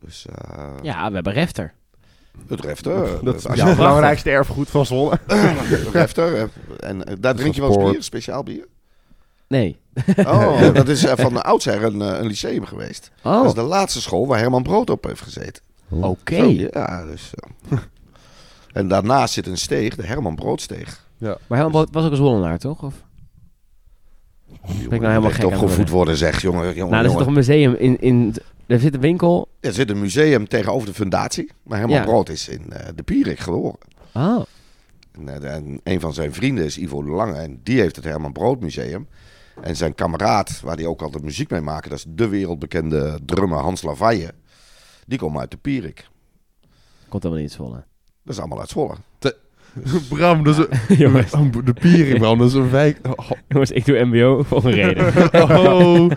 Dus 0.00 0.26
eh 0.26 0.74
ja, 0.82 1.08
we 1.08 1.14
hebben 1.14 1.32
Refter. 1.32 1.74
Het 2.48 2.60
refter. 2.60 3.24
Dat 3.24 3.34
is 3.34 3.42
ja, 3.54 3.66
het 3.66 3.76
belangrijkste 3.76 4.30
erfgoed 4.30 4.68
van 4.70 4.86
Zwolle. 4.86 5.18
het 5.26 5.88
refter. 5.92 6.34
eh, 6.36 6.44
En 6.88 7.04
eh, 7.04 7.14
daar 7.20 7.34
drink 7.34 7.54
je 7.54 7.60
wel 7.60 7.80
eens 7.80 7.90
bier, 7.92 8.02
speciaal 8.02 8.42
bier. 8.42 8.66
Nee. 9.48 9.76
Oh, 10.16 10.60
dat 10.74 10.88
is 10.88 11.04
eh, 11.04 11.12
van 11.16 11.32
de 11.34 11.42
oudsher 11.42 11.84
een, 11.84 12.02
eh, 12.02 12.18
een 12.18 12.26
lyceum 12.26 12.64
geweest. 12.64 13.10
Dat 13.22 13.34
Oh, 13.34 13.44
is 13.44 13.50
oké. 13.50 13.60
de 13.60 13.66
laatste 13.66 14.00
school 14.00 14.26
waar 14.26 14.38
Herman 14.38 14.62
Brood 14.62 14.90
op 14.90 15.04
heeft 15.04 15.20
gezeten. 15.22 15.62
Zo, 16.00 16.16
ja, 16.72 17.04
dus... 17.06 17.30
eh. 17.68 17.78
en 18.72 18.88
daarnaast 18.88 19.34
zit 19.34 19.46
een 19.46 19.58
steeg, 19.58 19.94
de 19.96 20.06
Herman 20.06 20.34
Broodsteeg. 20.34 21.06
Maar 21.18 21.38
Helmut 21.48 21.70
Brood 21.72 21.88
was 21.92 22.04
ook 22.04 22.10
een 22.10 22.16
Zwollenaar, 22.16 22.58
toch? 22.58 22.82
Of? 22.82 22.94
Jongen, 24.66 24.88
nou 24.88 25.06
helemaal 25.06 25.30
gek 25.30 25.44
op 25.44 25.52
aan 25.52 25.58
gevoed 25.58 25.88
worden. 25.88 26.16
zeg, 26.16 26.42
jongen. 26.42 26.74
jongen, 26.74 26.90
nou, 26.92 27.04
er 27.04 27.10
zit 27.10 27.18
jongen. 27.18 27.18
toch 27.18 27.26
een 27.26 27.32
museum 27.32 27.74
in, 27.74 28.00
in... 28.00 28.34
Er 28.68 28.80
zit 28.80 28.94
een 28.94 29.00
winkel. 29.00 29.48
Er 29.60 29.72
zit 29.72 29.90
een 29.90 30.00
museum 30.00 30.48
tegenover 30.48 30.86
de 30.88 30.94
fundatie. 30.94 31.50
Maar 31.62 31.78
Herman 31.78 31.96
Ja. 31.96 32.04
Brood 32.04 32.28
is 32.28 32.48
in 32.48 32.72
eh, 32.72 32.88
de 32.94 33.02
Pierik 33.02 33.38
geboren. 33.38 33.78
Oh. 34.14 34.42
En, 35.12 35.44
en 35.44 35.80
een 35.84 36.00
van 36.00 36.14
zijn 36.14 36.32
vrienden 36.34 36.64
is 36.64 36.78
Ivo 36.78 37.02
de 37.02 37.10
Lange. 37.10 37.34
En 37.38 37.60
die 37.62 37.80
heeft 37.80 37.96
het 37.96 38.04
Herman 38.04 38.32
Brood 38.32 38.60
Museum. 38.60 39.08
En 39.62 39.76
zijn 39.76 39.94
kameraad, 39.94 40.60
waar 40.60 40.76
hij 40.76 40.86
ook 40.86 41.02
altijd 41.02 41.22
muziek 41.22 41.50
mee 41.50 41.60
maakt, 41.60 41.88
dat 41.88 41.98
is 41.98 42.04
de 42.08 42.28
wereldbekende 42.28 43.18
drummer 43.24 43.58
Hans 43.58 43.82
Lavaille. 43.82 44.34
Die 45.06 45.18
komen 45.18 45.40
uit 45.40 45.50
de 45.50 45.56
Pierik. 45.56 46.08
Komt 47.08 47.22
helemaal 47.22 47.44
niet 47.44 47.52
Zwolle. 47.52 47.84
Dat 48.22 48.34
is 48.34 48.38
allemaal 48.38 48.60
uit 48.60 48.68
Zwolle. 48.68 48.94
Bram, 50.08 50.44
dat 50.44 50.58
is 50.58 50.64
een, 50.88 50.96
Jongens. 51.04 51.30
de 51.64 51.72
Piering, 51.80 52.18
Bram, 52.18 52.38
dat 52.38 52.48
is 52.48 52.54
een 52.54 52.70
wijk. 52.70 52.98
Oh, 53.16 53.30
Jongens, 53.48 53.70
ik 53.70 53.84
doe 53.86 54.04
mbo 54.04 54.42
voor 54.42 54.64
een 54.64 54.72
reden. 54.72 55.06
oh. 55.32 55.50
Nou, 55.50 56.10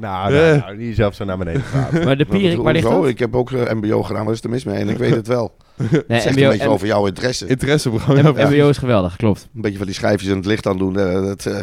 nou, 0.00 0.32
nou, 0.58 0.76
niet 0.76 0.96
zelf 0.96 1.14
zo 1.14 1.24
naar 1.24 1.38
beneden 1.38 1.62
praten. 1.70 2.04
Maar 2.04 2.16
de 2.16 2.24
Pierik, 2.24 2.58
waar 2.58 2.72
ligt 2.72 2.88
dat? 2.88 3.06
Ik 3.08 3.18
heb 3.18 3.36
ook 3.36 3.50
eh, 3.52 3.72
mbo 3.74 4.02
gedaan, 4.02 4.24
wat 4.24 4.34
is 4.34 4.42
er 4.42 4.50
mis 4.50 4.64
mee? 4.64 4.76
En 4.76 4.88
ik 4.88 4.96
weet 4.98 5.14
het 5.14 5.26
wel. 5.26 5.56
Nee, 5.76 5.88
Het 6.08 6.22
zegt 6.22 6.36
MBO, 6.36 6.44
een 6.44 6.50
beetje 6.50 6.68
over 6.68 6.86
jouw 6.86 7.06
interesse. 7.06 7.46
interesse, 7.46 7.90
Bram. 7.90 8.16
Ja, 8.16 8.30
MBO 8.48 8.68
is 8.68 8.78
geweldig, 8.78 9.16
klopt. 9.16 9.48
Een 9.54 9.60
beetje 9.60 9.76
van 9.78 9.86
die 9.86 9.94
schijfjes 9.94 10.30
in 10.30 10.36
het 10.36 10.46
licht 10.46 10.66
aan 10.66 10.78
doen. 10.78 10.98
eh, 10.98 11.12
dat, 11.12 11.46
eh, 11.46 11.58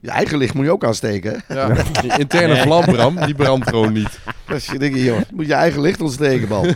je 0.00 0.10
eigen 0.10 0.38
licht 0.38 0.54
moet 0.54 0.64
je 0.64 0.70
ook 0.72 0.84
aansteken. 0.84 1.42
ja. 1.48 1.72
Die 2.02 2.18
interne 2.18 2.56
vlam, 2.56 2.84
Bram, 2.84 3.16
die 3.24 3.34
brandt 3.34 3.68
gewoon 3.68 3.92
niet. 3.92 4.18
Als 4.52 4.66
je 4.66 4.78
denkt, 4.78 4.98
joh, 5.00 5.18
moet 5.34 5.46
je 5.46 5.52
eigen 5.54 5.80
licht 5.80 6.00
ontsteken, 6.00 6.48
man. 6.48 6.66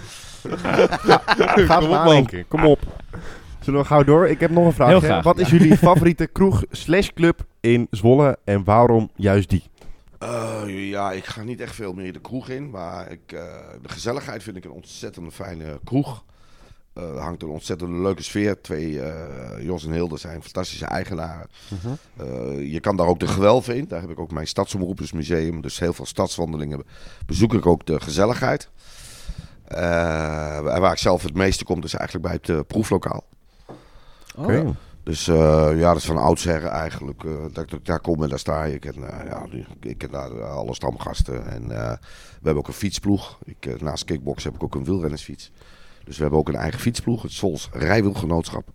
Ga 0.63 1.17
Kom 1.57 1.67
het 1.67 1.83
op, 1.85 1.91
nadenken. 1.91 2.45
Kom 2.49 2.65
op. 2.65 2.79
Zullen 3.63 3.81
we 3.81 3.87
gauw 3.87 4.05
door? 4.05 4.29
Ik 4.29 4.41
heb 4.41 4.51
nog 4.51 4.65
een 4.67 4.73
vraag. 4.73 4.89
Heel 4.89 5.01
graag, 5.01 5.25
Wat 5.25 5.39
is 5.39 5.51
jullie 5.51 5.77
favoriete 5.89 6.27
kroeg 6.27 6.65
slash 6.71 7.09
club 7.15 7.45
in 7.61 7.87
Zwolle 7.91 8.39
en 8.45 8.65
waarom 8.65 9.11
juist 9.17 9.49
die? 9.51 9.63
Eh, 10.19 10.63
ja, 10.67 11.13
ik 11.13 11.25
ga 11.25 11.43
niet 11.43 11.61
echt 11.61 11.75
veel 11.75 11.93
meer 11.93 12.13
de 12.13 12.21
kroeg 12.21 12.49
in. 12.49 12.71
Maar 12.71 13.11
ik, 13.11 13.21
eh, 13.33 13.43
de 13.83 13.89
gezelligheid 13.89 14.43
vind 14.43 14.57
ik 14.57 14.65
een 14.65 14.71
ontzettende 14.71 15.31
fijne 15.31 15.81
kroeg. 15.85 16.25
Eh, 16.93 17.03
er 17.03 17.19
hangt 17.21 17.43
een 17.43 17.49
ontzettend 17.49 17.91
leuke 17.91 18.23
sfeer. 18.23 18.61
Twee, 18.61 19.01
eh, 19.03 19.65
Jos 19.65 19.85
en 19.87 19.93
Hilde 19.93 20.17
zijn 20.19 20.43
fantastische 20.43 20.85
eigenaren. 20.87 21.47
Eh, 22.17 22.73
je 22.73 22.81
kan 22.81 22.97
daar 22.97 23.07
ook 23.07 23.21
de 23.21 23.27
gewelf 23.27 23.69
in. 23.69 23.85
Daar 23.89 24.01
heb 24.01 24.11
ik 24.11 24.19
ook 24.19 24.33
mijn 24.33 24.47
stadsomroepersmuseum. 24.47 25.61
Dus 25.61 25.79
heel 25.79 25.93
veel 25.93 26.07
stadswandelingen 26.07 26.83
bezoek 27.27 27.55
ik 27.55 27.67
ook 27.67 27.87
de 27.87 28.01
gezelligheid. 28.01 28.69
Eh, 29.65 30.57
en 30.57 30.81
waar 30.81 30.93
ik 30.93 30.99
zelf 30.99 31.23
het 31.23 31.35
meeste 31.35 31.65
kom, 31.65 31.83
is 31.83 31.95
eigenlijk 31.95 32.27
bij 32.27 32.55
het 32.55 32.67
Oké. 34.37 34.75
Dus 35.03 35.29
eh, 35.29 35.71
ja, 35.75 35.89
dat 35.89 35.97
is 35.97 36.05
van 36.05 36.17
oudsher 36.17 36.65
eigenlijk. 36.65 37.25
eh, 37.25 37.33
dat, 37.53 37.73
ik 37.73 37.85
daar 37.85 38.01
kom 38.01 38.23
en 38.23 38.29
daar 38.29 38.39
sta 38.39 38.65
je. 38.65 38.75
Ik 38.75 38.81
ken, 38.81 38.95
eh, 38.95 39.27
ja, 39.27 39.47
ik 39.81 39.99
ken 39.99 40.11
daar 40.11 40.43
alle 40.43 40.75
stamgasten. 40.75 41.47
En 41.47 41.69
we 41.69 41.99
hebben 42.43 42.57
ook 42.63 42.69
een 42.69 42.75
fietsploeg. 42.75 43.39
Ik, 43.45 43.81
naast 43.81 44.05
kickbox 44.05 44.45
heb 44.45 44.55
ik 44.55 44.63
ook 44.63 44.75
een 44.75 44.85
wielrennersfiets. 44.85 45.51
Dus 46.05 46.17
we 46.17 46.23
hebben 46.23 46.41
ook 46.41 46.49
een 46.49 46.55
eigen 46.55 46.81
fietsploeg. 46.81 47.23
Het 47.23 47.33
Sols 47.33 47.69
Rijwielgenootschap. 47.73 48.69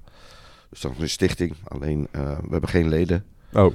Dus 0.69 0.81
dat 0.81 0.91
is 0.91 1.01
een 1.01 1.09
stichting. 1.09 1.55
Alleen, 1.63 2.07
we 2.11 2.47
hebben 2.51 2.69
geen 2.69 2.89
leden. 2.89 3.25
Oh, 3.53 3.73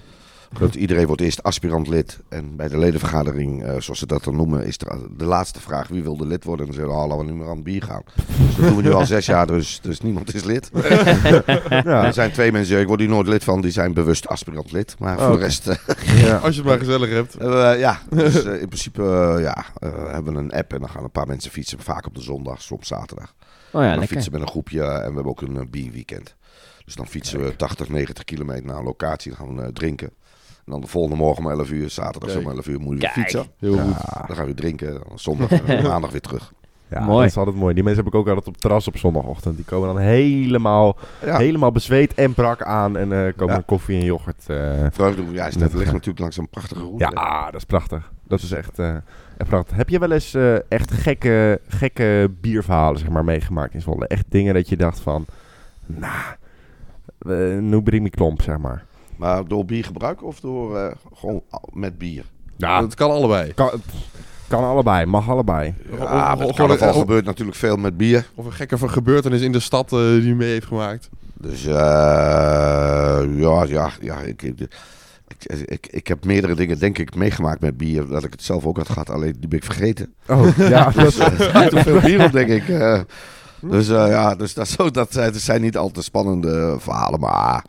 Dat 0.59 0.75
iedereen 0.75 1.07
wordt 1.07 1.23
eerst 1.23 1.43
aspirant 1.43 1.89
lid. 1.89 2.19
En 2.29 2.57
bij 2.57 2.69
de 2.69 2.79
ledenvergadering, 2.79 3.65
eh, 3.65 3.81
zoals 3.81 3.99
ze 3.99 4.07
dat 4.07 4.25
dan 4.25 4.37
noemen, 4.37 4.67
is 4.67 4.79
er 4.79 4.99
de 5.17 5.25
laatste 5.25 5.61
vraag 5.61 5.89
wie 5.89 6.03
wilde 6.03 6.27
lid 6.27 6.45
worden. 6.45 6.67
En 6.67 6.73
dan 6.73 6.81
zeggen 6.81 6.99
we, 6.99 7.03
oh, 7.03 7.09
laten 7.09 7.27
we 7.27 7.33
nu 7.33 7.39
maar 7.39 7.49
aan 7.49 7.55
het 7.55 7.65
bier 7.65 7.83
gaan. 7.83 8.03
Dus 8.15 8.57
dat 8.57 8.67
doen 8.67 8.77
we 8.77 8.83
nu 8.83 8.93
al 8.93 9.07
zes 9.07 9.27
jaar, 9.27 9.47
dus, 9.47 9.81
dus 9.83 10.01
niemand 10.01 10.35
is 10.35 10.45
lid. 10.45 10.71
ja. 11.69 12.05
Er 12.05 12.13
zijn 12.13 12.33
twee 12.33 12.53
mensen, 12.53 12.81
ik 12.81 12.87
word 12.87 13.01
hier 13.01 13.09
nooit 13.09 13.27
lid 13.27 13.45
van, 13.45 13.61
die 13.61 13.71
zijn 13.71 13.95
bewust 13.95 14.29
aspirant 14.29 14.73
lid. 14.73 14.95
Maar 14.99 15.19
voor 15.19 15.33
de 15.33 15.39
rest, 15.39 15.67
eh, 15.69 15.77
ja. 16.23 16.37
Als 16.45 16.55
je 16.55 16.61
het 16.61 16.71
maar 16.71 16.79
gezellig 16.79 17.11
hebt. 17.11 17.37
eh, 17.37 17.79
ja. 17.79 17.99
Dus 18.11 18.45
in 18.45 18.69
principe, 18.69 19.03
ja, 19.41 19.65
hebben 20.11 20.33
we 20.35 20.39
een 20.39 20.53
app 20.53 20.73
en 20.73 20.81
dan 20.81 20.89
gaan 20.89 21.05
een 21.05 21.11
paar 21.11 21.27
mensen 21.27 21.51
fietsen. 21.51 21.79
Vaak 21.81 22.07
op 22.07 22.15
de 22.15 22.23
zondag, 22.23 22.63
soms 22.63 22.87
zaterdag. 22.89 23.35
Oh 23.35 23.43
ja, 23.73 23.81
en 23.81 23.89
dan 23.89 23.99
lekker. 23.99 24.09
fietsen 24.09 24.33
we 24.33 24.39
met 24.39 24.47
een 24.47 24.53
groepje 24.53 24.83
en 24.83 25.09
we 25.09 25.15
hebben 25.15 25.27
ook 25.27 25.43
een 25.43 25.71
bierweekend. 25.71 26.35
Dus 26.85 26.95
dan 26.95 27.07
fietsen 27.07 27.45
we 27.45 27.57
80, 27.57 27.89
90 27.89 28.25
kilometer 28.25 28.65
naar 28.65 28.77
een 28.77 28.85
locatie, 28.85 29.33
dan 29.37 29.47
gaan 29.47 29.57
we 29.57 29.73
drinken. 29.73 30.11
En 30.67 30.73
dan 30.73 30.81
de 30.81 30.87
volgende 30.87 31.17
morgen 31.17 31.45
om 31.45 31.51
11 31.51 31.71
uur, 31.71 31.91
zaterdag 31.91 32.33
Kijk. 32.33 32.45
om 32.45 32.51
11 32.51 32.67
uur, 32.67 32.81
moet 32.81 32.93
je 32.93 32.99
weer 32.99 33.11
Kijk. 33.13 33.15
fietsen. 33.15 33.47
Heel 33.59 33.79
goed. 33.79 34.27
Dan 34.27 34.37
gaan 34.37 34.47
we 34.47 34.55
drinken, 34.55 34.93
dan 35.09 35.19
zondag 35.19 35.51
en 35.51 35.83
maandag 35.89 36.11
weer 36.11 36.21
terug. 36.21 36.53
Ja, 36.89 37.01
Mooi. 37.05 37.19
dat 37.21 37.27
is 37.31 37.37
altijd 37.37 37.57
mooi. 37.57 37.75
Die 37.75 37.83
mensen 37.85 38.05
heb 38.05 38.13
ik 38.13 38.19
ook 38.19 38.27
altijd 38.29 38.47
op 38.47 38.53
het 38.53 38.63
terras 38.63 38.89
op 38.89 38.97
zondagochtend. 38.97 39.57
Die 39.57 39.65
komen 39.65 39.89
dan 39.89 39.99
helemaal, 39.99 40.97
Ja. 41.25 41.37
helemaal 41.39 41.73
bezweet 41.73 42.15
en 42.15 42.35
brak 42.35 42.63
aan 42.63 42.97
en 42.97 43.13
eh, 43.27 43.33
komen 43.37 43.55
Ja. 43.55 43.63
koffie 43.67 43.99
en 43.99 44.05
yoghurt. 44.05 44.45
eh. 44.47 44.87
Vreugde, 44.91 45.23
ja, 45.33 45.47
is 45.47 45.57
net, 45.57 45.73
ligt 45.75 45.93
natuurlijk 45.93 46.19
langs 46.19 46.37
een 46.37 46.49
prachtige 46.49 46.81
route. 46.81 47.11
Ja, 47.15 47.45
dat 47.45 47.55
is 47.55 47.65
prachtig. 47.65 48.13
Dat 48.27 48.41
is 48.43 48.53
echt, 48.53 48.79
eh, 48.79 48.95
echt 49.37 49.49
prachtig. 49.49 49.77
Heb 49.77 49.89
je 49.89 49.99
wel 49.99 50.11
eens 50.13 50.35
eh, 50.35 50.71
echt 50.71 50.93
gekke, 50.93 51.61
gekke 51.69 52.31
bierverhalen 52.41 52.99
zeg 52.99 53.09
maar, 53.09 53.25
meegemaakt 53.25 53.75
in 53.75 53.81
Zwolle? 53.81 54.07
Echt 54.07 54.25
dingen 54.29 54.55
dat 54.55 54.69
je 54.69 54.77
dacht 54.77 55.01
van, 55.01 55.25
nou, 55.87 56.13
nah, 57.19 57.59
nu 57.61 57.83
breng 57.83 58.07
ik 58.07 58.13
klomp, 58.13 58.43
zeg 58.43 58.59
maar. 58.59 58.85
Maar 59.23 59.47
door 59.49 59.65
biergebruik 59.65 60.23
of 60.25 60.41
door 60.41 60.79
eh, 60.79 60.87
gewoon 61.15 61.43
met 61.73 61.99
bier? 61.99 62.25
Ja, 62.57 62.81
Dat 62.81 62.95
kan 62.95 63.11
allebei. 63.11 63.55
kan, 63.55 63.71
kan 64.49 64.65
allebei, 64.65 65.07
mag 65.07 65.29
allebei. 65.29 65.75
Ja, 65.99 66.33
Of- 66.33 66.39
met 66.39 66.49
of- 66.49 66.57
carnaval 66.57 66.89
of- 66.89 66.99
gebeurt 66.99 67.25
natuurlijk 67.25 67.57
veel 67.59 67.77
met 67.77 67.97
bier. 67.97 68.27
Of 68.35 68.45
een 68.45 68.53
gekke 68.53 68.89
gebeurtenis 68.89 69.41
in 69.41 69.53
de 69.53 69.61
stad 69.61 69.93
eh, 69.93 69.99
die 69.99 70.27
je 70.27 70.35
mee 70.35 70.49
heeft 70.51 70.67
gemaakt. 70.67 71.09
Dus 71.35 71.67
eh, 71.67 71.73
ja, 73.37 73.65
ja, 73.65 73.91
ja 74.01 74.19
ik, 74.21 74.43
ik, 74.43 74.61
ik, 75.29 75.45
ik, 75.65 75.87
ik 75.91 76.07
heb 76.07 76.25
meerdere 76.25 76.55
dingen 76.55 76.79
denk 76.79 76.99
ik 76.99 77.15
meegemaakt 77.15 77.61
met 77.61 77.77
bier. 77.77 78.07
Dat 78.09 78.25
ik 78.25 78.33
het 78.33 78.43
zelf 78.43 78.65
ook 78.67 78.77
had 78.77 78.89
gehad, 78.89 79.11
alleen 79.11 79.37
die 79.39 79.49
ben 79.49 79.59
ik 79.59 79.65
vergeten. 79.65 80.15
Oh, 80.29 80.57
ja, 80.57 80.91
dat 80.91 81.07
is, 81.07 81.15
Te 81.15 81.81
veel 81.83 82.01
bier 82.01 82.25
op 82.25 82.33
denk 82.33 82.49
ik. 82.49 82.67
dus 83.61 83.87
ja, 83.87 84.35
dus 84.35 84.55
dat, 84.55 84.69
zo, 84.69 84.91
dat, 84.91 85.13
zijn- 85.13 85.33
dat 85.33 85.41
zijn 85.41 85.61
niet 85.61 85.77
al 85.77 85.91
te 85.91 86.03
spannende 86.03 86.77
verhalen. 86.79 87.21
Maar 87.21 87.65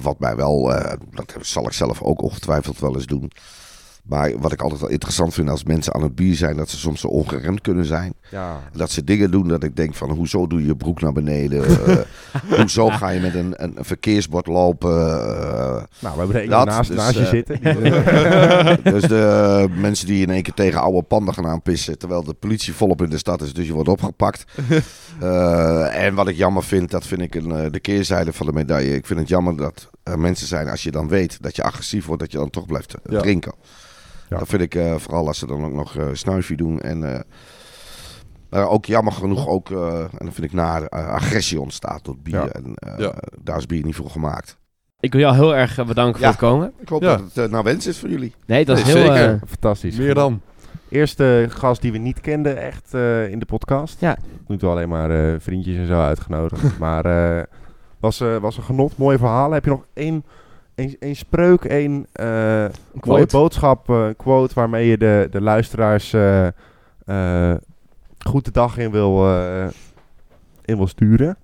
wat 0.00 0.18
mij 0.18 0.36
wel, 0.36 0.74
eh, 0.74 0.98
dat 1.10 1.34
zal 1.40 1.66
ik 1.66 1.72
zelf 1.72 2.02
ook 2.02 2.22
ongetwijfeld 2.22 2.78
wel 2.78 2.94
eens 2.94 3.06
doen. 3.06 3.30
Maar 4.02 4.38
wat 4.38 4.52
ik 4.52 4.62
altijd 4.62 4.80
wel 4.80 4.90
interessant 4.90 5.34
vind 5.34 5.48
als 5.48 5.64
mensen 5.64 5.94
aan 5.94 6.02
het 6.02 6.14
bier 6.14 6.34
zijn, 6.34 6.56
dat 6.56 6.68
ze 6.68 6.76
soms 6.78 7.00
zo 7.00 7.06
ongeremd 7.06 7.60
kunnen 7.60 7.84
zijn. 7.84 8.14
ja. 8.30 8.60
Dat 8.72 8.90
ze 8.90 9.04
dingen 9.04 9.30
doen 9.30 9.48
dat 9.48 9.62
ik 9.62 9.76
denk 9.76 9.94
van 9.94 10.10
hoezo 10.10 10.46
doe 10.46 10.60
je 10.60 10.66
je 10.66 10.76
broek 10.76 11.00
naar 11.00 11.12
beneden? 11.12 11.64
Eh, 11.64 11.96
hoezo 12.58 12.88
ga 12.88 13.08
je 13.08 13.20
met 13.20 13.34
een, 13.34 13.54
een, 13.56 13.72
een 13.76 13.84
verkeersbord 13.84 14.46
lopen? 14.46 14.90
Eh, 14.90 15.82
Nou, 15.98 16.14
we 16.14 16.18
hebben 16.18 16.34
er 16.34 16.40
één 16.40 16.50
Dat, 16.50 16.66
naast, 16.66 16.88
dus, 16.88 16.96
naast 16.96 17.14
je 17.14 17.20
eh, 17.20 17.28
zitten. 17.28 17.60
dus 18.92 19.02
de 19.02 19.66
mensen 19.76 20.06
die 20.06 20.22
in 20.22 20.30
één 20.30 20.42
keer 20.42 20.54
tegen 20.54 20.80
oude 20.80 21.02
panden 21.02 21.34
gaan 21.34 21.46
aanpissen, 21.46 21.98
terwijl 21.98 22.22
de 22.24 22.34
politie 22.34 22.74
volop 22.74 23.02
in 23.02 23.10
de 23.10 23.18
stad 23.18 23.42
is, 23.42 23.52
dus 23.52 23.66
je 23.66 23.72
wordt 23.72 23.88
opgepakt. 23.88 24.44
Eh, 25.20 26.04
en 26.04 26.14
wat 26.14 26.28
ik 26.28 26.36
jammer 26.36 26.62
vind, 26.62 26.90
dat 26.90 27.06
vind 27.06 27.20
ik 27.20 27.34
een, 27.34 27.72
de 27.72 27.80
keerzijde 27.80 28.32
van 28.32 28.46
de 28.46 28.52
medaille. 28.52 28.94
Ik 28.94 29.06
vind 29.06 29.18
het 29.18 29.28
jammer 29.28 29.56
dat 29.56 29.90
mensen 30.16 30.46
zijn, 30.46 30.68
als 30.68 30.82
je 30.82 30.90
dan 30.90 31.08
weet 31.08 31.42
dat 31.42 31.56
je 31.56 31.62
agressief 31.62 32.06
wordt, 32.06 32.22
dat 32.22 32.32
je 32.32 32.38
dan 32.38 32.50
toch 32.50 32.66
blijft 32.66 32.94
eh, 32.94 33.12
Ja. 33.12 33.20
drinken. 33.20 33.52
Ja. 34.28 34.38
Dat 34.38 34.48
vind 34.48 34.62
ik 34.62 34.74
eh, 34.74 34.94
vooral 34.96 35.26
als 35.26 35.38
ze 35.38 35.46
dan 35.46 35.64
ook 35.64 35.72
nog 35.72 35.96
eh 35.96 36.06
snuifje 36.12 36.56
doen. 36.56 36.80
En 36.80 37.14
eh, 37.14 37.20
maar 38.50 38.68
ook 38.68 38.84
jammer 38.84 39.12
genoeg 39.12 39.46
ook, 39.48 39.70
eh, 39.70 39.98
en 40.00 40.08
dan 40.18 40.32
vind 40.32 40.46
ik 40.46 40.52
naar 40.52 40.88
agressie 40.88 41.60
ontstaat 41.60 42.04
tot 42.04 42.22
bier. 42.22 42.34
Ja. 42.34 42.48
En 42.48 42.74
eh, 42.74 42.98
Ja. 42.98 43.14
daar 43.42 43.56
is 43.58 43.66
bier 43.66 43.84
niet 43.84 43.94
voor 43.96 44.10
gemaakt. 44.10 44.58
Ik 45.00 45.12
wil 45.12 45.20
jou 45.20 45.34
heel 45.34 45.56
erg 45.56 45.78
eh, 45.78 45.86
bedanken 45.86 46.20
Ja. 46.20 46.32
voor 46.32 46.40
het 46.40 46.50
komen. 46.50 46.72
Ik 46.80 46.88
hoop 46.88 47.02
Ja. 47.02 47.16
dat 47.16 47.20
het 47.34 47.36
eh, 47.44 47.50
naar 47.52 47.62
wens 47.62 47.86
is 47.86 47.98
voor 47.98 48.08
jullie. 48.08 48.34
Nee, 48.46 48.64
dat 48.64 48.78
is 48.78 48.84
Nee, 48.84 48.94
heel... 48.96 49.06
zeker. 49.12 49.28
eh, 49.32 49.40
Fantastisch. 49.48 49.96
Meer 49.96 50.14
dan. 50.14 50.40
Eerste 50.88 51.46
gast 51.50 51.80
die 51.82 51.92
we 51.92 51.98
niet 51.98 52.20
kenden 52.20 52.56
echt 52.62 52.94
eh, 52.94 53.28
in 53.30 53.38
de 53.38 53.44
podcast. 53.46 54.00
Ja. 54.00 54.16
Nu 54.46 54.56
toe 54.58 54.70
alleen 54.70 54.88
maar 54.88 55.10
eh, 55.10 55.40
vriendjes 55.40 55.76
en 55.76 55.86
zo 55.86 56.00
uitgenodigd. 56.00 56.78
maar 56.78 57.04
eh, 57.04 57.42
was, 58.00 58.20
eh, 58.20 58.36
was 58.36 58.56
een 58.56 58.62
genot. 58.62 58.96
Mooie 58.96 59.18
verhalen. 59.18 59.52
Heb 59.52 59.64
je 59.64 59.70
nog 59.70 59.84
één, 59.92 60.24
één, 60.74 60.96
één 60.98 61.16
spreuk, 61.16 61.64
één 61.64 62.06
eh, 62.12 62.26
mooie 62.26 62.70
quote. 63.00 63.36
boodschap, 63.36 63.90
eh, 63.90 64.08
quote 64.16 64.54
waarmee 64.54 64.86
je 64.86 64.98
de, 64.98 65.28
de 65.30 65.40
luisteraars 65.40 66.12
eh, 66.12 66.46
eh, 67.06 67.56
goed 68.26 68.44
de 68.44 68.50
dag 68.50 68.76
in 68.78 68.90
wil, 68.90 69.26
eh, 69.28 69.68
in 70.64 70.76
wil 70.76 70.86
sturen? 70.86 71.36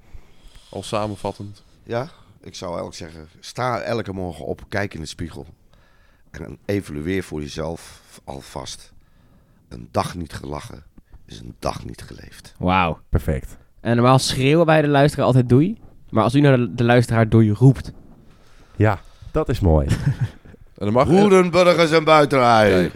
Al 0.70 0.82
samenvattend. 0.82 1.62
Ja, 1.82 2.08
ik 2.40 2.54
zou 2.54 2.70
eigenlijk 2.78 2.96
zeggen, 2.96 3.28
sta 3.40 3.80
elke 3.80 4.12
morgen 4.12 4.44
op, 4.44 4.60
kijk 4.68 4.94
in 4.94 5.00
de 5.00 5.06
spiegel. 5.06 5.46
En 6.30 6.58
evalueer 6.64 7.22
voor 7.22 7.40
jezelf 7.40 8.00
alvast. 8.24 8.92
Een 9.68 9.88
dag 9.90 10.14
niet 10.14 10.32
gelachen 10.32 10.82
is 11.26 11.40
een 11.40 11.54
dag 11.58 11.84
niet 11.84 12.02
geleefd. 12.02 12.54
Wauw. 12.58 12.98
Perfect. 13.08 13.56
En 13.80 13.96
normaal 13.96 14.18
schreeuwen 14.18 14.66
wij 14.66 14.82
de 14.82 14.88
luisteraar 14.88 15.26
altijd 15.26 15.48
doei. 15.48 15.78
Maar 16.16 16.24
als 16.24 16.35
u 16.35 16.40
naar 16.40 16.57
de, 16.57 16.74
de 16.74 16.85
luisteraar 16.85 17.29
doei 17.29 17.52
roept. 17.52 17.92
Ja, 18.76 19.00
dat 19.33 19.48
is 19.48 19.61
mooi. 19.61 19.87
En 20.78 20.84
dan 20.84 20.93
mag 20.93 21.07
Goedenburgers 21.09 21.90
en 21.90 22.05
buitenrij. 22.05 22.70
Kijk. 22.70 22.95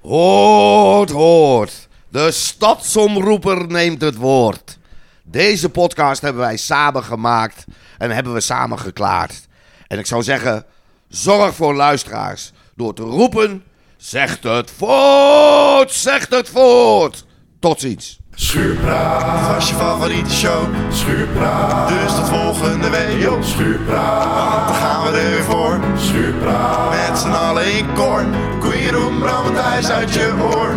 Hoort, 0.00 1.10
hoort. 1.10 1.88
De 2.08 2.30
stadsomroeper 2.30 3.66
neemt 3.66 4.00
het 4.00 4.16
woord. 4.16 4.78
Deze 5.22 5.68
podcast 5.68 6.20
hebben 6.20 6.42
wij 6.42 6.56
samen 6.56 7.04
gemaakt 7.04 7.64
en 7.98 8.10
hebben 8.10 8.32
we 8.32 8.40
samen 8.40 8.78
geklaard. 8.78 9.48
En 9.86 9.98
ik 9.98 10.06
zou 10.06 10.22
zeggen, 10.22 10.64
zorg 11.08 11.54
voor 11.54 11.74
luisteraars. 11.74 12.52
Door 12.74 12.94
te 12.94 13.02
roepen, 13.02 13.62
zegt 13.96 14.42
het 14.42 14.70
voort, 14.70 15.90
zegt 15.90 16.34
het 16.34 16.48
voort. 16.48 17.26
Tot 17.58 17.80
ziens. 17.80 18.20
Schuurpraat 18.34 19.54
was 19.54 19.68
je 19.68 19.74
favoriete 19.74 20.30
show. 20.30 20.62
Schuurpraat, 20.92 21.88
dus 21.88 22.14
tot 22.14 22.28
volgende 22.28 22.90
week. 22.90 23.20
Yo, 23.22 23.42
schuurpraat, 23.42 24.24
want 24.24 24.66
dan 24.66 24.76
gaan 24.76 25.02
we 25.02 25.18
er 25.18 25.30
weer 25.30 25.44
voor. 25.44 25.80
Schuurpraat. 25.96 26.90
Met 26.90 27.18
z'n 27.18 27.30
allen 27.30 27.76
in 27.76 27.86
koor. 27.94 28.24
Koeien 28.60 28.92
roem, 28.92 29.18
Bram 29.18 29.56
uit 29.56 30.14
je 30.14 30.32
oor. 30.42 30.74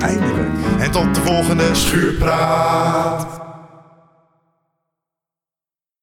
Eindelijk. 0.00 0.48
En 0.78 0.90
tot 0.90 1.14
de 1.14 1.20
volgende 1.20 1.74
Schuurpraat. 1.74 3.45